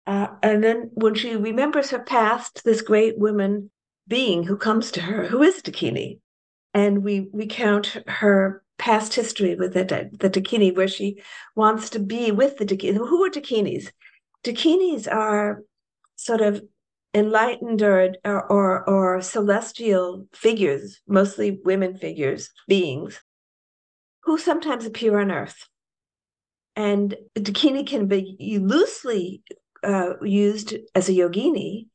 uh, 0.07 0.29
and 0.43 0.63
then 0.63 0.91
when 0.95 1.15
she 1.15 1.37
remembers 1.37 1.91
her 1.91 2.01
past, 2.01 2.63
this 2.65 2.83
great 2.83 3.19
woman 3.19 3.71
being 4.07 4.43
who 4.43 4.57
comes 4.57 4.91
to 4.93 5.01
her, 5.01 5.27
who 5.27 5.43
is 5.43 5.63
Dakini, 5.63 6.19
and 6.75 7.03
we 7.03 7.29
recount 7.33 7.97
her 8.07 8.63
past 8.79 9.15
history 9.15 9.55
with 9.55 9.75
the, 9.75 9.85
the 10.13 10.31
Dakini, 10.31 10.75
where 10.75 10.89
she 10.89 11.23
wants 11.55 11.91
to 11.91 11.99
be 11.99 12.33
with 12.33 12.59
the 12.59 12.67
Dakini. 12.67 12.97
Who 12.97 13.25
are 13.25 13.31
Dakinis? 13.31 13.93
Dakinis 14.45 15.07
are 15.11 15.63
sort 16.17 16.41
of 16.41 16.63
enlightened 17.15 17.83
or, 17.83 18.15
or, 18.25 18.53
or, 18.53 18.89
or 18.89 19.23
celestial 19.23 20.27
figures, 20.33 21.01
mostly 21.07 21.61
women 21.65 21.97
figures, 21.99 22.51
beings, 22.69 23.21
who 24.25 24.39
sometimes 24.39 24.87
appear 24.87 25.21
on 25.21 25.31
Earth. 25.31 25.67
And 26.77 27.17
Dakini 27.37 27.87
can 27.87 28.07
be 28.07 28.37
loosely 28.63 29.43
uh, 29.83 30.15
used 30.23 30.75
as 30.95 31.09
a 31.09 31.13
yogini, 31.13 31.87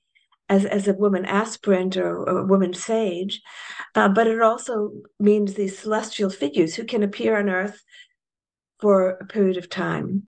as, 0.50 0.66
as 0.66 0.88
a 0.88 0.94
woman 0.94 1.26
aspirant 1.26 1.98
or, 1.98 2.24
a 2.24 2.46
woman 2.46 2.74
sage, 2.74 3.42
uh, 3.96 4.10
but 4.10 4.28
it 4.28 4.42
also 4.42 4.92
means 5.20 5.54
these 5.54 5.78
celestial 5.78 6.30
figures 6.30 6.76
who 6.76 6.84
can 6.84 7.04
appear 7.04 7.38
on 7.38 7.50
earth 7.50 7.82
for 8.80 9.12
a 9.12 9.26
period 9.26 9.58
of 9.58 9.70
time. 9.70 10.28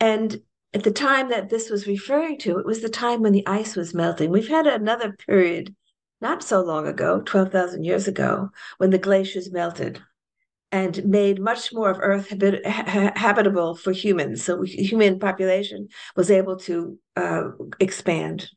And 0.00 0.40
at 0.72 0.82
the 0.82 0.90
time 0.90 1.30
that 1.30 1.50
this 1.50 1.70
was 1.70 1.86
referring 1.86 2.38
to, 2.40 2.58
it 2.58 2.66
was 2.66 2.80
the 2.80 2.88
time 2.88 3.22
when 3.22 3.32
the 3.32 3.46
ice 3.46 3.76
was 3.76 3.94
melting. 3.94 4.30
We've 4.30 4.48
had 4.48 4.66
another 4.66 5.12
period 5.12 5.74
not 6.20 6.42
so 6.42 6.62
long 6.62 6.86
ago, 6.86 7.20
12,000 7.20 7.84
years 7.84 8.08
ago, 8.08 8.50
when 8.78 8.90
the 8.90 8.98
glaciers 8.98 9.52
melted 9.52 10.00
and 10.74 11.04
made 11.04 11.40
much 11.40 11.72
more 11.72 11.90
of 11.90 11.98
Earth 12.00 12.28
habit- 12.28 12.66
ha- 12.66 13.12
habitable 13.14 13.76
for 13.76 13.92
humans. 13.92 14.42
So 14.42 14.62
human 14.62 15.18
population 15.18 15.88
was 16.16 16.30
able 16.30 16.56
to 16.68 16.98
uh, 17.16 17.42
expand 17.78 18.50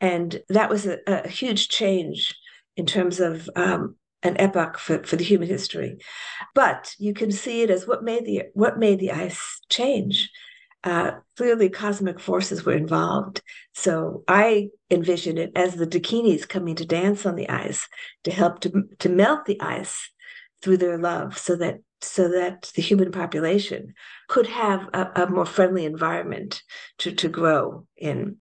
and 0.00 0.40
that 0.48 0.70
was 0.70 0.86
a, 0.86 0.98
a 1.06 1.28
huge 1.28 1.68
change 1.68 2.36
in 2.76 2.86
terms 2.86 3.20
of 3.20 3.48
um, 3.56 3.96
an 4.22 4.36
epoch 4.38 4.78
for, 4.78 5.02
for 5.04 5.16
the 5.16 5.24
human 5.24 5.48
history. 5.48 5.98
But 6.54 6.94
you 6.98 7.14
can 7.14 7.32
see 7.32 7.62
it 7.62 7.70
as 7.70 7.86
what 7.86 8.04
made 8.04 8.24
the 8.24 8.44
what 8.54 8.78
made 8.78 9.00
the 9.00 9.12
ice 9.12 9.60
change. 9.68 10.30
Uh, 10.84 11.12
clearly, 11.36 11.68
cosmic 11.68 12.20
forces 12.20 12.64
were 12.64 12.76
involved. 12.76 13.42
So 13.74 14.22
I 14.28 14.68
envision 14.90 15.36
it 15.36 15.50
as 15.56 15.74
the 15.74 15.86
Dakinis 15.86 16.48
coming 16.48 16.76
to 16.76 16.86
dance 16.86 17.26
on 17.26 17.34
the 17.34 17.48
ice 17.48 17.88
to 18.22 18.30
help 18.30 18.60
to, 18.60 18.84
to 19.00 19.08
melt 19.08 19.46
the 19.46 19.60
ice 19.60 20.10
through 20.62 20.78
their 20.78 20.98
love, 20.98 21.38
so 21.38 21.56
that 21.56 21.80
so 22.00 22.28
that 22.28 22.70
the 22.76 22.82
human 22.82 23.10
population 23.10 23.94
could 24.28 24.46
have 24.46 24.88
a, 24.94 25.10
a 25.16 25.26
more 25.28 25.46
friendly 25.46 25.84
environment 25.84 26.62
to, 26.98 27.12
to 27.12 27.28
grow 27.28 27.86
in. 27.96 28.36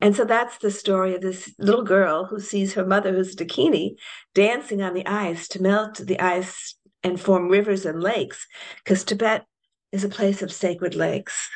And 0.00 0.14
so 0.14 0.24
that's 0.24 0.58
the 0.58 0.70
story 0.70 1.14
of 1.14 1.20
this 1.20 1.52
little 1.58 1.82
girl 1.82 2.26
who 2.26 2.40
sees 2.40 2.74
her 2.74 2.86
mother, 2.86 3.12
who's 3.12 3.34
a 3.34 3.36
Dakini, 3.36 3.96
dancing 4.34 4.82
on 4.82 4.94
the 4.94 5.06
ice 5.06 5.48
to 5.48 5.62
melt 5.62 5.98
the 5.98 6.20
ice 6.20 6.76
and 7.02 7.20
form 7.20 7.48
rivers 7.48 7.84
and 7.84 8.00
lakes, 8.00 8.46
because 8.84 9.04
Tibet 9.04 9.44
is 9.90 10.04
a 10.04 10.08
place 10.08 10.42
of 10.42 10.52
sacred 10.52 10.94
lakes. 10.94 11.48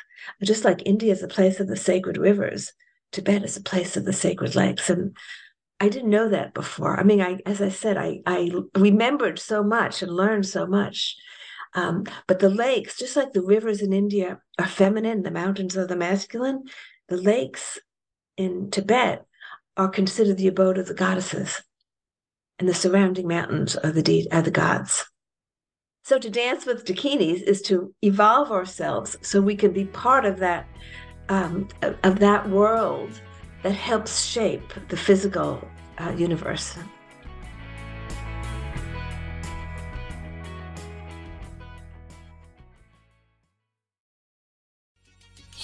Just 0.42 0.64
like 0.64 0.83
India 0.85 1.12
is 1.12 1.23
a 1.23 1.29
place 1.29 1.61
of 1.61 1.69
the 1.69 1.77
sacred 1.77 2.19
rivers, 2.19 2.73
Tibet 3.12 3.45
is 3.45 3.57
a 3.57 3.62
place 3.62 3.97
of 3.97 4.05
the 4.05 4.12
sacred 4.12 4.55
lakes. 4.55 4.90
And 4.90 5.16
I 5.79 5.89
didn't 5.89 6.11
know 6.11 6.29
that 6.29 6.55
before. 6.55 6.99
I 6.99 7.03
mean, 7.03 7.21
I 7.21 7.39
as 7.45 7.61
I 7.61 7.69
said, 7.69 7.97
I 7.97 8.21
I 8.27 8.51
remembered 8.75 9.39
so 9.39 9.62
much 9.62 10.03
and 10.03 10.11
learned 10.11 10.47
so 10.47 10.67
much. 10.67 11.17
Um, 11.75 12.05
but 12.27 12.39
the 12.39 12.49
lakes, 12.49 12.97
just 12.97 13.17
like 13.17 13.33
the 13.33 13.43
rivers 13.43 13.83
in 13.83 13.93
India 13.93 14.41
are 14.59 14.67
feminine, 14.67 15.23
the 15.23 15.31
mountains 15.31 15.77
are 15.77 15.87
the 15.87 15.97
masculine, 15.97 16.65
the 17.09 17.19
lakes 17.19 17.79
in 18.39 18.71
Tibet 18.71 19.27
are 19.77 19.89
considered 19.89 20.39
the 20.39 20.49
abode 20.49 20.79
of 20.79 20.87
the 20.87 20.95
goddesses, 20.95 21.62
and 22.59 22.67
the 22.67 22.75
surrounding 22.75 23.29
mountains 23.29 23.77
are 23.77 23.93
the 23.93 24.03
de- 24.03 24.29
are 24.33 24.43
the 24.43 24.51
gods. 24.51 25.05
So 26.05 26.19
to 26.19 26.31
dance 26.31 26.65
with 26.65 26.85
dakinis 26.85 27.43
is 27.43 27.61
to 27.62 27.93
evolve 28.01 28.51
ourselves 28.51 29.19
so 29.23 29.41
we 29.41 29.57
can 29.57 29.73
be 29.73 29.87
part 29.87 30.25
of 30.25 30.39
that 30.39 30.67
um, 31.29 31.69
of 32.05 32.21
that 32.21 32.49
world 32.49 33.21
that 33.66 33.74
helps 33.74 34.24
shape 34.24 34.72
the 34.90 34.96
physical 34.96 35.61
uh, 35.98 36.12
universe. 36.16 36.79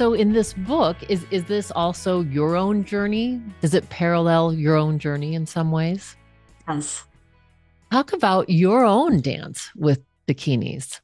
so 0.00 0.14
in 0.14 0.32
this 0.32 0.54
book 0.54 0.96
is 1.10 1.26
is 1.30 1.44
this 1.44 1.70
also 1.72 2.22
your 2.22 2.56
own 2.56 2.84
journey? 2.84 3.38
Does 3.60 3.74
it 3.74 3.86
parallel 3.90 4.54
your 4.54 4.74
own 4.74 4.98
journey 4.98 5.34
in 5.34 5.44
some 5.44 5.70
ways? 5.70 6.16
Yes. 6.66 7.04
Talk 7.92 8.14
about 8.14 8.48
your 8.48 8.82
own 8.82 9.20
dance 9.20 9.70
with 9.76 10.00
dakinis. 10.26 11.00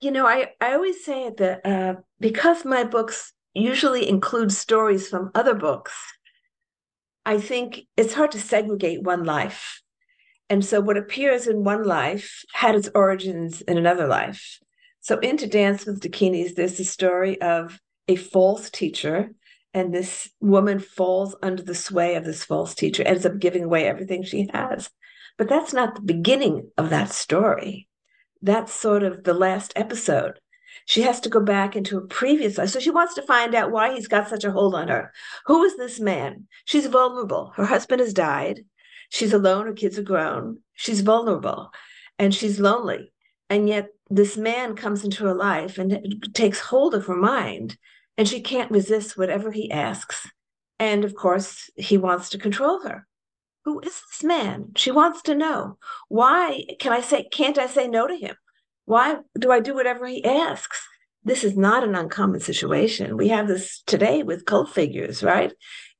you 0.00 0.10
know 0.10 0.26
i 0.26 0.38
i 0.60 0.72
always 0.72 1.04
say 1.04 1.30
that 1.38 1.64
uh, 1.72 1.94
because 2.18 2.64
my 2.64 2.82
books 2.82 3.32
usually 3.54 4.08
include 4.08 4.50
stories 4.50 5.04
from 5.10 5.30
other 5.40 5.54
books 5.54 5.94
i 7.34 7.36
think 7.38 7.86
it's 7.96 8.14
hard 8.18 8.32
to 8.32 8.40
segregate 8.40 9.02
one 9.12 9.22
life. 9.36 9.62
And 10.50 10.64
so 10.64 10.80
what 10.86 11.02
appears 11.02 11.46
in 11.46 11.62
one 11.72 11.84
life 11.84 12.26
had 12.62 12.74
its 12.74 12.90
origins 13.02 13.62
in 13.70 13.78
another 13.78 14.08
life 14.18 14.61
so, 15.02 15.18
into 15.18 15.48
Dance 15.48 15.84
with 15.84 16.00
Dakinis, 16.00 16.54
there's 16.54 16.78
the 16.78 16.84
story 16.84 17.40
of 17.42 17.80
a 18.06 18.14
false 18.14 18.70
teacher, 18.70 19.32
and 19.74 19.92
this 19.92 20.30
woman 20.40 20.78
falls 20.78 21.34
under 21.42 21.60
the 21.60 21.74
sway 21.74 22.14
of 22.14 22.24
this 22.24 22.44
false 22.44 22.72
teacher, 22.72 23.02
ends 23.02 23.26
up 23.26 23.40
giving 23.40 23.64
away 23.64 23.84
everything 23.84 24.22
she 24.22 24.48
has. 24.52 24.90
But 25.36 25.48
that's 25.48 25.72
not 25.72 25.96
the 25.96 26.02
beginning 26.02 26.70
of 26.78 26.90
that 26.90 27.10
story. 27.10 27.88
That's 28.42 28.72
sort 28.72 29.02
of 29.02 29.24
the 29.24 29.34
last 29.34 29.72
episode. 29.74 30.38
She 30.86 31.02
has 31.02 31.18
to 31.20 31.28
go 31.28 31.40
back 31.40 31.74
into 31.74 31.98
a 31.98 32.06
previous 32.06 32.56
life. 32.56 32.70
So 32.70 32.78
she 32.78 32.90
wants 32.90 33.14
to 33.14 33.22
find 33.22 33.56
out 33.56 33.72
why 33.72 33.94
he's 33.94 34.06
got 34.06 34.28
such 34.28 34.44
a 34.44 34.52
hold 34.52 34.76
on 34.76 34.86
her. 34.86 35.12
Who 35.46 35.64
is 35.64 35.76
this 35.76 35.98
man? 35.98 36.46
She's 36.64 36.86
vulnerable. 36.86 37.52
Her 37.56 37.64
husband 37.64 38.00
has 38.00 38.14
died. 38.14 38.64
She's 39.08 39.32
alone. 39.32 39.66
Her 39.66 39.72
kids 39.72 39.98
are 39.98 40.02
grown. 40.02 40.58
She's 40.74 41.00
vulnerable 41.00 41.72
and 42.20 42.32
she's 42.32 42.60
lonely. 42.60 43.12
And 43.52 43.68
yet 43.68 43.88
this 44.08 44.38
man 44.38 44.76
comes 44.76 45.04
into 45.04 45.24
her 45.26 45.34
life 45.34 45.76
and 45.76 46.26
takes 46.32 46.58
hold 46.58 46.94
of 46.94 47.04
her 47.04 47.14
mind, 47.14 47.76
and 48.16 48.26
she 48.26 48.40
can't 48.40 48.70
resist 48.70 49.18
whatever 49.18 49.50
he 49.50 49.70
asks. 49.70 50.26
And 50.78 51.04
of 51.04 51.14
course, 51.14 51.68
he 51.76 51.98
wants 51.98 52.30
to 52.30 52.38
control 52.38 52.80
her. 52.80 53.06
Who 53.66 53.80
is 53.80 54.00
this 54.08 54.24
man? 54.24 54.72
She 54.76 54.90
wants 54.90 55.20
to 55.24 55.34
know. 55.34 55.76
Why 56.08 56.64
can 56.80 56.94
I 56.94 57.02
say, 57.02 57.28
can't 57.30 57.58
I 57.58 57.66
say 57.66 57.88
no 57.88 58.06
to 58.06 58.16
him? 58.16 58.36
Why 58.86 59.18
do 59.38 59.52
I 59.52 59.60
do 59.60 59.74
whatever 59.74 60.06
he 60.06 60.24
asks? 60.24 60.80
This 61.22 61.44
is 61.44 61.54
not 61.54 61.84
an 61.84 61.94
uncommon 61.94 62.40
situation. 62.40 63.18
We 63.18 63.28
have 63.28 63.48
this 63.48 63.82
today 63.86 64.22
with 64.22 64.46
cult 64.46 64.70
figures, 64.70 65.22
right? 65.22 65.52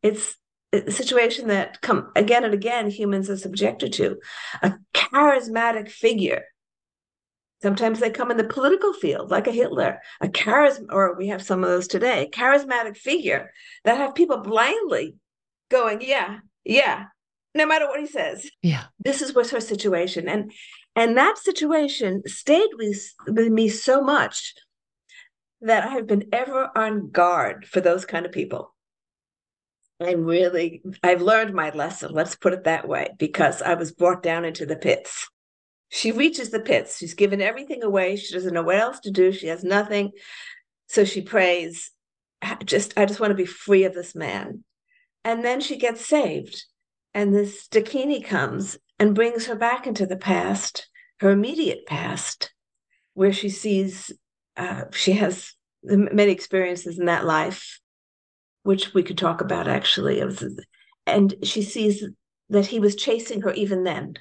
It's 0.02 0.36
a 0.72 0.90
situation 0.90 1.48
that 1.48 1.82
come 1.82 2.12
again 2.16 2.44
and 2.44 2.54
again 2.54 2.88
humans 2.88 3.28
are 3.28 3.36
subjected 3.36 3.92
to. 3.92 4.16
A 4.62 4.72
charismatic 4.94 5.90
figure 5.90 6.44
Sometimes 7.62 8.00
they 8.00 8.10
come 8.10 8.32
in 8.32 8.36
the 8.36 8.44
political 8.44 8.92
field, 8.92 9.30
like 9.30 9.46
a 9.46 9.52
Hitler, 9.52 10.00
a 10.20 10.26
charisma, 10.26 10.86
or 10.90 11.16
we 11.16 11.28
have 11.28 11.42
some 11.42 11.62
of 11.62 11.70
those 11.70 11.86
today, 11.86 12.28
charismatic 12.32 12.96
figure 12.96 13.52
that 13.84 13.98
have 13.98 14.16
people 14.16 14.38
blindly 14.38 15.14
going, 15.70 16.00
yeah, 16.02 16.38
yeah, 16.64 17.04
no 17.54 17.64
matter 17.64 17.86
what 17.86 18.00
he 18.00 18.06
says. 18.06 18.50
Yeah. 18.62 18.84
This 18.98 19.22
is 19.22 19.32
what's 19.32 19.50
her 19.50 19.60
situation. 19.60 20.28
And 20.28 20.52
and 20.96 21.16
that 21.16 21.38
situation 21.38 22.22
stayed 22.26 22.70
with, 22.76 23.14
with 23.26 23.48
me 23.48 23.68
so 23.68 24.02
much 24.02 24.54
that 25.60 25.84
I 25.84 25.92
have 25.92 26.06
been 26.06 26.28
ever 26.32 26.68
on 26.76 27.10
guard 27.10 27.64
for 27.66 27.80
those 27.80 28.04
kind 28.04 28.26
of 28.26 28.32
people. 28.32 28.74
I'm 30.00 30.24
really, 30.24 30.82
I've 31.02 31.22
learned 31.22 31.54
my 31.54 31.70
lesson, 31.70 32.12
let's 32.12 32.34
put 32.34 32.52
it 32.52 32.64
that 32.64 32.88
way, 32.88 33.10
because 33.18 33.62
I 33.62 33.74
was 33.74 33.92
brought 33.92 34.22
down 34.22 34.44
into 34.44 34.66
the 34.66 34.76
pits 34.76 35.30
she 35.94 36.10
reaches 36.10 36.48
the 36.48 36.60
pits. 36.60 36.96
She's 36.96 37.12
given 37.12 37.42
everything 37.42 37.82
away. 37.82 38.16
She 38.16 38.32
doesn't 38.32 38.54
know 38.54 38.62
what 38.62 38.76
else 38.78 39.00
to 39.00 39.10
do. 39.10 39.30
She 39.30 39.48
has 39.48 39.62
nothing. 39.62 40.12
So 40.86 41.04
she 41.04 41.20
prays, 41.20 41.90
just 42.64 42.94
I 42.96 43.04
just 43.04 43.20
want 43.20 43.30
to 43.30 43.36
be 43.36 43.44
free 43.44 43.84
of 43.84 43.92
this 43.92 44.14
man. 44.14 44.64
And 45.22 45.44
then 45.44 45.60
she 45.60 45.76
gets 45.76 46.04
saved. 46.06 46.64
And 47.12 47.34
this 47.34 47.68
Dakini 47.68 48.24
comes 48.24 48.78
and 48.98 49.14
brings 49.14 49.44
her 49.46 49.54
back 49.54 49.86
into 49.86 50.06
the 50.06 50.16
past, 50.16 50.88
her 51.20 51.30
immediate 51.30 51.84
past, 51.84 52.54
where 53.12 53.34
she 53.34 53.50
sees 53.50 54.10
uh, 54.56 54.84
she 54.92 55.12
has 55.12 55.52
many 55.84 56.32
experiences 56.32 56.98
in 56.98 57.04
that 57.04 57.26
life, 57.26 57.80
which 58.62 58.94
we 58.94 59.02
could 59.02 59.18
talk 59.18 59.42
about 59.42 59.68
actually. 59.68 60.24
And 61.06 61.34
she 61.42 61.60
sees 61.60 62.02
that 62.48 62.66
he 62.66 62.80
was 62.80 62.96
chasing 62.96 63.42
her 63.42 63.52
even 63.52 63.84
then. 63.84 64.14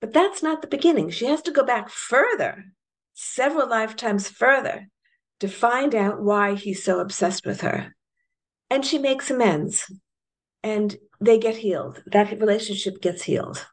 But 0.00 0.12
that's 0.12 0.42
not 0.42 0.62
the 0.62 0.68
beginning. 0.68 1.10
She 1.10 1.26
has 1.26 1.42
to 1.42 1.50
go 1.50 1.64
back 1.64 1.88
further, 1.88 2.64
several 3.14 3.68
lifetimes 3.68 4.28
further, 4.28 4.88
to 5.40 5.48
find 5.48 5.94
out 5.94 6.22
why 6.22 6.54
he's 6.54 6.84
so 6.84 7.00
obsessed 7.00 7.46
with 7.46 7.62
her. 7.62 7.94
And 8.70 8.84
she 8.84 8.98
makes 8.98 9.30
amends 9.30 9.90
and 10.62 10.96
they 11.20 11.38
get 11.38 11.56
healed. 11.56 12.02
That 12.06 12.38
relationship 12.40 13.00
gets 13.00 13.22
healed. 13.22 13.66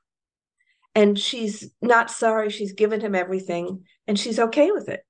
And 0.95 1.17
she's 1.17 1.71
not 1.81 2.11
sorry. 2.11 2.49
She's 2.49 2.73
given 2.73 3.01
him 3.01 3.15
everything 3.15 3.83
and 4.07 4.17
she's 4.17 4.39
okay 4.39 4.71
with 4.71 4.87
it. 4.89 5.01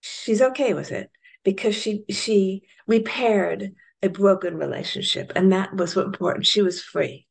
She's 0.00 0.40
okay 0.40 0.74
with 0.74 0.92
it 0.92 1.10
because 1.44 1.74
she 1.74 2.04
she 2.08 2.62
repaired 2.86 3.72
a 4.02 4.08
broken 4.08 4.56
relationship 4.56 5.32
and 5.34 5.52
that 5.52 5.74
was 5.74 5.96
what 5.96 6.06
important. 6.06 6.46
She 6.46 6.62
was 6.62 6.82
free. 6.82 7.26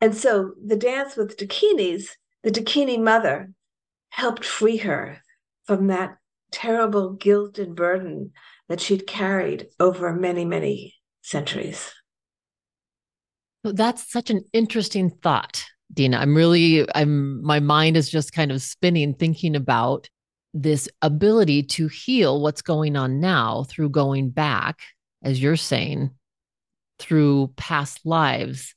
And 0.00 0.16
so 0.16 0.52
the 0.64 0.76
dance 0.76 1.16
with 1.16 1.36
dakinis 1.36 2.06
the 2.42 2.50
Dakini 2.50 3.02
mother 3.02 3.50
helped 4.10 4.44
free 4.44 4.78
her 4.78 5.22
from 5.64 5.86
that 5.88 6.18
terrible 6.50 7.12
guilt 7.12 7.58
and 7.58 7.74
burden 7.74 8.32
that 8.68 8.80
she'd 8.80 9.06
carried 9.06 9.68
over 9.80 10.12
many, 10.12 10.44
many 10.44 10.94
centuries. 11.22 11.92
That's 13.64 14.10
such 14.10 14.30
an 14.30 14.42
interesting 14.52 15.10
thought, 15.10 15.64
Dena. 15.92 16.18
I'm 16.18 16.34
really, 16.34 16.86
I'm, 16.94 17.42
my 17.42 17.60
mind 17.60 17.96
is 17.96 18.10
just 18.10 18.32
kind 18.32 18.50
of 18.50 18.60
spinning 18.60 19.14
thinking 19.14 19.54
about 19.54 20.08
this 20.52 20.88
ability 21.00 21.62
to 21.62 21.86
heal 21.88 22.42
what's 22.42 22.60
going 22.60 22.96
on 22.96 23.20
now 23.20 23.64
through 23.64 23.90
going 23.90 24.30
back, 24.30 24.80
as 25.22 25.40
you're 25.40 25.56
saying, 25.56 26.10
through 26.98 27.52
past 27.56 28.00
lives 28.04 28.74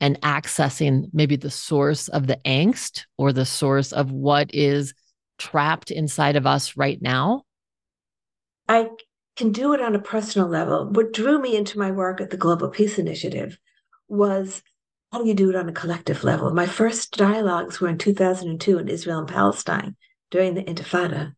and 0.00 0.20
accessing 0.22 1.08
maybe 1.12 1.36
the 1.36 1.50
source 1.50 2.08
of 2.08 2.26
the 2.26 2.40
angst 2.44 3.04
or 3.18 3.32
the 3.32 3.44
source 3.44 3.92
of 3.92 4.10
what 4.10 4.54
is 4.54 4.94
trapped 5.38 5.90
inside 5.90 6.36
of 6.36 6.46
us 6.46 6.76
right 6.76 7.00
now? 7.00 7.42
I 8.68 8.88
can 9.36 9.52
do 9.52 9.72
it 9.74 9.80
on 9.80 9.94
a 9.94 10.00
personal 10.00 10.48
level. 10.48 10.88
What 10.90 11.12
drew 11.12 11.40
me 11.40 11.56
into 11.56 11.78
my 11.78 11.90
work 11.90 12.20
at 12.20 12.30
the 12.30 12.36
Global 12.36 12.68
Peace 12.68 12.98
Initiative 12.98 13.58
was 14.08 14.62
how 15.12 15.22
do 15.22 15.28
you 15.28 15.34
do 15.34 15.50
it 15.50 15.56
on 15.56 15.68
a 15.68 15.72
collective 15.72 16.22
level? 16.22 16.52
My 16.54 16.66
first 16.66 17.16
dialogues 17.16 17.80
were 17.80 17.88
in 17.88 17.98
2002 17.98 18.78
in 18.78 18.88
Israel 18.88 19.18
and 19.18 19.28
Palestine 19.28 19.96
during 20.30 20.54
the 20.54 20.62
Intifada. 20.62 21.34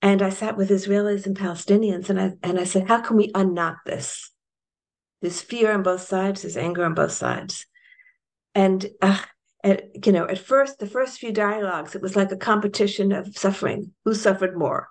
And 0.00 0.22
I 0.22 0.30
sat 0.30 0.56
with 0.56 0.70
Israelis 0.70 1.26
and 1.26 1.36
Palestinians 1.36 2.10
and 2.10 2.20
I, 2.20 2.32
and 2.42 2.58
I 2.60 2.64
said, 2.64 2.88
how 2.88 3.00
can 3.00 3.16
we 3.16 3.32
unknot 3.34 3.78
this? 3.84 4.30
There's 5.20 5.40
fear 5.40 5.72
on 5.72 5.82
both 5.82 6.02
sides, 6.02 6.42
there's 6.42 6.56
anger 6.56 6.84
on 6.84 6.94
both 6.94 7.12
sides. 7.12 7.66
And, 8.54 8.86
uh, 9.00 9.18
at, 9.64 10.06
you 10.06 10.12
know, 10.12 10.26
at 10.26 10.38
first, 10.38 10.78
the 10.78 10.86
first 10.86 11.18
few 11.18 11.32
dialogues, 11.32 11.94
it 11.94 12.02
was 12.02 12.16
like 12.16 12.32
a 12.32 12.36
competition 12.36 13.12
of 13.12 13.36
suffering. 13.36 13.92
Who 14.04 14.14
suffered 14.14 14.56
more? 14.56 14.88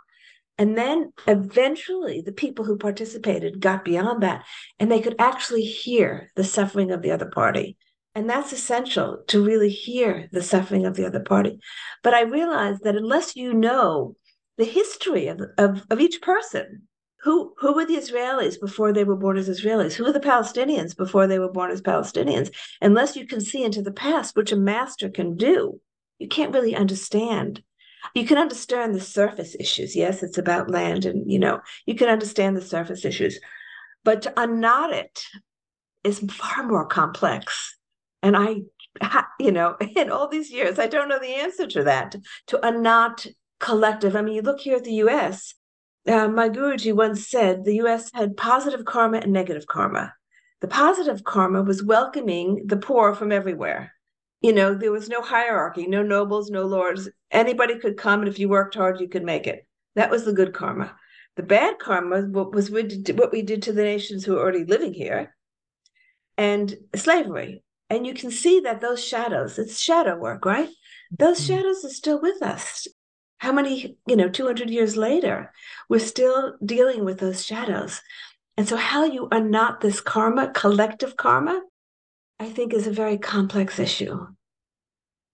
And 0.57 0.77
then 0.77 1.11
eventually 1.27 2.21
the 2.21 2.31
people 2.31 2.65
who 2.65 2.77
participated 2.77 3.61
got 3.61 3.83
beyond 3.83 4.21
that 4.23 4.45
and 4.79 4.91
they 4.91 5.01
could 5.01 5.15
actually 5.17 5.63
hear 5.63 6.29
the 6.35 6.43
suffering 6.43 6.91
of 6.91 7.01
the 7.01 7.11
other 7.11 7.25
party. 7.25 7.77
And 8.13 8.29
that's 8.29 8.53
essential 8.53 9.23
to 9.27 9.43
really 9.43 9.69
hear 9.69 10.29
the 10.31 10.43
suffering 10.43 10.85
of 10.85 10.95
the 10.95 11.05
other 11.05 11.21
party. 11.21 11.59
But 12.03 12.13
I 12.13 12.21
realized 12.21 12.83
that 12.83 12.95
unless 12.95 13.35
you 13.35 13.53
know 13.53 14.15
the 14.57 14.65
history 14.65 15.27
of, 15.27 15.41
of, 15.57 15.83
of 15.89 15.99
each 15.99 16.21
person, 16.21 16.87
who 17.23 17.53
who 17.57 17.73
were 17.73 17.85
the 17.85 17.97
Israelis 17.97 18.59
before 18.59 18.91
they 18.91 19.03
were 19.03 19.15
born 19.15 19.37
as 19.37 19.47
Israelis? 19.47 19.93
Who 19.93 20.05
were 20.05 20.11
the 20.11 20.19
Palestinians 20.19 20.95
before 20.95 21.27
they 21.27 21.39
were 21.39 21.51
born 21.51 21.71
as 21.71 21.81
Palestinians? 21.81 22.51
Unless 22.81 23.15
you 23.15 23.27
can 23.27 23.41
see 23.41 23.63
into 23.63 23.81
the 23.81 23.91
past, 23.91 24.35
which 24.35 24.51
a 24.51 24.55
master 24.55 25.09
can 25.09 25.37
do, 25.37 25.79
you 26.17 26.27
can't 26.27 26.53
really 26.53 26.75
understand. 26.75 27.63
You 28.15 28.25
can 28.25 28.39
understand 28.39 28.95
the 28.95 28.99
surface 28.99 29.55
issues. 29.59 29.95
Yes, 29.95 30.23
it's 30.23 30.39
about 30.39 30.71
land, 30.71 31.05
and 31.05 31.31
you 31.31 31.37
know 31.37 31.61
you 31.85 31.93
can 31.93 32.09
understand 32.09 32.57
the 32.57 32.61
surface 32.61 33.05
issues, 33.05 33.39
but 34.03 34.23
to 34.23 34.33
unknot 34.35 34.91
it 34.91 35.23
is 36.03 36.19
far 36.31 36.65
more 36.65 36.87
complex. 36.87 37.77
And 38.23 38.35
I, 38.35 38.61
you 39.39 39.51
know, 39.51 39.77
in 39.95 40.09
all 40.09 40.27
these 40.27 40.51
years, 40.51 40.79
I 40.79 40.87
don't 40.87 41.07
know 41.09 41.19
the 41.19 41.35
answer 41.35 41.67
to 41.67 41.83
that. 41.83 42.15
To 42.47 42.67
unknot 42.67 43.27
collective. 43.59 44.15
I 44.15 44.23
mean, 44.23 44.33
you 44.33 44.41
look 44.41 44.61
here 44.61 44.77
at 44.77 44.85
the 44.85 44.93
U.S 45.05 45.53
uh, 46.07 46.27
my 46.27 46.49
Guruji 46.49 46.93
once 46.93 47.27
said 47.27 47.63
the 47.63 47.81
US 47.81 48.11
had 48.13 48.37
positive 48.37 48.85
karma 48.85 49.17
and 49.17 49.31
negative 49.31 49.67
karma. 49.67 50.13
The 50.61 50.67
positive 50.67 51.23
karma 51.23 51.63
was 51.63 51.83
welcoming 51.83 52.63
the 52.65 52.77
poor 52.77 53.13
from 53.15 53.31
everywhere. 53.31 53.93
You 54.41 54.53
know, 54.53 54.73
there 54.73 54.91
was 54.91 55.09
no 55.09 55.21
hierarchy, 55.21 55.87
no 55.87 56.01
nobles, 56.01 56.49
no 56.49 56.63
lords. 56.63 57.09
Anybody 57.29 57.77
could 57.77 57.97
come, 57.97 58.21
and 58.21 58.29
if 58.29 58.39
you 58.39 58.49
worked 58.49 58.75
hard, 58.75 58.99
you 58.99 59.07
could 59.07 59.23
make 59.23 59.45
it. 59.45 59.67
That 59.95 60.09
was 60.09 60.25
the 60.25 60.33
good 60.33 60.53
karma. 60.53 60.95
The 61.35 61.43
bad 61.43 61.79
karma 61.79 62.27
was 62.31 62.71
what 62.71 63.31
we 63.31 63.41
did 63.41 63.63
to 63.63 63.73
the 63.73 63.83
nations 63.83 64.25
who 64.25 64.33
were 64.33 64.41
already 64.41 64.65
living 64.65 64.93
here 64.93 65.35
and 66.37 66.75
slavery. 66.95 67.63
And 67.89 68.07
you 68.07 68.13
can 68.13 68.31
see 68.31 68.61
that 68.61 68.81
those 68.81 69.03
shadows, 69.03 69.59
it's 69.59 69.79
shadow 69.79 70.17
work, 70.17 70.45
right? 70.45 70.69
Those 71.17 71.39
mm-hmm. 71.39 71.55
shadows 71.55 71.85
are 71.85 71.89
still 71.89 72.21
with 72.21 72.41
us 72.41 72.87
how 73.41 73.51
many, 73.51 73.97
you 74.05 74.15
know, 74.15 74.29
200 74.29 74.69
years 74.69 74.95
later, 74.95 75.51
we're 75.89 75.99
still 75.99 76.53
dealing 76.63 77.03
with 77.03 77.19
those 77.19 77.43
shadows. 77.43 77.99
And 78.55 78.67
so, 78.67 78.77
how 78.77 79.03
you 79.03 79.27
unknot 79.31 79.81
this 79.81 79.99
karma, 79.99 80.51
collective 80.51 81.17
karma, 81.17 81.59
I 82.39 82.49
think 82.49 82.71
is 82.71 82.85
a 82.85 82.91
very 82.91 83.17
complex 83.17 83.79
issue. 83.79 84.27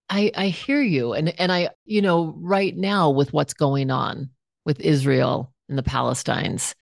I, 0.09 0.31
I 0.37 0.47
hear 0.47 0.81
you. 0.81 1.11
And, 1.11 1.37
and 1.37 1.51
I, 1.51 1.71
you 1.83 2.01
know, 2.01 2.33
right 2.37 2.75
now 2.77 3.09
with 3.09 3.33
what's 3.33 3.53
going 3.53 3.91
on 3.91 4.29
with 4.65 4.79
Israel 4.79 5.53
and 5.67 5.77
the 5.77 5.83
Palestines, 5.83 6.75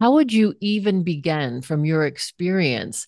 how 0.00 0.14
would 0.14 0.32
you 0.32 0.54
even 0.60 1.04
begin 1.04 1.62
from 1.62 1.84
your 1.84 2.04
experience? 2.04 3.06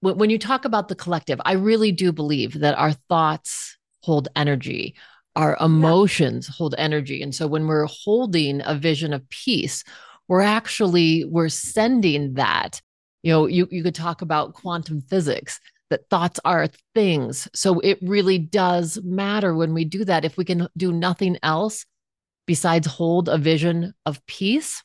When, 0.00 0.18
when 0.18 0.28
you 0.28 0.38
talk 0.38 0.66
about 0.66 0.88
the 0.88 0.94
collective, 0.94 1.40
I 1.42 1.52
really 1.52 1.92
do 1.92 2.12
believe 2.12 2.60
that 2.60 2.76
our 2.76 2.92
thoughts 2.92 3.78
hold 4.02 4.28
energy 4.36 4.94
our 5.38 5.56
emotions 5.60 6.48
yeah. 6.48 6.54
hold 6.56 6.74
energy. 6.76 7.22
And 7.22 7.34
so 7.34 7.46
when 7.46 7.66
we're 7.66 7.86
holding 7.86 8.60
a 8.64 8.74
vision 8.74 9.14
of 9.14 9.26
peace 9.30 9.82
we're 10.28 10.42
actually 10.42 11.24
we're 11.24 11.48
sending 11.48 12.34
that. 12.34 12.82
You 13.22 13.32
know 13.32 13.46
you, 13.46 13.66
you 13.70 13.82
could 13.82 13.94
talk 13.94 14.20
about 14.20 14.52
quantum 14.52 15.00
physics 15.00 15.58
that 15.88 16.08
thoughts 16.10 16.38
are 16.44 16.68
things. 16.94 17.48
So 17.54 17.80
it 17.80 17.98
really 18.02 18.36
does 18.38 19.00
matter 19.02 19.54
when 19.54 19.72
we 19.72 19.86
do 19.86 20.04
that. 20.04 20.26
If 20.26 20.36
we 20.36 20.44
can 20.44 20.68
do 20.76 20.92
nothing 20.92 21.38
else 21.42 21.86
besides 22.46 22.86
hold 22.86 23.28
a 23.30 23.38
vision 23.38 23.94
of 24.04 24.24
peace 24.26 24.82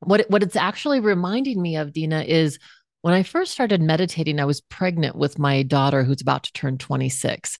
what 0.00 0.26
what 0.28 0.42
it's 0.42 0.56
actually 0.56 1.00
reminding 1.00 1.60
me 1.60 1.76
of 1.76 1.92
Dena 1.92 2.22
is 2.22 2.58
when 3.02 3.14
i 3.14 3.22
first 3.22 3.52
started 3.52 3.80
meditating 3.80 4.38
i 4.38 4.44
was 4.44 4.60
pregnant 4.60 5.16
with 5.16 5.38
my 5.38 5.62
daughter 5.62 6.04
who's 6.04 6.20
about 6.20 6.44
to 6.44 6.52
turn 6.52 6.78
26 6.78 7.58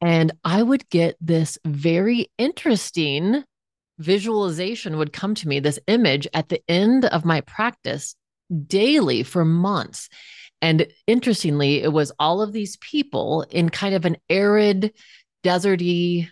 and 0.00 0.32
I 0.44 0.62
would 0.62 0.88
get 0.90 1.16
this 1.20 1.58
very 1.64 2.30
interesting 2.38 3.42
visualization 3.98 4.96
would 4.96 5.12
come 5.12 5.34
to 5.34 5.48
me, 5.48 5.58
this 5.60 5.80
image 5.86 6.28
at 6.32 6.48
the 6.48 6.62
end 6.68 7.04
of 7.06 7.24
my 7.24 7.40
practice 7.42 8.14
daily 8.66 9.22
for 9.22 9.44
months. 9.44 10.08
And 10.62 10.86
interestingly, 11.06 11.82
it 11.82 11.92
was 11.92 12.12
all 12.18 12.40
of 12.40 12.52
these 12.52 12.76
people 12.76 13.42
in 13.50 13.68
kind 13.68 13.94
of 13.94 14.04
an 14.04 14.16
arid, 14.30 14.92
deserty 15.44 16.28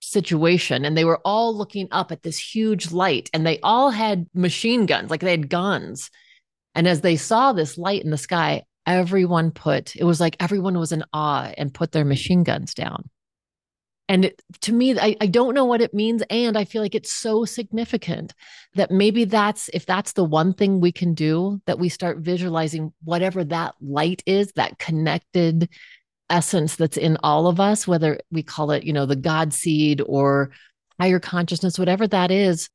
situation. 0.00 0.84
And 0.84 0.96
they 0.96 1.04
were 1.04 1.20
all 1.24 1.56
looking 1.56 1.88
up 1.90 2.12
at 2.12 2.22
this 2.22 2.38
huge 2.38 2.92
light 2.92 3.30
and 3.32 3.46
they 3.46 3.60
all 3.60 3.90
had 3.90 4.26
machine 4.34 4.86
guns, 4.86 5.10
like 5.10 5.20
they 5.20 5.30
had 5.30 5.48
guns. 5.48 6.10
And 6.74 6.86
as 6.86 7.00
they 7.00 7.16
saw 7.16 7.52
this 7.52 7.78
light 7.78 8.04
in 8.04 8.10
the 8.10 8.18
sky, 8.18 8.64
everyone 8.86 9.50
put 9.50 9.96
it 9.96 10.04
was 10.04 10.20
like 10.20 10.36
everyone 10.40 10.78
was 10.78 10.92
in 10.92 11.04
awe 11.12 11.52
and 11.56 11.74
put 11.74 11.92
their 11.92 12.04
machine 12.04 12.44
guns 12.44 12.74
down. 12.74 13.08
And 14.08 14.26
it, 14.26 14.40
to 14.60 14.72
me 14.72 14.98
I, 14.98 15.16
I 15.20 15.26
don't 15.26 15.54
know 15.54 15.64
what 15.64 15.80
it 15.80 15.92
means 15.92 16.22
and 16.30 16.56
i 16.56 16.64
feel 16.64 16.80
like 16.80 16.94
it's 16.94 17.12
so 17.12 17.44
significant 17.44 18.34
that 18.74 18.92
maybe 18.92 19.24
that's 19.24 19.68
if 19.74 19.84
that's 19.84 20.12
the 20.12 20.24
one 20.24 20.54
thing 20.54 20.80
we 20.80 20.92
can 20.92 21.12
do 21.12 21.60
that 21.66 21.80
we 21.80 21.88
start 21.88 22.18
visualizing 22.18 22.92
whatever 23.02 23.42
that 23.42 23.74
light 23.80 24.22
is 24.24 24.52
that 24.52 24.78
connected 24.78 25.68
essence 26.30 26.76
that's 26.76 26.96
in 26.96 27.16
all 27.24 27.48
of 27.48 27.58
us 27.58 27.88
whether 27.88 28.20
we 28.30 28.44
call 28.44 28.70
it 28.70 28.84
you 28.84 28.92
know 28.92 29.06
the 29.06 29.16
god 29.16 29.52
seed 29.52 30.00
or 30.06 30.52
higher 31.00 31.20
consciousness 31.20 31.78
whatever 31.78 32.06
that 32.06 32.30
is. 32.30 32.68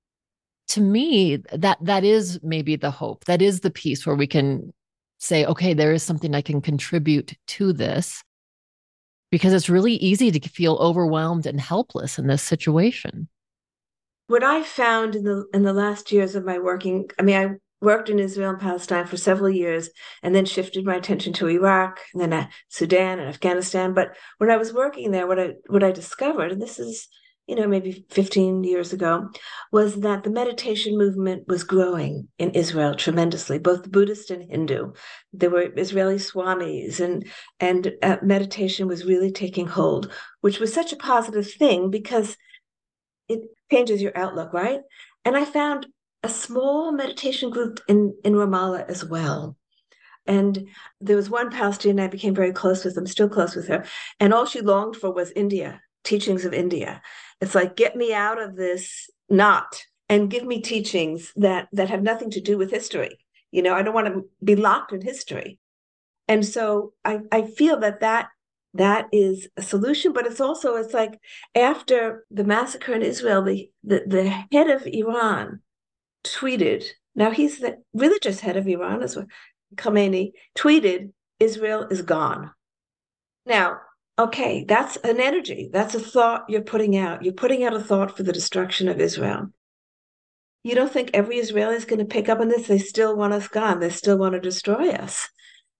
To 0.69 0.81
me 0.81 1.37
that 1.51 1.77
that 1.81 2.03
is 2.03 2.39
maybe 2.43 2.75
the 2.75 2.91
hope. 2.91 3.25
That 3.25 3.41
is 3.41 3.59
the 3.59 3.71
piece 3.71 4.05
where 4.05 4.15
we 4.15 4.27
can 4.27 4.73
say, 5.21 5.45
okay, 5.45 5.73
there 5.73 5.93
is 5.93 6.03
something 6.03 6.33
I 6.33 6.41
can 6.41 6.61
contribute 6.61 7.37
to 7.47 7.73
this 7.73 8.23
because 9.31 9.53
it's 9.53 9.69
really 9.69 9.93
easy 9.93 10.31
to 10.31 10.49
feel 10.49 10.75
overwhelmed 10.75 11.45
and 11.45 11.61
helpless 11.61 12.19
in 12.19 12.27
this 12.27 12.43
situation. 12.43 13.29
What 14.27 14.43
I 14.43 14.63
found 14.63 15.15
in 15.15 15.23
the 15.23 15.45
in 15.53 15.63
the 15.63 15.73
last 15.73 16.11
years 16.11 16.35
of 16.35 16.45
my 16.45 16.57
working, 16.57 17.09
I 17.19 17.23
mean, 17.23 17.35
I 17.35 17.55
worked 17.85 18.09
in 18.09 18.19
Israel 18.19 18.51
and 18.51 18.59
Palestine 18.59 19.05
for 19.05 19.17
several 19.17 19.49
years, 19.49 19.89
and 20.23 20.33
then 20.33 20.45
shifted 20.45 20.85
my 20.85 20.95
attention 20.95 21.33
to 21.33 21.49
Iraq, 21.49 21.99
and 22.13 22.21
then 22.21 22.49
Sudan 22.69 23.19
and 23.19 23.27
Afghanistan. 23.27 23.93
But 23.93 24.15
when 24.37 24.49
I 24.49 24.57
was 24.57 24.73
working 24.73 25.11
there, 25.11 25.27
what 25.27 25.39
I 25.39 25.53
what 25.67 25.83
I 25.83 25.91
discovered, 25.91 26.51
and 26.51 26.61
this 26.61 26.79
is 26.79 27.07
you 27.47 27.55
know, 27.55 27.67
maybe 27.67 28.05
15 28.09 28.63
years 28.63 28.93
ago, 28.93 29.29
was 29.71 29.95
that 30.01 30.23
the 30.23 30.29
meditation 30.29 30.97
movement 30.97 31.47
was 31.47 31.63
growing 31.63 32.27
in 32.37 32.51
Israel 32.51 32.95
tremendously, 32.95 33.59
both 33.59 33.91
Buddhist 33.91 34.31
and 34.31 34.49
Hindu. 34.49 34.93
There 35.33 35.49
were 35.49 35.71
Israeli 35.75 36.15
swamis, 36.15 36.99
and 36.99 37.25
and 37.59 37.91
uh, 38.01 38.17
meditation 38.21 38.87
was 38.87 39.05
really 39.05 39.31
taking 39.31 39.67
hold, 39.67 40.11
which 40.41 40.59
was 40.59 40.73
such 40.73 40.93
a 40.93 40.97
positive 40.97 41.51
thing 41.51 41.89
because 41.89 42.37
it 43.27 43.41
changes 43.71 44.01
your 44.01 44.17
outlook, 44.17 44.53
right? 44.53 44.81
And 45.25 45.35
I 45.35 45.45
found 45.45 45.87
a 46.23 46.29
small 46.29 46.91
meditation 46.91 47.49
group 47.49 47.79
in 47.87 48.15
in 48.23 48.33
Ramallah 48.33 48.87
as 48.87 49.03
well. 49.03 49.57
And 50.27 50.67
there 50.99 51.15
was 51.15 51.29
one 51.29 51.49
Palestinian 51.49 51.99
I 51.99 52.07
became 52.07 52.35
very 52.35 52.53
close 52.53 52.85
with. 52.85 52.95
I'm 52.97 53.07
still 53.07 53.27
close 53.27 53.55
with 53.55 53.67
her, 53.67 53.83
and 54.19 54.33
all 54.33 54.45
she 54.45 54.61
longed 54.61 54.95
for 54.95 55.11
was 55.11 55.31
India, 55.35 55.81
teachings 56.03 56.45
of 56.45 56.53
India. 56.53 57.01
It's 57.41 57.55
like 57.55 57.75
get 57.75 57.95
me 57.95 58.13
out 58.13 58.39
of 58.41 58.55
this 58.55 59.09
knot 59.29 59.83
and 60.07 60.29
give 60.29 60.45
me 60.45 60.61
teachings 60.61 61.33
that 61.35 61.67
that 61.73 61.89
have 61.89 62.03
nothing 62.03 62.29
to 62.31 62.41
do 62.41 62.57
with 62.57 62.71
history. 62.71 63.17
You 63.51 63.63
know, 63.63 63.73
I 63.73 63.81
don't 63.81 63.93
want 63.93 64.07
to 64.07 64.25
be 64.43 64.55
locked 64.55 64.93
in 64.93 65.01
history. 65.01 65.59
And 66.27 66.45
so 66.45 66.93
I, 67.03 67.19
I 67.31 67.41
feel 67.41 67.79
that 67.79 67.99
that 68.01 68.29
that 68.73 69.07
is 69.11 69.49
a 69.57 69.61
solution, 69.61 70.13
but 70.13 70.25
it's 70.25 70.39
also 70.39 70.75
it's 70.75 70.93
like 70.93 71.19
after 71.55 72.25
the 72.31 72.45
massacre 72.45 72.93
in 72.93 73.01
Israel, 73.01 73.43
the 73.43 73.69
the, 73.83 74.03
the 74.07 74.29
head 74.51 74.69
of 74.69 74.85
Iran 74.85 75.61
tweeted. 76.23 76.85
Now 77.15 77.31
he's 77.31 77.59
the 77.59 77.81
religious 77.93 78.39
head 78.39 78.55
of 78.55 78.67
Iran 78.67 79.01
as 79.03 79.15
well. 79.15 79.25
Khamenei 79.75 80.31
tweeted, 80.57 81.11
"Israel 81.39 81.87
is 81.89 82.01
gone." 82.01 82.51
Now 83.45 83.79
okay, 84.17 84.65
that's 84.67 84.97
an 84.97 85.19
energy. 85.19 85.69
That's 85.71 85.95
a 85.95 85.99
thought 85.99 86.45
you're 86.49 86.61
putting 86.61 86.97
out. 86.97 87.23
You're 87.23 87.33
putting 87.33 87.63
out 87.63 87.73
a 87.73 87.79
thought 87.79 88.15
for 88.15 88.23
the 88.23 88.33
destruction 88.33 88.87
of 88.87 88.99
Israel. 88.99 89.51
You 90.63 90.75
don't 90.75 90.91
think 90.91 91.11
every 91.13 91.37
Israeli 91.37 91.75
is 91.75 91.85
going 91.85 91.99
to 91.99 92.05
pick 92.05 92.29
up 92.29 92.39
on 92.39 92.47
this? 92.47 92.67
They 92.67 92.77
still 92.77 93.15
want 93.15 93.33
us 93.33 93.47
gone. 93.47 93.79
They 93.79 93.89
still 93.89 94.17
want 94.17 94.33
to 94.33 94.39
destroy 94.39 94.91
us. 94.91 95.27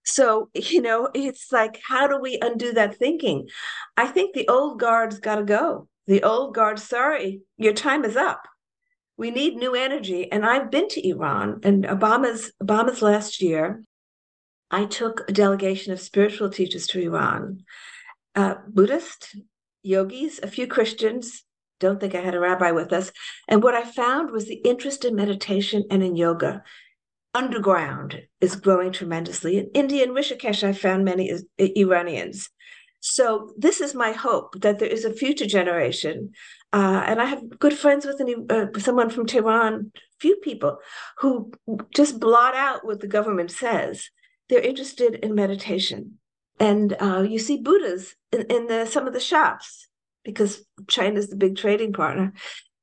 So, 0.03 0.49
you 0.55 0.81
know, 0.81 1.09
it's 1.13 1.51
like, 1.51 1.79
how 1.87 2.07
do 2.07 2.19
we 2.19 2.39
undo 2.41 2.73
that 2.73 2.97
thinking? 2.97 3.47
I 3.95 4.07
think 4.07 4.33
the 4.33 4.47
old 4.47 4.79
guard's 4.79 5.19
got 5.19 5.35
to 5.35 5.43
go. 5.43 5.87
The 6.07 6.23
old 6.23 6.55
guard, 6.55 6.79
sorry, 6.79 7.41
your 7.57 7.73
time 7.73 8.03
is 8.03 8.15
up. 8.15 8.47
We 9.17 9.29
need 9.29 9.55
new 9.55 9.75
energy. 9.75 10.31
And 10.31 10.43
I've 10.43 10.71
been 10.71 10.87
to 10.89 11.07
Iran 11.07 11.59
and 11.63 11.83
Obama's 11.83 12.51
Obama's 12.61 13.03
last 13.03 13.41
year. 13.41 13.83
I 14.71 14.85
took 14.85 15.29
a 15.29 15.33
delegation 15.33 15.93
of 15.93 15.99
spiritual 15.99 16.49
teachers 16.49 16.87
to 16.87 17.01
Iran, 17.01 17.63
uh, 18.35 18.55
Buddhist, 18.67 19.35
yogis, 19.83 20.39
a 20.41 20.47
few 20.47 20.67
Christians. 20.67 21.43
Don't 21.79 21.99
think 21.99 22.13
I 22.15 22.21
had 22.21 22.35
a 22.35 22.39
rabbi 22.39 22.71
with 22.71 22.93
us. 22.93 23.11
And 23.47 23.63
what 23.63 23.73
I 23.73 23.83
found 23.83 24.31
was 24.31 24.45
the 24.45 24.61
interest 24.63 25.03
in 25.03 25.15
meditation 25.15 25.85
and 25.89 26.03
in 26.03 26.15
yoga 26.15 26.63
underground 27.33 28.21
is 28.39 28.55
growing 28.55 28.91
tremendously. 28.91 29.57
In 29.57 29.69
India 29.73 30.03
and 30.03 30.15
Rishikesh, 30.15 30.63
I 30.63 30.73
found 30.73 31.05
many 31.05 31.31
Iranians. 31.57 32.49
So 32.99 33.53
this 33.57 33.81
is 33.81 33.95
my 33.95 34.11
hope 34.11 34.61
that 34.61 34.77
there 34.77 34.87
is 34.87 35.05
a 35.05 35.13
future 35.13 35.47
generation, 35.47 36.33
uh, 36.71 37.03
and 37.07 37.19
I 37.19 37.25
have 37.25 37.57
good 37.57 37.73
friends 37.73 38.05
with 38.05 38.21
any, 38.21 38.35
uh, 38.49 38.67
someone 38.77 39.09
from 39.09 39.25
Tehran, 39.25 39.91
few 40.19 40.35
people 40.37 40.77
who 41.17 41.51
just 41.95 42.19
blot 42.19 42.55
out 42.55 42.85
what 42.85 42.99
the 42.99 43.07
government 43.07 43.49
says. 43.49 44.09
They're 44.49 44.61
interested 44.61 45.15
in 45.15 45.33
meditation, 45.33 46.19
and 46.61 46.95
uh, 47.01 47.25
you 47.27 47.39
see 47.39 47.57
Buddhas 47.57 48.15
in, 48.31 48.41
in 48.43 48.67
the, 48.67 48.85
some 48.85 49.07
of 49.07 49.13
the 49.13 49.19
shops 49.19 49.87
because 50.23 50.63
China's 50.87 51.27
the 51.27 51.35
big 51.35 51.57
trading 51.57 51.91
partner. 51.91 52.33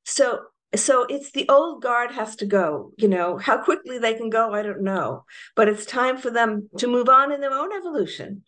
So 0.03 0.41
so 0.75 1.05
it's 1.09 1.31
the 1.31 1.49
old 1.49 1.81
guard 1.81 2.11
has 2.11 2.35
to 2.37 2.45
go 2.45 2.91
you 2.97 3.07
know. 3.07 3.37
How 3.37 3.57
quickly 3.63 3.97
they 3.97 4.13
can 4.13 4.29
go 4.29 4.53
i 4.53 4.61
don't 4.61 4.83
know. 4.83 5.23
But 5.55 5.69
it's 5.69 5.85
time 5.85 6.17
for 6.17 6.29
them 6.29 6.69
to 6.77 6.87
move 6.87 7.07
on 7.07 7.31
in 7.31 7.39
their 7.39 7.53
own 7.53 7.71
evolution 7.71 8.43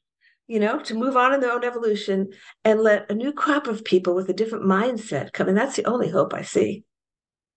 you 0.47 0.59
know 0.59 0.79
to 0.79 0.95
move 0.95 1.15
on 1.15 1.33
in 1.33 1.39
their 1.39 1.53
own 1.53 1.63
evolution 1.63 2.27
and 2.65 2.81
let 2.81 3.09
a 3.09 3.15
new 3.15 3.31
crop 3.31 3.67
of 3.67 3.85
people 3.85 4.13
with 4.13 4.27
a 4.29 4.33
different 4.33 4.65
mindset 4.65 5.31
come. 5.31 5.47
And 5.47 5.57
that's 5.57 5.77
the 5.77 5.85
only 5.85 6.09
hope 6.09 6.33
i 6.33 6.41
see. 6.41 6.83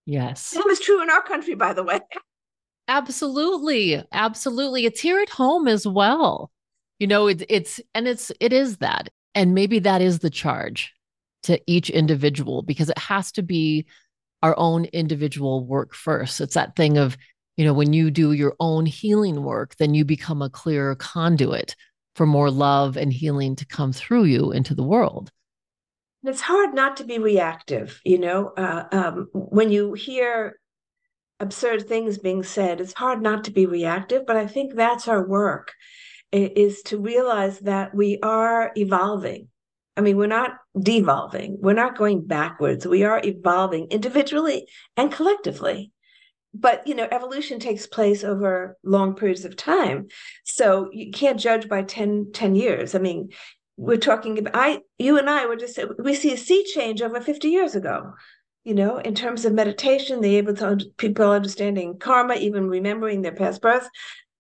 Yes. 0.07 0.51
That 0.51 0.65
was 0.65 0.79
true 0.79 1.03
in 1.03 1.11
our 1.11 1.23
country 1.23 1.57
by 1.57 1.73
the 1.73 1.83
way. 1.83 1.99
Absolutely. 2.87 4.05
Absolutely. 4.13 4.85
It's 4.87 5.01
here 5.01 5.19
at 5.19 5.31
home 5.31 5.67
as 5.67 5.89
well 5.89 6.53
you 6.99 7.07
know 7.07 7.27
it's 7.27 7.45
it's 7.49 7.81
and 7.95 8.07
it's 8.07 8.31
it 8.41 8.53
is 8.53 8.79
that 8.79 9.09
and 9.35 9.55
maybe 9.55 9.79
that 9.81 10.01
is 10.01 10.21
the 10.21 10.31
charge 10.31 10.93
to 11.45 11.61
each 11.67 11.91
individual 11.91 12.63
because 12.63 12.89
it 12.89 12.99
has 12.99 13.31
to 13.33 13.43
be 13.43 13.87
our 14.43 14.55
own 14.59 14.85
individual 14.87 15.65
work 15.65 15.95
first. 15.95 16.41
It's 16.41 16.55
that 16.55 16.77
thing 16.77 16.99
of, 16.99 17.17
you 17.57 17.65
know, 17.65 17.73
when 17.73 17.95
you 17.95 18.11
do 18.11 18.33
your 18.33 18.55
own 18.61 18.85
healing 18.85 19.43
work, 19.43 19.77
then 19.77 19.95
you 19.95 20.05
become 20.05 20.43
a 20.43 20.51
clearer 20.51 20.95
conduit 20.97 21.75
for 22.15 22.27
more 22.27 22.51
love 22.51 22.97
and 22.97 23.13
healing 23.13 23.57
to 23.57 23.67
come 23.67 23.93
through 23.93 24.25
you 24.25 24.53
into 24.53 24.75
the 24.75 24.83
world. 24.83 25.31
It's 26.23 26.43
hard 26.43 26.75
not 26.75 26.99
to 26.99 27.05
be 27.05 27.19
reactive, 27.19 28.01
you 28.05 28.19
know. 28.19 28.53
Uh, 28.57 28.85
um, 28.93 29.29
when 29.33 29.71
you 29.71 29.95
hear 29.95 30.59
absurd 31.41 31.89
things 31.89 32.19
being 32.19 32.43
said, 32.43 32.81
it's 32.81 32.95
hard 32.95 33.23
not 33.23 33.45
to 33.45 33.51
be 33.51 33.67
reactive. 33.67 34.27
But 34.27 34.37
I 34.37 34.47
think 34.47 34.75
that's 34.75 35.09
our 35.09 35.27
work, 35.27 35.73
is 36.35 36.83
to 36.83 36.99
realize 36.99 37.61
that 37.61 37.95
we 37.95 38.19
are 38.23 38.73
evolving 38.77 39.49
I 39.97 40.01
mean, 40.01 40.17
we're 40.17 40.27
not 40.27 40.57
devolving, 40.79 41.59
we're 41.61 41.73
not 41.73 41.97
going 41.97 42.27
backwards. 42.27 42.87
We 42.87 43.05
are 43.05 43.21
evolving 43.23 43.87
individually 43.91 44.67
and 44.97 45.13
collectively. 45.13 45.93
But 46.53 46.87
you 46.87 46.95
know, 46.95 47.09
evolution 47.11 47.59
takes 47.59 47.87
place 47.87 48.23
over 48.23 48.77
long 48.85 49.15
periods 49.15 49.45
of 49.45 49.57
time. 49.57 50.09
So 50.45 50.89
you 50.93 51.11
can't 51.11 51.41
judge 51.41 51.69
by 51.69 51.83
10, 51.83 52.31
10 52.33 52.55
years. 52.55 52.95
I 52.95 52.99
mean, 52.99 53.31
we're 53.77 53.97
talking 53.97 54.39
about 54.39 54.55
I 54.55 54.81
you 54.99 55.19
and 55.19 55.29
I 55.29 55.47
were 55.47 55.57
just 55.57 55.79
we 55.99 56.15
see 56.15 56.33
a 56.33 56.37
sea 56.37 56.65
change 56.65 57.03
over 57.03 57.21
50 57.21 57.49
years 57.49 57.75
ago 57.75 58.13
you 58.63 58.73
know, 58.73 58.97
in 58.97 59.15
terms 59.15 59.45
of 59.45 59.53
meditation, 59.53 60.23
the 60.23 60.37
able 60.37 60.55
to 60.55 60.79
people 60.97 61.31
understanding 61.31 61.99
karma, 61.99 62.37
even 62.37 62.67
remembering 62.67 63.21
their 63.21 63.35
past 63.35 63.61
birth, 63.61 63.87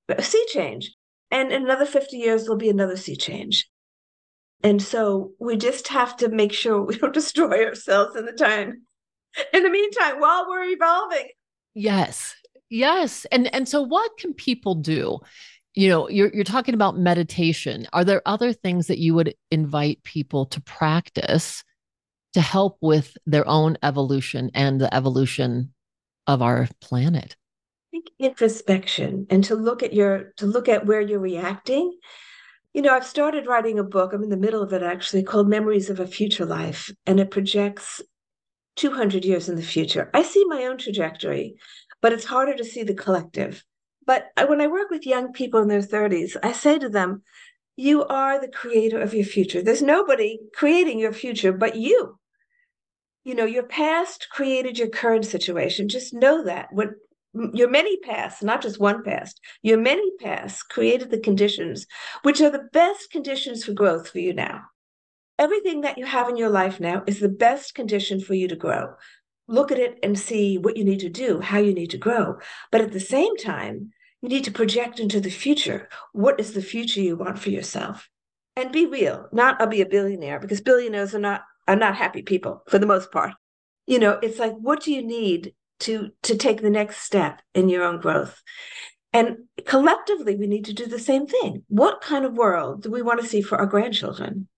a 0.08 0.22
sea 0.22 0.42
change. 0.48 0.94
And 1.34 1.50
in 1.50 1.64
another 1.64 1.84
50 1.84 2.16
years, 2.16 2.44
there'll 2.44 2.56
be 2.56 2.70
another 2.70 2.96
sea 2.96 3.16
change. 3.16 3.68
And 4.62 4.80
so 4.80 5.32
we 5.40 5.56
just 5.56 5.88
have 5.88 6.16
to 6.18 6.28
make 6.28 6.52
sure 6.52 6.80
we 6.80 6.96
don't 6.96 7.12
destroy 7.22 7.66
ourselves 7.66 8.14
in 8.14 8.24
the 8.24 8.32
time. 8.32 8.82
In 9.52 9.64
the 9.64 9.68
meantime, 9.68 10.20
while 10.20 10.46
we're 10.48 10.62
evolving. 10.62 11.28
Yes. 11.74 12.36
Yes. 12.70 13.26
And 13.32 13.52
and 13.52 13.68
so 13.68 13.82
what 13.82 14.16
can 14.16 14.32
people 14.32 14.76
do? 14.76 15.18
You 15.74 15.88
know, 15.88 16.08
you're 16.08 16.32
you're 16.32 16.44
talking 16.44 16.74
about 16.74 16.96
meditation. 16.96 17.88
Are 17.92 18.04
there 18.04 18.22
other 18.26 18.52
things 18.52 18.86
that 18.86 19.00
you 19.00 19.12
would 19.14 19.34
invite 19.50 20.04
people 20.04 20.46
to 20.46 20.60
practice 20.60 21.64
to 22.34 22.40
help 22.40 22.78
with 22.80 23.16
their 23.26 23.46
own 23.48 23.76
evolution 23.82 24.52
and 24.54 24.80
the 24.80 24.94
evolution 24.94 25.74
of 26.28 26.42
our 26.42 26.68
planet? 26.80 27.34
Think 27.94 28.10
introspection 28.18 29.28
and 29.30 29.44
to 29.44 29.54
look 29.54 29.84
at 29.84 29.92
your 29.92 30.32
to 30.38 30.46
look 30.46 30.68
at 30.68 30.84
where 30.84 31.00
you're 31.00 31.20
reacting 31.20 31.96
you 32.72 32.82
know, 32.82 32.92
I've 32.92 33.06
started 33.06 33.46
writing 33.46 33.78
a 33.78 33.84
book, 33.84 34.12
I'm 34.12 34.24
in 34.24 34.30
the 34.30 34.36
middle 34.36 34.60
of 34.60 34.72
it 34.72 34.82
actually, 34.82 35.22
called 35.22 35.48
Memories 35.48 35.90
of 35.90 36.00
a 36.00 36.08
Future 36.08 36.44
Life, 36.44 36.90
and 37.06 37.20
it 37.20 37.30
projects 37.30 38.02
200 38.74 39.24
years 39.24 39.48
in 39.48 39.54
the 39.54 39.62
future. 39.62 40.10
I 40.12 40.24
see 40.24 40.44
my 40.46 40.64
own 40.64 40.78
trajectory, 40.78 41.54
but 42.02 42.12
it's 42.12 42.24
harder 42.24 42.56
to 42.56 42.64
see 42.64 42.82
the 42.82 42.92
collective. 42.92 43.64
But 44.04 44.32
when 44.48 44.60
I 44.60 44.66
work 44.66 44.90
with 44.90 45.06
young 45.06 45.32
people 45.32 45.62
in 45.62 45.68
their 45.68 45.82
30s, 45.82 46.36
I 46.42 46.50
say 46.50 46.80
to 46.80 46.88
them, 46.88 47.22
you 47.76 48.04
are 48.06 48.40
the 48.40 48.48
creator 48.48 49.00
of 49.00 49.14
your 49.14 49.24
future. 49.24 49.62
There's 49.62 49.80
nobody 49.80 50.40
creating 50.52 50.98
your 50.98 51.12
future 51.12 51.52
but 51.52 51.76
you. 51.76 52.18
You 53.22 53.36
know, 53.36 53.46
your 53.46 53.62
past 53.62 54.26
created 54.32 54.78
your 54.78 54.88
current 54.88 55.26
situation. 55.26 55.88
Just 55.88 56.12
know 56.12 56.42
that. 56.42 56.72
What 56.72 56.90
your 57.52 57.68
many 57.68 57.96
paths, 57.98 58.42
not 58.42 58.62
just 58.62 58.78
one 58.78 59.02
past, 59.02 59.40
your 59.62 59.78
many 59.78 60.10
paths 60.18 60.62
created 60.62 61.10
the 61.10 61.18
conditions 61.18 61.86
which 62.22 62.40
are 62.40 62.50
the 62.50 62.68
best 62.72 63.10
conditions 63.10 63.64
for 63.64 63.72
growth 63.72 64.08
for 64.08 64.18
you 64.18 64.32
now. 64.32 64.62
Everything 65.38 65.80
that 65.80 65.98
you 65.98 66.06
have 66.06 66.28
in 66.28 66.36
your 66.36 66.48
life 66.48 66.78
now 66.78 67.02
is 67.06 67.18
the 67.18 67.28
best 67.28 67.74
condition 67.74 68.20
for 68.20 68.34
you 68.34 68.46
to 68.48 68.56
grow. 68.56 68.94
Look 69.48 69.72
at 69.72 69.78
it 69.78 69.98
and 70.02 70.18
see 70.18 70.58
what 70.58 70.76
you 70.76 70.84
need 70.84 71.00
to 71.00 71.08
do, 71.08 71.40
how 71.40 71.58
you 71.58 71.74
need 71.74 71.90
to 71.90 71.98
grow. 71.98 72.38
But 72.70 72.80
at 72.80 72.92
the 72.92 73.00
same 73.00 73.36
time, 73.36 73.92
you 74.22 74.28
need 74.28 74.44
to 74.44 74.52
project 74.52 75.00
into 75.00 75.20
the 75.20 75.30
future. 75.30 75.88
What 76.12 76.40
is 76.40 76.54
the 76.54 76.62
future 76.62 77.00
you 77.00 77.16
want 77.16 77.38
for 77.38 77.50
yourself? 77.50 78.08
And 78.56 78.72
be 78.72 78.86
real, 78.86 79.28
not 79.32 79.60
I'll 79.60 79.66
be 79.66 79.82
a 79.82 79.86
billionaire 79.86 80.38
because 80.38 80.60
billionaires 80.60 81.14
are 81.14 81.18
not 81.18 81.42
are 81.66 81.76
not 81.76 81.96
happy 81.96 82.22
people 82.22 82.62
for 82.68 82.78
the 82.78 82.86
most 82.86 83.10
part. 83.10 83.32
You 83.86 83.98
know, 83.98 84.18
it's 84.22 84.38
like 84.38 84.54
what 84.54 84.82
do 84.82 84.92
you 84.92 85.02
need 85.02 85.54
to 85.80 86.10
to 86.22 86.36
take 86.36 86.60
the 86.60 86.70
next 86.70 87.02
step 87.02 87.40
in 87.54 87.68
your 87.68 87.84
own 87.84 88.00
growth. 88.00 88.42
And 89.12 89.36
collectively 89.66 90.36
we 90.36 90.46
need 90.46 90.64
to 90.66 90.72
do 90.72 90.86
the 90.86 90.98
same 90.98 91.26
thing. 91.26 91.64
What 91.68 92.00
kind 92.00 92.24
of 92.24 92.36
world 92.36 92.82
do 92.82 92.90
we 92.90 93.02
want 93.02 93.20
to 93.20 93.26
see 93.26 93.42
for 93.42 93.58
our 93.58 93.66
grandchildren? 93.66 94.48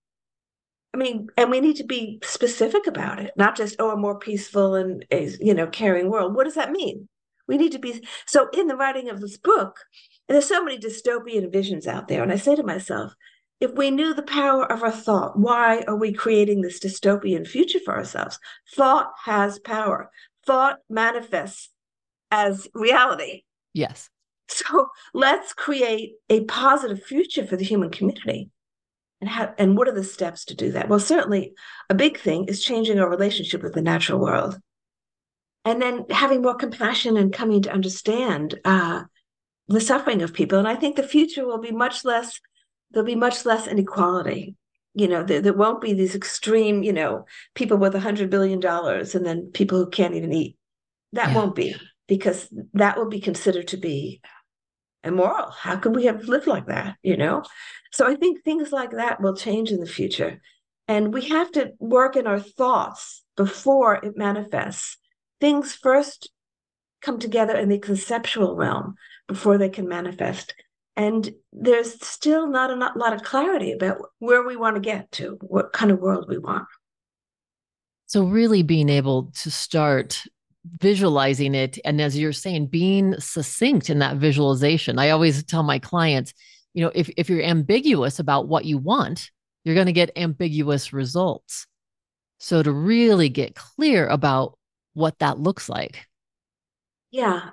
I 0.94 0.98
mean 0.98 1.28
and 1.36 1.50
we 1.50 1.60
need 1.60 1.76
to 1.76 1.84
be 1.84 2.20
specific 2.22 2.86
about 2.86 3.20
it 3.20 3.32
not 3.36 3.56
just 3.56 3.76
oh 3.78 3.90
a 3.90 3.96
more 3.96 4.18
peaceful 4.18 4.74
and 4.74 5.04
you 5.10 5.54
know 5.54 5.66
caring 5.66 6.10
world. 6.10 6.34
What 6.34 6.44
does 6.44 6.54
that 6.54 6.72
mean? 6.72 7.08
We 7.48 7.58
need 7.58 7.72
to 7.72 7.78
be 7.78 8.06
so 8.26 8.48
in 8.52 8.66
the 8.66 8.76
writing 8.76 9.10
of 9.10 9.20
this 9.20 9.36
book 9.36 9.80
and 10.28 10.34
there's 10.34 10.48
so 10.48 10.64
many 10.64 10.78
dystopian 10.78 11.52
visions 11.52 11.86
out 11.86 12.08
there. 12.08 12.22
And 12.22 12.32
i 12.32 12.36
say 12.36 12.56
to 12.56 12.62
myself 12.62 13.14
if 13.58 13.72
we 13.72 13.90
knew 13.90 14.12
the 14.12 14.22
power 14.22 14.70
of 14.70 14.82
our 14.82 14.90
thought, 14.90 15.38
why 15.38 15.82
are 15.88 15.96
we 15.96 16.12
creating 16.12 16.60
this 16.60 16.78
dystopian 16.78 17.46
future 17.46 17.80
for 17.82 17.96
ourselves? 17.96 18.38
Thought 18.74 19.12
has 19.24 19.58
power 19.58 20.10
thought 20.46 20.78
manifests 20.88 21.70
as 22.30 22.68
reality. 22.74 23.42
Yes. 23.74 24.08
So 24.48 24.88
let's 25.12 25.52
create 25.52 26.12
a 26.30 26.44
positive 26.44 27.02
future 27.02 27.44
for 27.46 27.56
the 27.56 27.64
human 27.64 27.90
community. 27.90 28.50
And, 29.20 29.30
how, 29.30 29.54
and 29.58 29.76
what 29.76 29.88
are 29.88 29.94
the 29.94 30.04
steps 30.04 30.44
to 30.46 30.54
do 30.54 30.72
that? 30.72 30.88
Well, 30.88 31.00
certainly 31.00 31.52
a 31.90 31.94
big 31.94 32.18
thing 32.18 32.44
is 32.44 32.64
changing 32.64 33.00
our 33.00 33.08
relationship 33.08 33.62
with 33.62 33.72
the 33.72 33.82
natural 33.82 34.20
world. 34.20 34.60
And 35.64 35.82
then 35.82 36.04
having 36.10 36.42
more 36.42 36.54
compassion 36.54 37.16
and 37.16 37.32
coming 37.32 37.62
to 37.62 37.72
understand 37.72 38.60
uh, 38.64 39.02
the 39.66 39.80
suffering 39.80 40.22
of 40.22 40.32
people. 40.32 40.58
And 40.58 40.68
I 40.68 40.76
think 40.76 40.94
the 40.94 41.02
future 41.02 41.44
will 41.44 41.58
be 41.58 41.72
much 41.72 42.04
less, 42.04 42.40
there'll 42.92 43.06
be 43.06 43.16
much 43.16 43.44
less 43.44 43.66
inequality 43.66 44.54
you 44.96 45.06
know 45.06 45.22
there, 45.22 45.40
there 45.40 45.52
won't 45.52 45.82
be 45.82 45.92
these 45.92 46.14
extreme 46.14 46.82
you 46.82 46.92
know 46.92 47.26
people 47.54 47.76
with 47.76 47.94
a 47.94 48.00
hundred 48.00 48.30
billion 48.30 48.58
dollars 48.58 49.14
and 49.14 49.24
then 49.24 49.50
people 49.52 49.78
who 49.78 49.90
can't 49.90 50.14
even 50.14 50.32
eat. 50.32 50.56
That 51.12 51.28
yeah. 51.28 51.34
won't 51.34 51.54
be 51.54 51.76
because 52.08 52.48
that 52.74 52.96
will 52.96 53.08
be 53.08 53.20
considered 53.20 53.68
to 53.68 53.76
be 53.76 54.20
immoral. 55.04 55.50
How 55.50 55.76
could 55.76 55.94
we 55.94 56.06
have 56.06 56.28
lived 56.28 56.46
like 56.46 56.66
that 56.66 56.96
you 57.02 57.16
know? 57.16 57.44
So 57.92 58.06
i 58.06 58.14
think 58.14 58.42
things 58.42 58.72
like 58.72 58.92
that 58.92 59.20
will 59.20 59.36
change 59.36 59.70
in 59.70 59.80
the 59.80 59.86
future. 59.86 60.40
And 60.88 61.12
we 61.12 61.28
have 61.28 61.52
to 61.52 61.72
work 61.78 62.16
in 62.16 62.26
our 62.26 62.40
thoughts 62.40 63.24
before 63.36 63.96
it 63.96 64.16
manifests. 64.16 64.96
Things 65.40 65.74
first 65.74 66.30
come 67.02 67.18
together 67.18 67.56
in 67.56 67.68
the 67.68 67.78
conceptual 67.78 68.56
realm 68.56 68.94
before 69.28 69.58
they 69.58 69.68
can 69.68 69.88
manifest 69.88 70.54
And 70.96 71.30
there's 71.52 72.02
still 72.04 72.46
not 72.46 72.70
a 72.70 72.98
lot 72.98 73.12
of 73.12 73.22
clarity 73.22 73.72
about 73.72 73.98
where 74.18 74.42
we 74.46 74.56
want 74.56 74.76
to 74.76 74.80
get 74.80 75.12
to, 75.12 75.38
what 75.42 75.72
kind 75.72 75.90
of 75.90 75.98
world 75.98 76.26
we 76.28 76.38
want. 76.38 76.66
So, 78.06 78.24
really 78.24 78.62
being 78.62 78.88
able 78.88 79.32
to 79.42 79.50
start 79.50 80.22
visualizing 80.80 81.54
it. 81.54 81.78
And 81.84 82.00
as 82.00 82.18
you're 82.18 82.32
saying, 82.32 82.68
being 82.68 83.18
succinct 83.20 83.90
in 83.90 83.98
that 83.98 84.16
visualization. 84.16 84.98
I 84.98 85.10
always 85.10 85.44
tell 85.44 85.62
my 85.62 85.78
clients, 85.78 86.32
you 86.72 86.82
know, 86.82 86.92
if, 86.94 87.10
if 87.16 87.28
you're 87.28 87.42
ambiguous 87.42 88.18
about 88.18 88.48
what 88.48 88.64
you 88.64 88.78
want, 88.78 89.30
you're 89.64 89.74
going 89.74 89.86
to 89.86 89.92
get 89.92 90.16
ambiguous 90.16 90.92
results. 90.92 91.66
So, 92.38 92.62
to 92.62 92.72
really 92.72 93.28
get 93.28 93.54
clear 93.54 94.06
about 94.06 94.56
what 94.94 95.18
that 95.18 95.38
looks 95.38 95.68
like. 95.68 96.06
Yeah. 97.10 97.50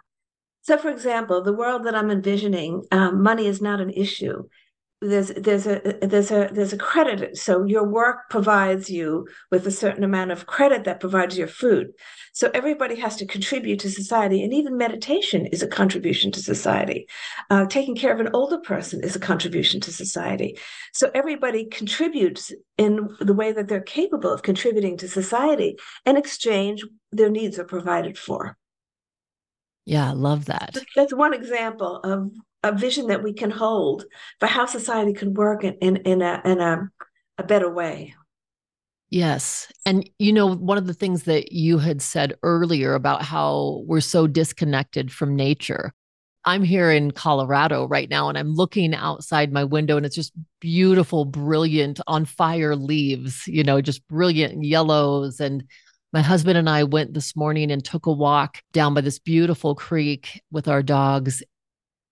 So, 0.64 0.78
for 0.78 0.90
example, 0.90 1.44
the 1.44 1.52
world 1.52 1.84
that 1.84 1.94
I'm 1.94 2.10
envisioning, 2.10 2.86
um, 2.92 3.22
money 3.22 3.48
is 3.48 3.62
not 3.62 3.82
an 3.82 3.90
issue. 3.90 4.44
There's 5.02 5.28
there's 5.28 5.68
a 5.68 5.82
there's 6.02 6.32
a 6.32 6.50
there's 6.54 6.72
a 6.72 6.78
credit. 6.78 7.36
So 7.36 7.66
your 7.66 7.84
work 7.84 8.30
provides 8.30 8.90
you 8.90 9.28
with 9.52 9.68
a 9.68 9.72
certain 9.72 10.06
amount 10.06 10.32
of 10.32 10.46
credit 10.46 10.86
that 10.86 11.02
provides 11.02 11.38
your 11.38 11.50
food. 11.50 11.92
So 12.32 12.50
everybody 12.54 12.96
has 12.96 13.18
to 13.18 13.26
contribute 13.26 13.80
to 13.82 13.92
society 13.92 14.42
and 14.42 14.54
even 14.54 14.78
meditation 14.78 15.46
is 15.48 15.62
a 15.62 15.68
contribution 15.68 16.32
to 16.32 16.40
society. 16.40 17.08
Uh, 17.50 17.66
taking 17.66 17.98
care 17.98 18.14
of 18.14 18.22
an 18.22 18.30
older 18.34 18.60
person 18.60 19.04
is 19.04 19.18
a 19.18 19.20
contribution 19.20 19.82
to 19.82 19.92
society. 19.92 20.58
So 20.94 21.12
everybody 21.14 21.66
contributes 21.66 22.54
in 22.78 23.10
the 23.20 23.34
way 23.34 23.52
that 23.52 23.68
they're 23.68 23.82
capable 23.82 24.32
of 24.32 24.44
contributing 24.44 24.96
to 25.00 25.10
society 25.10 25.76
in 26.06 26.16
exchange 26.16 26.86
their 27.12 27.30
needs 27.30 27.60
are 27.60 27.66
provided 27.66 28.18
for 28.18 28.58
yeah, 29.86 30.12
love 30.12 30.46
that. 30.46 30.78
That's 30.96 31.14
one 31.14 31.34
example 31.34 31.98
of 31.98 32.32
a 32.64 32.72
vision 32.78 33.08
that 33.08 33.24
we 33.24 33.34
can 33.34 33.52
hold 33.52 34.06
for 34.40 34.48
how 34.48 34.66
society 34.66 35.14
could 35.14 35.36
work 35.36 35.64
in, 35.64 35.74
in, 35.76 35.98
in, 35.98 36.22
a, 36.22 36.42
in 36.46 36.62
a, 36.62 36.90
a 37.38 37.44
better 37.44 37.72
way. 37.72 38.16
Yes. 39.10 39.72
And, 39.86 40.10
you 40.18 40.34
know, 40.34 40.56
one 40.56 40.78
of 40.78 40.88
the 40.88 40.94
things 40.94 41.24
that 41.24 41.52
you 41.52 41.78
had 41.78 42.02
said 42.02 42.34
earlier 42.42 42.96
about 42.96 43.22
how 43.22 43.84
we're 43.86 44.02
so 44.02 44.26
disconnected 44.26 45.12
from 45.12 45.36
nature. 45.36 45.94
I'm 46.46 46.64
here 46.64 46.92
in 46.92 47.12
Colorado 47.12 47.88
right 47.88 48.10
now 48.10 48.28
and 48.28 48.38
I'm 48.38 48.54
looking 48.54 48.96
outside 48.96 49.54
my 49.54 49.64
window 49.64 49.98
and 49.98 50.06
it's 50.06 50.16
just 50.16 50.34
beautiful, 50.60 51.26
brilliant, 51.26 52.02
on 52.08 52.26
fire 52.26 52.76
leaves, 52.76 53.48
you 53.48 53.64
know, 53.64 53.82
just 53.82 54.06
brilliant 54.08 54.64
yellows. 54.64 55.40
And 55.40 55.64
my 56.14 56.22
husband 56.22 56.60
and 56.60 56.70
I 56.70 56.84
went 56.84 57.16
this 57.16 57.36
morning 57.36 57.72
and 57.72 57.84
took 57.84 58.06
a 58.06 58.12
walk 58.12 58.62
down 58.72 58.94
by 58.94 59.02
this 59.02 59.18
beautiful 59.18 59.74
creek 59.74 60.42
with 60.52 60.68
our 60.68 60.84
dogs 60.84 61.42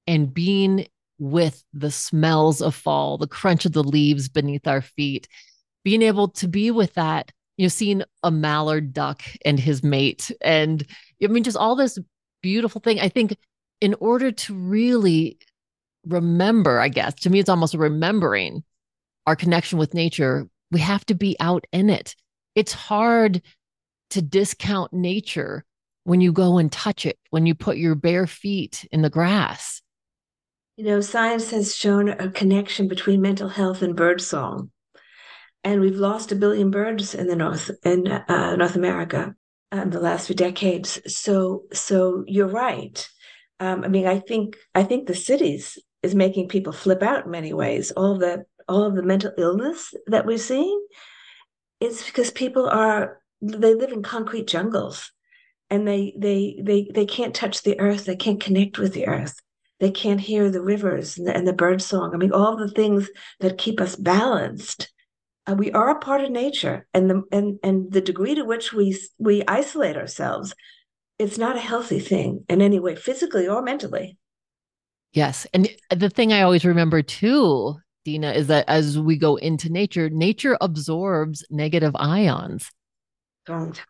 and 0.08 0.34
being 0.34 0.88
with 1.20 1.64
the 1.72 1.92
smells 1.92 2.64
of 2.64 2.74
fall, 2.74 3.20
the 3.20 3.28
crunch 3.28 3.66
of 3.66 3.74
the 3.74 3.84
leaves 3.84 4.28
beneath 4.28 4.68
our 4.68 4.82
feet, 4.82 5.28
being 5.84 6.02
able 6.02 6.30
to 6.30 6.48
be 6.48 6.72
with 6.72 6.96
that, 6.96 7.32
you 7.58 7.66
know, 7.66 7.70
seeing 7.70 8.02
a 8.24 8.32
mallard 8.32 8.92
duck 8.92 9.22
and 9.46 9.60
his 9.60 9.84
mate. 9.84 10.32
And 10.42 10.84
I 11.24 11.28
mean, 11.28 11.44
just 11.44 11.58
all 11.58 11.76
this 11.76 12.00
beautiful 12.42 12.82
thing. 12.82 13.00
I 13.00 13.08
think 13.08 13.38
in 13.82 13.94
order 14.00 14.32
to 14.32 14.56
really 14.56 15.38
remember, 16.08 16.80
I 16.80 16.90
guess, 16.90 17.14
to 17.16 17.30
me, 17.30 17.40
it's 17.40 17.50
almost 17.50 17.76
remembering 17.76 18.64
our 19.28 19.36
connection 19.36 19.78
with 19.78 19.94
nature, 19.94 20.48
we 20.72 20.80
have 20.80 21.06
to 21.06 21.14
be 21.14 21.36
out 21.40 21.68
in 21.72 21.92
it. 21.92 22.16
It's 22.56 22.74
hard 22.74 23.44
to 24.12 24.22
discount 24.22 24.94
nature 24.94 25.66
when 26.04 26.22
you 26.22 26.32
go 26.32 26.58
and 26.58 26.72
touch 26.72 27.06
it, 27.06 27.20
when 27.30 27.46
you 27.46 27.56
put 27.56 27.78
your 27.78 27.96
bare 27.96 28.28
feet 28.28 28.88
in 28.92 29.02
the 29.02 29.10
grass. 29.10 29.82
You 30.78 30.86
know, 30.86 31.02
science 31.02 31.52
has 31.52 31.76
shown 31.76 32.10
a 32.10 32.30
connection 32.30 32.88
between 32.88 33.22
mental 33.22 33.50
health 33.50 33.82
and 33.82 33.96
birdsong, 33.96 34.72
and 35.64 35.82
we've 35.82 35.98
lost 35.98 36.32
a 36.32 36.36
billion 36.36 36.72
birds 36.72 37.14
in 37.14 37.28
the 37.28 37.36
North 37.36 37.70
in 37.84 38.08
uh, 38.08 38.56
North 38.56 38.76
America 38.76 39.36
in 39.72 39.80
um, 39.80 39.90
the 39.90 40.00
last 40.00 40.28
few 40.28 40.36
decades. 40.36 41.00
So, 41.08 41.64
so 41.72 42.24
you're 42.28 42.48
right. 42.48 43.08
Um, 43.60 43.84
I 43.84 43.90
mean, 43.90 44.08
I 44.08 44.20
think 44.20 44.58
I 44.74 44.84
think 44.84 45.08
the 45.08 45.16
cities 45.16 45.78
is 46.02 46.16
making 46.16 46.48
people 46.48 46.74
flip 46.74 47.04
out 47.04 47.26
in 47.26 47.32
many 47.32 47.54
ways. 47.54 47.92
All 47.92 48.18
the 48.18 48.46
all 48.68 48.84
of 48.84 48.96
the 48.96 49.04
mental 49.04 49.32
illness 49.38 49.94
that 50.08 50.26
we're 50.26 50.38
seeing 50.38 50.84
is 51.80 52.04
because 52.04 52.32
people 52.32 52.68
are 52.68 53.21
they 53.42 53.74
live 53.74 53.92
in 53.92 54.04
concrete 54.04 54.48
jungles 54.48 55.12
and 55.70 55.88
they 55.88 56.14
they 56.18 56.60
they 56.62 56.90
they 56.94 57.06
can't 57.06 57.36
touch 57.36 57.64
the 57.64 57.80
earth 57.80 58.06
they 58.06 58.16
can't 58.16 58.42
connect 58.42 58.78
with 58.78 58.94
the 58.94 59.08
earth 59.08 59.42
they 59.82 59.92
can't 59.92 60.22
hear 60.22 60.52
the 60.52 60.62
rivers 60.62 61.18
and 61.18 61.28
the, 61.28 61.36
and 61.36 61.48
the 61.48 61.54
bird 61.54 61.82
song. 61.82 62.12
I 62.14 62.18
mean, 62.18 62.32
all 62.32 62.56
the 62.56 62.70
things 62.70 63.10
that 63.40 63.58
keep 63.58 63.82
us 63.82 63.96
balanced. 63.96 64.94
Uh, 65.48 65.56
we 65.56 65.72
are 65.72 65.90
a 65.90 65.98
part 65.98 66.24
of 66.24 66.30
nature, 66.30 66.86
and 66.94 67.10
the 67.10 67.24
and 67.32 67.58
and 67.64 67.92
the 67.92 68.00
degree 68.00 68.36
to 68.36 68.44
which 68.44 68.74
we 68.74 68.96
we 69.18 69.44
isolate 69.48 69.98
ourselves, 69.98 70.54
it's 71.18 71.40
not 71.40 71.56
a 71.56 71.60
healthy 71.60 72.00
thing 72.00 72.46
in 72.48 72.62
any 72.62 72.80
way, 72.80 72.96
physically 72.96 73.48
or 73.48 73.64
mentally. 73.64 74.20
Yes, 75.14 75.48
and 75.52 75.68
the 75.90 76.12
thing 76.12 76.32
I 76.32 76.44
always 76.44 76.64
remember 76.64 77.02
too, 77.02 77.78
Dena, 78.06 78.34
is 78.34 78.46
that 78.48 78.70
as 78.70 79.00
we 79.00 79.18
go 79.18 79.36
into 79.38 79.72
nature, 79.72 80.12
nature 80.12 80.60
absorbs 80.62 81.44
negative 81.50 81.96
ions. 81.96 82.70
Don't. 83.46 83.82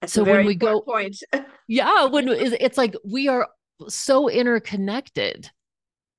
That's 0.00 0.12
so 0.12 0.24
when 0.24 0.46
we 0.46 0.54
go 0.54 0.80
point. 0.82 1.22
yeah, 1.68 2.06
when 2.06 2.28
it's 2.28 2.78
like 2.78 2.94
we 3.04 3.28
are 3.28 3.48
so 3.88 4.28
interconnected 4.28 5.50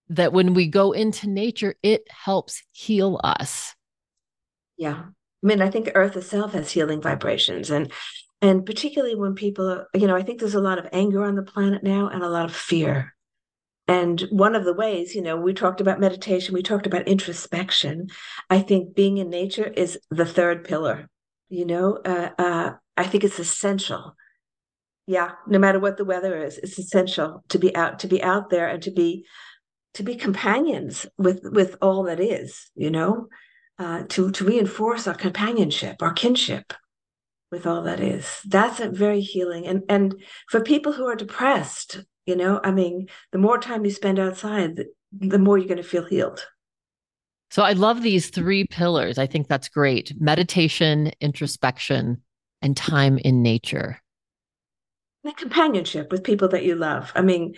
that 0.09 0.33
when 0.33 0.53
we 0.53 0.67
go 0.67 0.91
into 0.91 1.29
nature, 1.29 1.75
it 1.81 2.07
helps 2.09 2.63
heal 2.71 3.19
us. 3.23 3.75
Yeah. 4.77 5.03
I 5.43 5.47
mean, 5.47 5.61
I 5.61 5.69
think 5.69 5.89
Earth 5.95 6.15
itself 6.17 6.53
has 6.53 6.71
healing 6.71 7.01
vibrations. 7.01 7.69
And 7.69 7.91
and 8.41 8.65
particularly 8.65 9.15
when 9.15 9.35
people 9.35 9.69
are, 9.69 9.87
you 9.93 10.07
know, 10.07 10.15
I 10.15 10.23
think 10.23 10.39
there's 10.39 10.55
a 10.55 10.61
lot 10.61 10.79
of 10.79 10.87
anger 10.91 11.23
on 11.23 11.35
the 11.35 11.43
planet 11.43 11.83
now 11.83 12.07
and 12.07 12.23
a 12.23 12.29
lot 12.29 12.45
of 12.45 12.55
fear. 12.55 13.13
And 13.87 14.21
one 14.31 14.55
of 14.55 14.65
the 14.65 14.73
ways, 14.73 15.13
you 15.13 15.21
know, 15.21 15.37
we 15.37 15.53
talked 15.53 15.81
about 15.81 15.99
meditation, 15.99 16.53
we 16.53 16.63
talked 16.63 16.87
about 16.87 17.07
introspection. 17.07 18.07
I 18.49 18.59
think 18.59 18.95
being 18.95 19.17
in 19.17 19.29
nature 19.29 19.67
is 19.67 19.99
the 20.09 20.25
third 20.25 20.63
pillar. 20.63 21.07
You 21.51 21.65
know, 21.65 21.99
uh, 22.05 22.29
uh, 22.39 22.71
I 22.95 23.03
think 23.03 23.23
it's 23.23 23.39
essential. 23.39 24.15
Yeah 25.05 25.31
no 25.47 25.59
matter 25.59 25.79
what 25.79 25.97
the 25.97 26.05
weather 26.05 26.37
is 26.45 26.57
it's 26.59 26.79
essential 26.79 27.43
to 27.49 27.59
be 27.59 27.75
out 27.75 27.99
to 27.99 28.07
be 28.07 28.21
out 28.23 28.49
there 28.49 28.67
and 28.67 28.81
to 28.83 28.91
be 28.91 29.25
to 29.95 30.03
be 30.03 30.15
companions 30.15 31.05
with 31.17 31.41
with 31.43 31.75
all 31.81 32.03
that 32.03 32.19
is 32.19 32.69
you 32.75 32.89
know? 32.89 33.27
Uh, 33.79 34.03
to 34.09 34.31
to 34.31 34.45
reinforce 34.45 35.07
our 35.07 35.15
companionship 35.15 36.01
our 36.01 36.13
kinship 36.13 36.73
with 37.51 37.65
all 37.67 37.81
that 37.81 37.99
is. 37.99 38.39
That's 38.47 38.79
a 38.79 38.89
very 38.89 39.21
healing. 39.21 39.65
And 39.67 39.81
and 39.89 40.15
for 40.49 40.61
people 40.61 40.93
who 40.93 41.07
are 41.07 41.15
depressed 41.15 42.05
you 42.25 42.35
know 42.35 42.59
i 42.63 42.71
mean 42.71 43.07
the 43.31 43.37
more 43.37 43.57
time 43.57 43.83
you 43.85 43.91
spend 43.91 44.19
outside 44.19 44.75
the, 44.75 44.85
the 45.11 45.39
more 45.39 45.57
you're 45.57 45.67
going 45.67 45.77
to 45.77 45.83
feel 45.83 46.05
healed 46.05 46.45
so 47.51 47.63
i 47.63 47.73
love 47.73 48.01
these 48.01 48.29
three 48.29 48.65
pillars 48.65 49.17
i 49.17 49.27
think 49.27 49.47
that's 49.47 49.69
great 49.69 50.13
meditation 50.19 51.11
introspection 51.21 52.21
and 52.61 52.75
time 52.75 53.17
in 53.19 53.41
nature 53.43 54.01
the 55.23 55.31
companionship 55.33 56.11
with 56.11 56.23
people 56.23 56.47
that 56.47 56.65
you 56.65 56.75
love. 56.75 57.11
I 57.13 57.21
mean, 57.21 57.53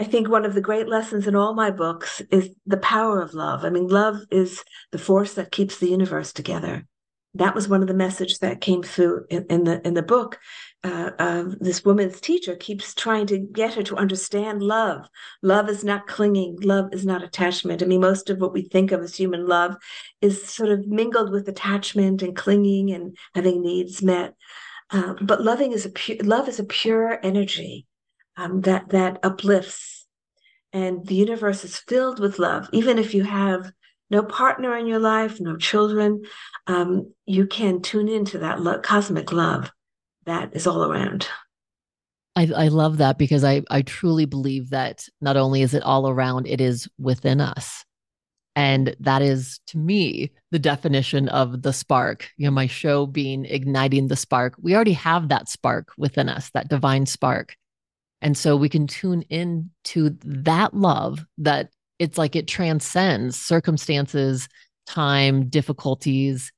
I 0.00 0.04
think 0.04 0.28
one 0.28 0.44
of 0.44 0.54
the 0.54 0.60
great 0.60 0.88
lessons 0.88 1.26
in 1.26 1.36
all 1.36 1.54
my 1.54 1.70
books 1.70 2.20
is 2.30 2.50
the 2.66 2.76
power 2.78 3.20
of 3.22 3.34
love. 3.34 3.64
I 3.64 3.70
mean, 3.70 3.86
love 3.86 4.16
is 4.30 4.64
the 4.90 4.98
force 4.98 5.34
that 5.34 5.52
keeps 5.52 5.78
the 5.78 5.88
universe 5.88 6.32
together. 6.32 6.86
That 7.34 7.54
was 7.54 7.68
one 7.68 7.82
of 7.82 7.88
the 7.88 7.94
messages 7.94 8.38
that 8.38 8.60
came 8.60 8.82
through 8.82 9.26
in, 9.30 9.46
in 9.48 9.64
the 9.64 9.86
in 9.86 9.94
the 9.94 10.02
book. 10.02 10.38
Uh, 10.84 11.44
this 11.60 11.82
woman's 11.82 12.20
teacher 12.20 12.54
keeps 12.56 12.92
trying 12.92 13.26
to 13.26 13.38
get 13.38 13.72
her 13.72 13.82
to 13.82 13.96
understand 13.96 14.62
love. 14.62 15.08
Love 15.40 15.70
is 15.70 15.82
not 15.82 16.06
clinging. 16.06 16.58
Love 16.60 16.92
is 16.92 17.06
not 17.06 17.22
attachment. 17.22 17.82
I 17.82 17.86
mean, 17.86 18.02
most 18.02 18.28
of 18.28 18.38
what 18.38 18.52
we 18.52 18.62
think 18.62 18.92
of 18.92 19.00
as 19.00 19.16
human 19.16 19.46
love 19.46 19.76
is 20.20 20.44
sort 20.44 20.68
of 20.68 20.86
mingled 20.86 21.32
with 21.32 21.48
attachment 21.48 22.20
and 22.20 22.36
clinging 22.36 22.90
and 22.90 23.16
having 23.34 23.62
needs 23.62 24.02
met. 24.02 24.34
Uh, 24.90 25.14
but 25.22 25.42
loving 25.42 25.72
is 25.72 25.86
a 25.86 25.90
pure, 25.90 26.18
love 26.22 26.48
is 26.48 26.60
a 26.60 26.64
pure 26.64 27.18
energy 27.22 27.86
um, 28.36 28.60
that 28.60 28.90
that 28.90 29.18
uplifts, 29.22 30.06
and 30.74 31.06
the 31.06 31.14
universe 31.14 31.64
is 31.64 31.78
filled 31.78 32.20
with 32.20 32.38
love. 32.38 32.68
Even 32.72 32.98
if 32.98 33.14
you 33.14 33.24
have 33.24 33.72
no 34.10 34.22
partner 34.22 34.76
in 34.76 34.86
your 34.86 34.98
life, 34.98 35.40
no 35.40 35.56
children, 35.56 36.22
um, 36.66 37.10
you 37.24 37.46
can 37.46 37.80
tune 37.80 38.08
into 38.08 38.38
that 38.40 38.60
lo- 38.60 38.80
cosmic 38.80 39.32
love 39.32 39.72
that 40.26 40.54
is 40.54 40.66
all 40.66 40.84
around. 40.84 41.28
I, 42.36 42.50
I 42.56 42.68
love 42.68 42.98
that 42.98 43.16
because 43.16 43.44
I, 43.44 43.62
I 43.70 43.82
truly 43.82 44.24
believe 44.24 44.70
that 44.70 45.06
not 45.20 45.36
only 45.36 45.62
is 45.62 45.74
it 45.74 45.82
all 45.82 46.08
around, 46.08 46.46
it 46.46 46.60
is 46.60 46.88
within 46.98 47.40
us. 47.40 47.84
And 48.56 48.94
that 49.00 49.22
is 49.22 49.60
to 49.68 49.78
me 49.78 50.30
the 50.50 50.58
definition 50.58 51.28
of 51.28 51.62
the 51.62 51.72
spark. 51.72 52.30
You 52.36 52.46
know, 52.46 52.52
my 52.52 52.66
show 52.66 53.06
being 53.06 53.44
igniting 53.44 54.08
the 54.08 54.16
spark. 54.16 54.54
We 54.60 54.74
already 54.74 54.92
have 54.92 55.28
that 55.28 55.48
spark 55.48 55.92
within 55.96 56.28
us, 56.28 56.50
that 56.50 56.68
divine 56.68 57.06
spark. 57.06 57.56
And 58.22 58.38
so 58.38 58.56
we 58.56 58.68
can 58.68 58.86
tune 58.86 59.22
in 59.22 59.70
to 59.84 60.16
that 60.24 60.72
love 60.74 61.24
that 61.38 61.70
it's 61.98 62.16
like 62.16 62.36
it 62.36 62.48
transcends 62.48 63.38
circumstances, 63.38 64.48
time, 64.86 65.48
difficulties, 65.48 66.52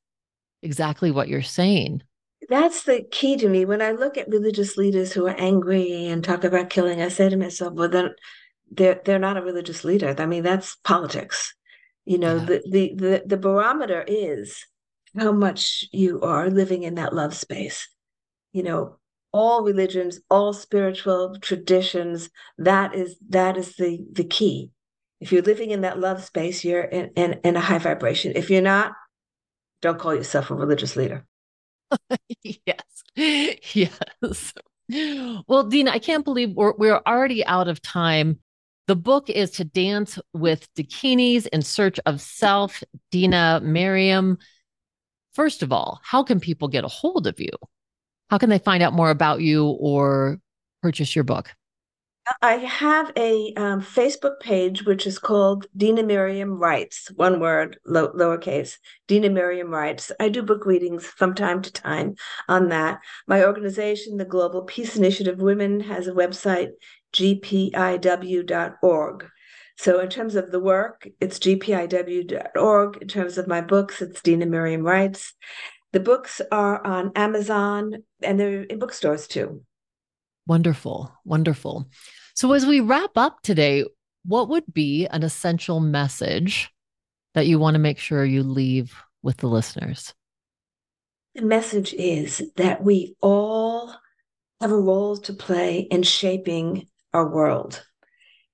exactly 0.62 1.10
what 1.10 1.28
you're 1.28 1.42
saying. 1.42 2.02
That's 2.48 2.84
the 2.84 3.02
key 3.10 3.36
to 3.38 3.48
me. 3.48 3.64
When 3.64 3.82
I 3.82 3.90
look 3.90 4.16
at 4.16 4.28
religious 4.28 4.76
leaders 4.76 5.12
who 5.12 5.26
are 5.26 5.34
angry 5.38 6.06
and 6.06 6.22
talk 6.22 6.44
about 6.44 6.70
killing, 6.70 7.02
I 7.02 7.08
say 7.08 7.28
to 7.28 7.36
myself, 7.36 7.74
well, 7.74 7.88
then 7.88 8.10
they're 8.70 9.00
they're 9.04 9.18
not 9.18 9.36
a 9.36 9.42
religious 9.42 9.84
leader. 9.84 10.14
I 10.16 10.26
mean, 10.26 10.42
that's 10.42 10.76
politics. 10.84 11.54
You 12.04 12.18
know, 12.18 12.36
yeah. 12.36 12.44
the, 12.44 12.62
the 12.70 12.94
the 12.94 13.22
the 13.26 13.36
barometer 13.36 14.04
is 14.06 14.64
how 15.16 15.32
much 15.32 15.84
you 15.92 16.20
are 16.20 16.50
living 16.50 16.82
in 16.84 16.96
that 16.96 17.14
love 17.14 17.34
space. 17.34 17.88
You 18.52 18.62
know, 18.62 18.98
all 19.32 19.62
religions, 19.62 20.20
all 20.30 20.52
spiritual 20.52 21.36
traditions, 21.40 22.30
that 22.58 22.94
is 22.94 23.16
that 23.28 23.56
is 23.56 23.76
the 23.76 24.04
the 24.12 24.24
key. 24.24 24.70
If 25.20 25.32
you're 25.32 25.42
living 25.42 25.70
in 25.70 25.80
that 25.80 25.98
love 25.98 26.22
space, 26.24 26.64
you're 26.64 26.82
in, 26.82 27.10
in, 27.16 27.40
in 27.42 27.56
a 27.56 27.60
high 27.60 27.78
vibration. 27.78 28.32
If 28.36 28.50
you're 28.50 28.60
not, 28.60 28.92
don't 29.80 29.98
call 29.98 30.14
yourself 30.14 30.50
a 30.50 30.54
religious 30.54 30.94
leader. 30.94 31.26
yes. 32.42 33.02
Yes. 33.74 34.52
Well, 35.48 35.64
Dena, 35.64 35.90
I 35.90 35.98
can't 35.98 36.24
believe 36.24 36.54
we're, 36.54 36.74
we're 36.76 37.00
already 37.06 37.44
out 37.44 37.68
of 37.68 37.82
time. 37.82 38.38
The 38.86 38.96
book 38.96 39.28
is 39.28 39.50
To 39.52 39.64
Dance 39.64 40.18
with 40.32 40.72
Dakinis 40.74 41.46
in 41.48 41.62
Search 41.62 41.98
of 42.06 42.20
Self, 42.20 42.84
Dena 43.10 43.60
Merriam. 43.62 44.38
First 45.34 45.62
of 45.62 45.72
all, 45.72 46.00
how 46.04 46.22
can 46.22 46.38
people 46.38 46.68
get 46.68 46.84
a 46.84 46.88
hold 46.88 47.26
of 47.26 47.40
you? 47.40 47.50
How 48.30 48.38
can 48.38 48.48
they 48.48 48.58
find 48.58 48.82
out 48.82 48.92
more 48.92 49.10
about 49.10 49.40
you 49.40 49.66
or 49.66 50.38
purchase 50.82 51.16
your 51.16 51.24
book? 51.24 51.50
I 52.42 52.54
have 52.54 53.12
a 53.16 53.52
um, 53.56 53.80
Facebook 53.80 54.40
page 54.40 54.84
which 54.84 55.06
is 55.06 55.18
called 55.18 55.66
Dena 55.76 56.02
Merriam 56.02 56.58
Writes, 56.58 57.08
one 57.14 57.38
word, 57.38 57.78
low, 57.86 58.08
lowercase. 58.12 58.78
Dena 59.06 59.30
Merriam 59.30 59.70
Writes. 59.70 60.10
I 60.18 60.28
do 60.28 60.42
book 60.42 60.66
readings 60.66 61.06
from 61.06 61.34
time 61.34 61.62
to 61.62 61.72
time 61.72 62.16
on 62.48 62.68
that. 62.70 62.98
My 63.28 63.44
organization, 63.44 64.16
the 64.16 64.24
Global 64.24 64.62
Peace 64.62 64.96
Initiative 64.96 65.38
Women, 65.38 65.80
has 65.80 66.08
a 66.08 66.12
website, 66.12 66.70
gpiw.org. 67.12 67.60
So, 69.78 70.00
in 70.00 70.08
terms 70.08 70.34
of 70.34 70.50
the 70.50 70.60
work, 70.60 71.06
it's 71.20 71.38
gpiw.org. 71.38 73.02
In 73.02 73.08
terms 73.08 73.38
of 73.38 73.46
my 73.46 73.60
books, 73.60 74.02
it's 74.02 74.22
Dena 74.22 74.46
Merriam 74.46 74.82
Writes. 74.82 75.32
The 75.92 76.00
books 76.00 76.40
are 76.50 76.84
on 76.84 77.12
Amazon 77.14 78.02
and 78.22 78.40
they're 78.40 78.64
in 78.64 78.78
bookstores 78.78 79.28
too. 79.28 79.62
Wonderful, 80.46 81.12
wonderful. 81.24 81.88
So, 82.34 82.52
as 82.52 82.66
we 82.66 82.80
wrap 82.80 83.16
up 83.16 83.42
today, 83.42 83.84
what 84.24 84.48
would 84.48 84.72
be 84.72 85.06
an 85.06 85.22
essential 85.22 85.80
message 85.80 86.70
that 87.34 87.46
you 87.46 87.58
want 87.58 87.74
to 87.74 87.80
make 87.80 87.98
sure 87.98 88.24
you 88.24 88.42
leave 88.42 88.94
with 89.22 89.38
the 89.38 89.48
listeners? 89.48 90.14
The 91.34 91.42
message 91.42 91.92
is 91.94 92.42
that 92.56 92.82
we 92.82 93.14
all 93.20 93.94
have 94.60 94.72
a 94.72 94.80
role 94.80 95.16
to 95.18 95.32
play 95.32 95.80
in 95.80 96.02
shaping 96.02 96.86
our 97.12 97.28
world. 97.28 97.84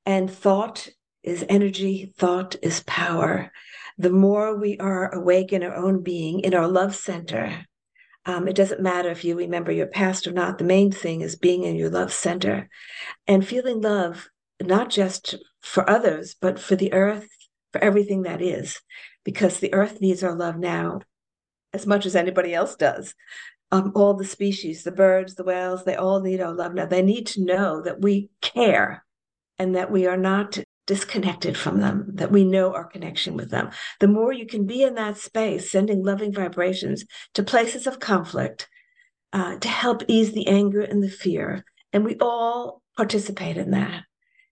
And 0.04 0.30
thought 0.30 0.88
is 1.22 1.44
energy, 1.48 2.12
thought 2.16 2.56
is 2.62 2.82
power. 2.86 3.52
The 3.98 4.10
more 4.10 4.56
we 4.56 4.78
are 4.78 5.14
awake 5.14 5.52
in 5.52 5.62
our 5.62 5.74
own 5.74 6.02
being, 6.02 6.40
in 6.40 6.54
our 6.54 6.66
love 6.66 6.96
center, 6.96 7.66
um, 8.24 8.46
it 8.46 8.54
doesn't 8.54 8.80
matter 8.80 9.10
if 9.10 9.24
you 9.24 9.36
remember 9.36 9.72
your 9.72 9.86
past 9.86 10.26
or 10.26 10.32
not. 10.32 10.58
The 10.58 10.64
main 10.64 10.92
thing 10.92 11.22
is 11.22 11.34
being 11.34 11.64
in 11.64 11.76
your 11.76 11.90
love 11.90 12.12
center 12.12 12.68
and 13.26 13.46
feeling 13.46 13.80
love, 13.80 14.28
not 14.60 14.90
just 14.90 15.34
for 15.60 15.88
others, 15.88 16.36
but 16.40 16.58
for 16.58 16.76
the 16.76 16.92
earth, 16.92 17.28
for 17.72 17.82
everything 17.82 18.22
that 18.22 18.40
is, 18.40 18.80
because 19.24 19.58
the 19.58 19.74
earth 19.74 20.00
needs 20.00 20.22
our 20.22 20.34
love 20.34 20.56
now 20.56 21.00
as 21.72 21.86
much 21.86 22.06
as 22.06 22.14
anybody 22.14 22.54
else 22.54 22.76
does. 22.76 23.14
Um, 23.72 23.92
all 23.94 24.14
the 24.14 24.24
species, 24.24 24.84
the 24.84 24.92
birds, 24.92 25.34
the 25.34 25.44
whales, 25.44 25.84
they 25.84 25.96
all 25.96 26.20
need 26.20 26.40
our 26.40 26.52
love 26.52 26.74
now. 26.74 26.86
They 26.86 27.02
need 27.02 27.26
to 27.28 27.44
know 27.44 27.80
that 27.82 28.02
we 28.02 28.30
care 28.42 29.04
and 29.58 29.74
that 29.74 29.90
we 29.90 30.06
are 30.06 30.16
not 30.16 30.58
disconnected 30.92 31.56
from 31.56 31.80
them, 31.80 32.04
that 32.12 32.30
we 32.30 32.44
know 32.44 32.74
our 32.74 32.84
connection 32.84 33.34
with 33.34 33.50
them. 33.50 33.70
The 33.98 34.08
more 34.08 34.30
you 34.30 34.44
can 34.44 34.66
be 34.66 34.82
in 34.82 34.94
that 34.96 35.16
space, 35.16 35.70
sending 35.70 36.04
loving 36.04 36.34
vibrations 36.34 37.06
to 37.32 37.42
places 37.42 37.86
of 37.86 37.98
conflict 37.98 38.68
uh, 39.32 39.56
to 39.56 39.68
help 39.68 40.02
ease 40.06 40.32
the 40.32 40.46
anger 40.48 40.82
and 40.82 41.02
the 41.02 41.08
fear. 41.08 41.64
And 41.94 42.04
we 42.04 42.18
all 42.20 42.82
participate 42.94 43.56
in 43.56 43.70
that. 43.70 44.02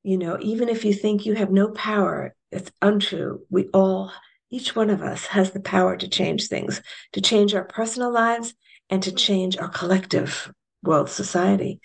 You 0.03 0.17
know, 0.17 0.39
even 0.41 0.71
if 0.71 0.83
you 0.83 0.95
think 0.95 1.27
you 1.27 1.35
have 1.35 1.51
no 1.51 1.69
power, 1.73 2.35
it's 2.51 2.73
untrue. 2.81 3.45
We 3.51 3.69
all, 3.75 4.11
each 4.51 4.75
one 4.75 4.89
of 4.89 5.03
us 5.03 5.27
has 5.27 5.51
the 5.51 5.61
power 5.61 5.95
to 5.99 6.09
change 6.09 6.49
things, 6.49 6.81
to 7.13 7.21
change 7.21 7.55
our 7.55 7.65
personal 7.65 8.11
lives 8.11 8.55
and 8.89 9.03
to 9.03 9.13
change 9.13 9.59
our 9.59 9.69
collective 9.69 10.51
world 10.83 11.11
society. 11.11 11.81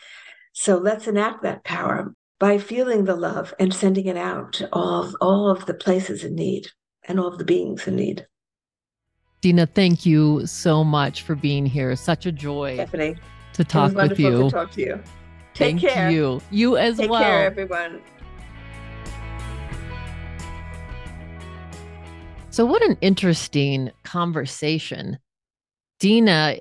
So 0.54 0.78
let's 0.78 1.10
enact 1.10 1.44
that 1.44 1.66
power 1.66 2.16
by 2.40 2.58
feeling 2.58 3.06
the 3.06 3.16
love 3.16 3.54
and 3.60 3.74
sending 3.74 4.08
it 4.08 4.18
out 4.18 4.54
to 4.54 4.70
all 4.74 5.04
of, 5.04 5.16
all 5.22 5.50
of 5.50 5.66
the 5.66 5.74
places 5.74 6.24
in 6.24 6.36
need 6.36 6.68
and 7.08 7.20
all 7.20 7.28
of 7.28 7.38
the 7.38 7.46
beings 7.46 7.88
in 7.88 7.96
need. 7.96 8.26
Dena, 9.42 9.66
thank 9.66 10.06
you 10.06 10.46
so 10.46 10.84
much 10.84 11.22
for 11.22 11.36
being 11.36 11.66
here. 11.66 11.96
Such 11.96 12.26
a 12.26 12.32
joy 12.32 12.76
Stephanie, 12.76 13.16
to 13.54 13.64
talk 13.64 13.94
with 13.94 14.20
you. 14.20 14.44
To 14.44 14.50
talk 14.50 14.72
to 14.72 14.82
you. 14.82 15.04
Take 15.54 15.80
thank 15.80 15.82
care. 15.82 16.10
you. 16.10 16.42
You 16.52 16.78
as 16.78 16.98
Take 16.98 17.10
well. 17.10 17.22
Take 17.22 17.28
care, 17.28 17.46
everyone. 17.46 18.02
So, 22.50 22.66
what 22.66 22.82
an 22.82 22.98
interesting 23.02 23.92
conversation. 24.04 25.20
Dena 26.00 26.58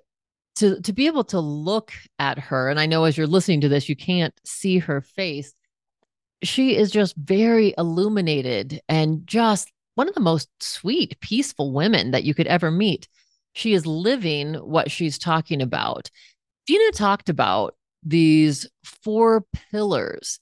to 0.57 0.81
to 0.83 0.93
be 0.93 1.07
able 1.07 1.25
to 1.25 1.41
look 1.41 1.93
at 2.19 2.39
her 2.39 2.69
and 2.69 2.79
i 2.79 2.87
know 2.87 3.05
as 3.05 3.17
you're 3.17 3.27
listening 3.27 3.61
to 3.61 3.69
this 3.69 3.89
you 3.89 3.97
can't 3.97 4.35
see 4.45 4.79
her 4.79 5.01
face 5.01 5.53
she 6.45 6.77
is 6.77 6.91
just 6.91 7.17
very 7.17 7.75
illuminated 7.79 8.81
and 8.89 9.27
just 9.27 9.71
one 9.95 10.09
of 10.09 10.15
the 10.15 10.21
most 10.21 10.49
sweet, 10.61 11.19
peaceful 11.21 11.73
women 11.73 12.11
that 12.11 12.25
you 12.25 12.35
could 12.35 12.47
ever 12.47 12.71
meet. 12.71 13.09
She 13.53 13.75
is 13.75 13.87
living 13.87 14.55
what 14.55 14.91
she's 14.91 15.19
talking 15.19 15.63
about. 15.63 16.11
Dena 16.67 16.93
talked 16.93 17.29
about 17.29 17.75
these 18.03 18.69
four 18.85 19.45
pillars 19.71 20.41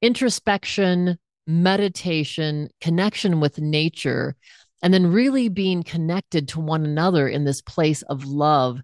introspection, 0.00 1.16
meditation, 1.46 2.68
connection 2.80 3.38
with 3.38 3.60
nature, 3.60 4.34
and 4.82 4.92
then 4.92 5.06
really 5.06 5.48
being 5.48 5.82
connected 5.84 6.48
to 6.48 6.60
one 6.60 6.84
another 6.84 7.28
in 7.28 7.44
this 7.44 7.62
place 7.62 8.02
of 8.02 8.24
love 8.24 8.80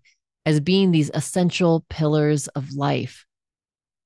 as 0.47 0.61
being 0.61 0.91
these 0.91 1.11
essential 1.15 1.85
pillars 1.91 2.47
of 2.49 2.73
life. 2.73 3.27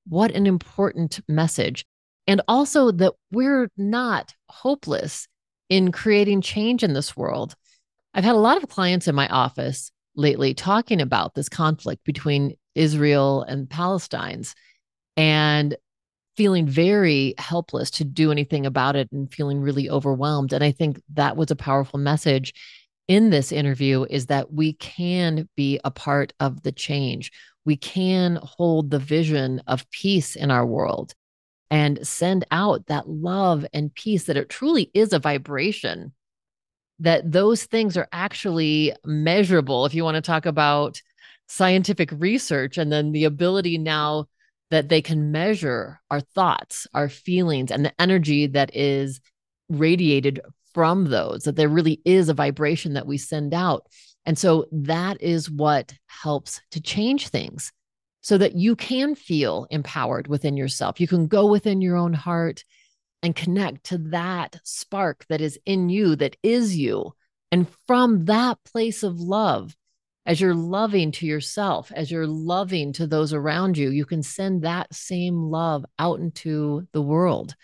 What 0.07 0.31
an 0.31 0.47
important 0.47 1.19
message 1.27 1.85
and 2.27 2.41
also 2.47 2.91
that 2.91 3.13
we're 3.31 3.69
not 3.77 4.33
hopeless 4.49 5.27
in 5.69 5.91
creating 5.91 6.41
change 6.41 6.83
in 6.83 6.93
this 6.93 7.17
world. 7.17 7.55
I've 8.13 8.23
had 8.23 8.35
a 8.35 8.39
lot 8.39 8.61
of 8.61 8.69
clients 8.69 9.07
in 9.07 9.15
my 9.15 9.27
office 9.27 9.91
lately 10.15 10.53
talking 10.53 11.01
about 11.01 11.33
this 11.33 11.49
conflict 11.49 12.03
between 12.03 12.55
Israel 12.75 13.43
and 13.43 13.67
Palestinians 13.67 14.53
and 15.17 15.75
feeling 16.35 16.67
very 16.67 17.35
helpless 17.37 17.91
to 17.91 18.03
do 18.03 18.31
anything 18.31 18.65
about 18.65 18.95
it 18.95 19.11
and 19.11 19.31
feeling 19.31 19.59
really 19.59 19.89
overwhelmed. 19.89 20.53
And 20.53 20.63
I 20.63 20.71
think 20.71 21.01
that 21.13 21.37
was 21.37 21.51
a 21.51 21.55
powerful 21.55 21.99
message 21.99 22.53
in 23.07 23.29
this 23.29 23.51
interview 23.51 24.05
is 24.09 24.27
that 24.27 24.53
we 24.53 24.73
can 24.73 25.47
be 25.55 25.79
a 25.83 25.91
part 25.91 26.33
of 26.39 26.63
the 26.63 26.71
change. 26.71 27.31
We 27.65 27.75
can 27.75 28.39
hold 28.41 28.89
the 28.89 28.99
vision 28.99 29.61
of 29.67 29.89
peace 29.91 30.35
in 30.35 30.51
our 30.51 30.65
world 30.65 31.13
and 31.73 32.05
send 32.07 32.45
out 32.51 32.85
that 32.85 33.09
love 33.09 33.65
and 33.73 33.91
peace 33.95 34.25
that 34.25 34.37
it 34.37 34.47
truly 34.47 34.91
is 34.93 35.11
a 35.11 35.17
vibration 35.17 36.13
that 36.99 37.31
those 37.31 37.63
things 37.63 37.97
are 37.97 38.07
actually 38.11 38.93
measurable. 39.03 39.83
If 39.87 39.95
you 39.95 40.03
want 40.03 40.13
to 40.13 40.21
talk 40.21 40.45
about 40.45 41.01
scientific 41.47 42.11
research 42.11 42.77
and 42.77 42.91
then 42.91 43.11
the 43.11 43.23
ability 43.23 43.79
now 43.79 44.27
that 44.69 44.89
they 44.89 45.01
can 45.01 45.31
measure 45.31 45.99
our 46.11 46.21
thoughts 46.21 46.85
our 46.93 47.09
feelings 47.09 47.71
and 47.71 47.83
the 47.83 47.93
energy 47.99 48.45
that 48.45 48.69
is 48.75 49.19
radiated 49.67 50.41
from 50.75 51.05
those 51.05 51.43
that 51.45 51.55
there 51.55 51.69
really 51.69 51.99
is 52.05 52.29
a 52.29 52.35
vibration 52.35 52.93
that 52.93 53.07
we 53.07 53.17
send 53.17 53.51
out. 53.51 53.87
And 54.27 54.37
so 54.37 54.67
that 54.71 55.19
is 55.23 55.49
what 55.49 55.95
helps 56.05 56.61
to 56.69 56.79
change 56.79 57.29
things 57.29 57.73
so 58.23 58.37
that 58.37 58.55
you 58.55 58.75
can 58.75 59.13
feel 59.13 59.67
empowered 59.69 60.27
within 60.27 60.57
yourself. 60.57 60.99
You 60.99 61.07
can 61.07 61.27
go 61.27 61.45
within 61.45 61.81
your 61.81 61.97
own 61.97 62.13
heart 62.13 62.63
and 63.21 63.35
connect 63.35 63.83
to 63.85 63.97
that 63.97 64.59
spark 64.63 65.25
that 65.27 65.41
is 65.41 65.59
in 65.65 65.89
you, 65.89 66.15
that 66.15 66.37
is 66.41 66.75
you. 66.75 67.13
And 67.51 67.67
from 67.85 68.25
that 68.25 68.57
place 68.63 69.03
of 69.03 69.19
love, 69.19 69.75
as 70.25 70.39
you're 70.39 70.55
loving 70.55 71.11
to 71.11 71.25
yourself, 71.25 71.91
as 71.93 72.09
you're 72.09 72.25
loving 72.25 72.93
to 72.93 73.05
those 73.05 73.33
around 73.33 73.77
you, 73.77 73.89
you 73.89 74.05
can 74.05 74.23
send 74.23 74.61
that 74.61 74.93
same 74.93 75.35
love 75.35 75.85
out 75.99 76.19
into 76.19 76.87
the 76.93 77.01
world 77.01 77.55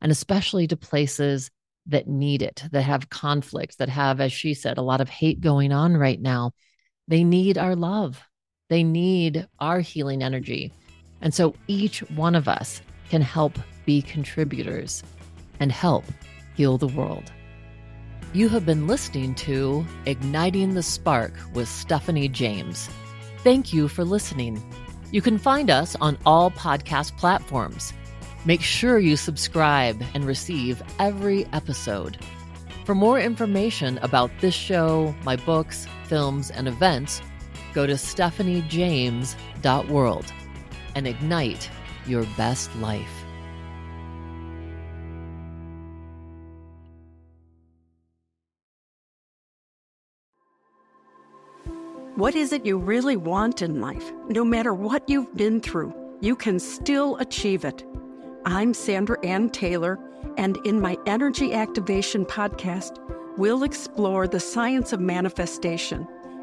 and 0.00 0.10
especially 0.10 0.66
to 0.66 0.76
places 0.76 1.50
that 1.86 2.08
need 2.08 2.42
it, 2.42 2.64
that 2.72 2.82
have 2.82 3.10
conflict, 3.10 3.78
that 3.78 3.88
have, 3.88 4.20
as 4.20 4.32
she 4.32 4.54
said, 4.54 4.76
a 4.76 4.82
lot 4.82 5.00
of 5.00 5.08
hate 5.08 5.40
going 5.40 5.72
on 5.72 5.96
right 5.96 6.20
now. 6.20 6.52
They 7.06 7.22
need 7.22 7.58
our 7.58 7.76
love, 7.76 8.20
they 8.70 8.84
need 8.84 9.46
our 9.58 9.80
healing 9.80 10.22
energy. 10.22 10.72
And 11.20 11.34
so 11.34 11.54
each 11.66 12.00
one 12.10 12.34
of 12.34 12.48
us 12.48 12.80
can 13.10 13.20
help 13.20 13.58
be 13.84 14.00
contributors 14.00 15.02
and 15.58 15.70
help 15.70 16.04
heal 16.56 16.78
the 16.78 16.86
world. 16.86 17.30
You 18.32 18.48
have 18.48 18.64
been 18.64 18.86
listening 18.86 19.34
to 19.34 19.84
Igniting 20.06 20.74
the 20.74 20.84
Spark 20.84 21.32
with 21.52 21.68
Stephanie 21.68 22.28
James. 22.28 22.88
Thank 23.38 23.72
you 23.72 23.88
for 23.88 24.04
listening. 24.04 24.62
You 25.10 25.20
can 25.20 25.36
find 25.36 25.68
us 25.68 25.96
on 26.00 26.16
all 26.24 26.52
podcast 26.52 27.16
platforms. 27.18 27.92
Make 28.44 28.62
sure 28.62 29.00
you 29.00 29.16
subscribe 29.16 30.00
and 30.14 30.24
receive 30.24 30.80
every 31.00 31.44
episode. 31.52 32.18
For 32.84 32.94
more 32.94 33.18
information 33.18 33.98
about 33.98 34.30
this 34.40 34.54
show, 34.54 35.12
my 35.24 35.34
books, 35.34 35.88
films, 36.04 36.52
and 36.52 36.68
events, 36.68 37.20
go 37.74 37.86
to 37.86 37.94
stephaniejames.world 37.94 40.32
and 40.94 41.06
ignite 41.06 41.70
your 42.06 42.24
best 42.36 42.74
life. 42.76 43.08
What 52.16 52.34
is 52.34 52.52
it 52.52 52.66
you 52.66 52.76
really 52.76 53.16
want 53.16 53.62
in 53.62 53.80
life? 53.80 54.12
No 54.28 54.44
matter 54.44 54.74
what 54.74 55.08
you've 55.08 55.32
been 55.36 55.60
through, 55.60 55.94
you 56.20 56.34
can 56.36 56.58
still 56.58 57.16
achieve 57.16 57.64
it. 57.64 57.82
I'm 58.44 58.74
Sandra 58.74 59.16
Anne 59.24 59.48
Taylor, 59.48 59.98
and 60.36 60.58
in 60.66 60.82
my 60.82 60.98
Energy 61.06 61.54
Activation 61.54 62.26
podcast, 62.26 62.98
we'll 63.38 63.62
explore 63.62 64.28
the 64.28 64.40
science 64.40 64.92
of 64.92 65.00
manifestation, 65.00 66.06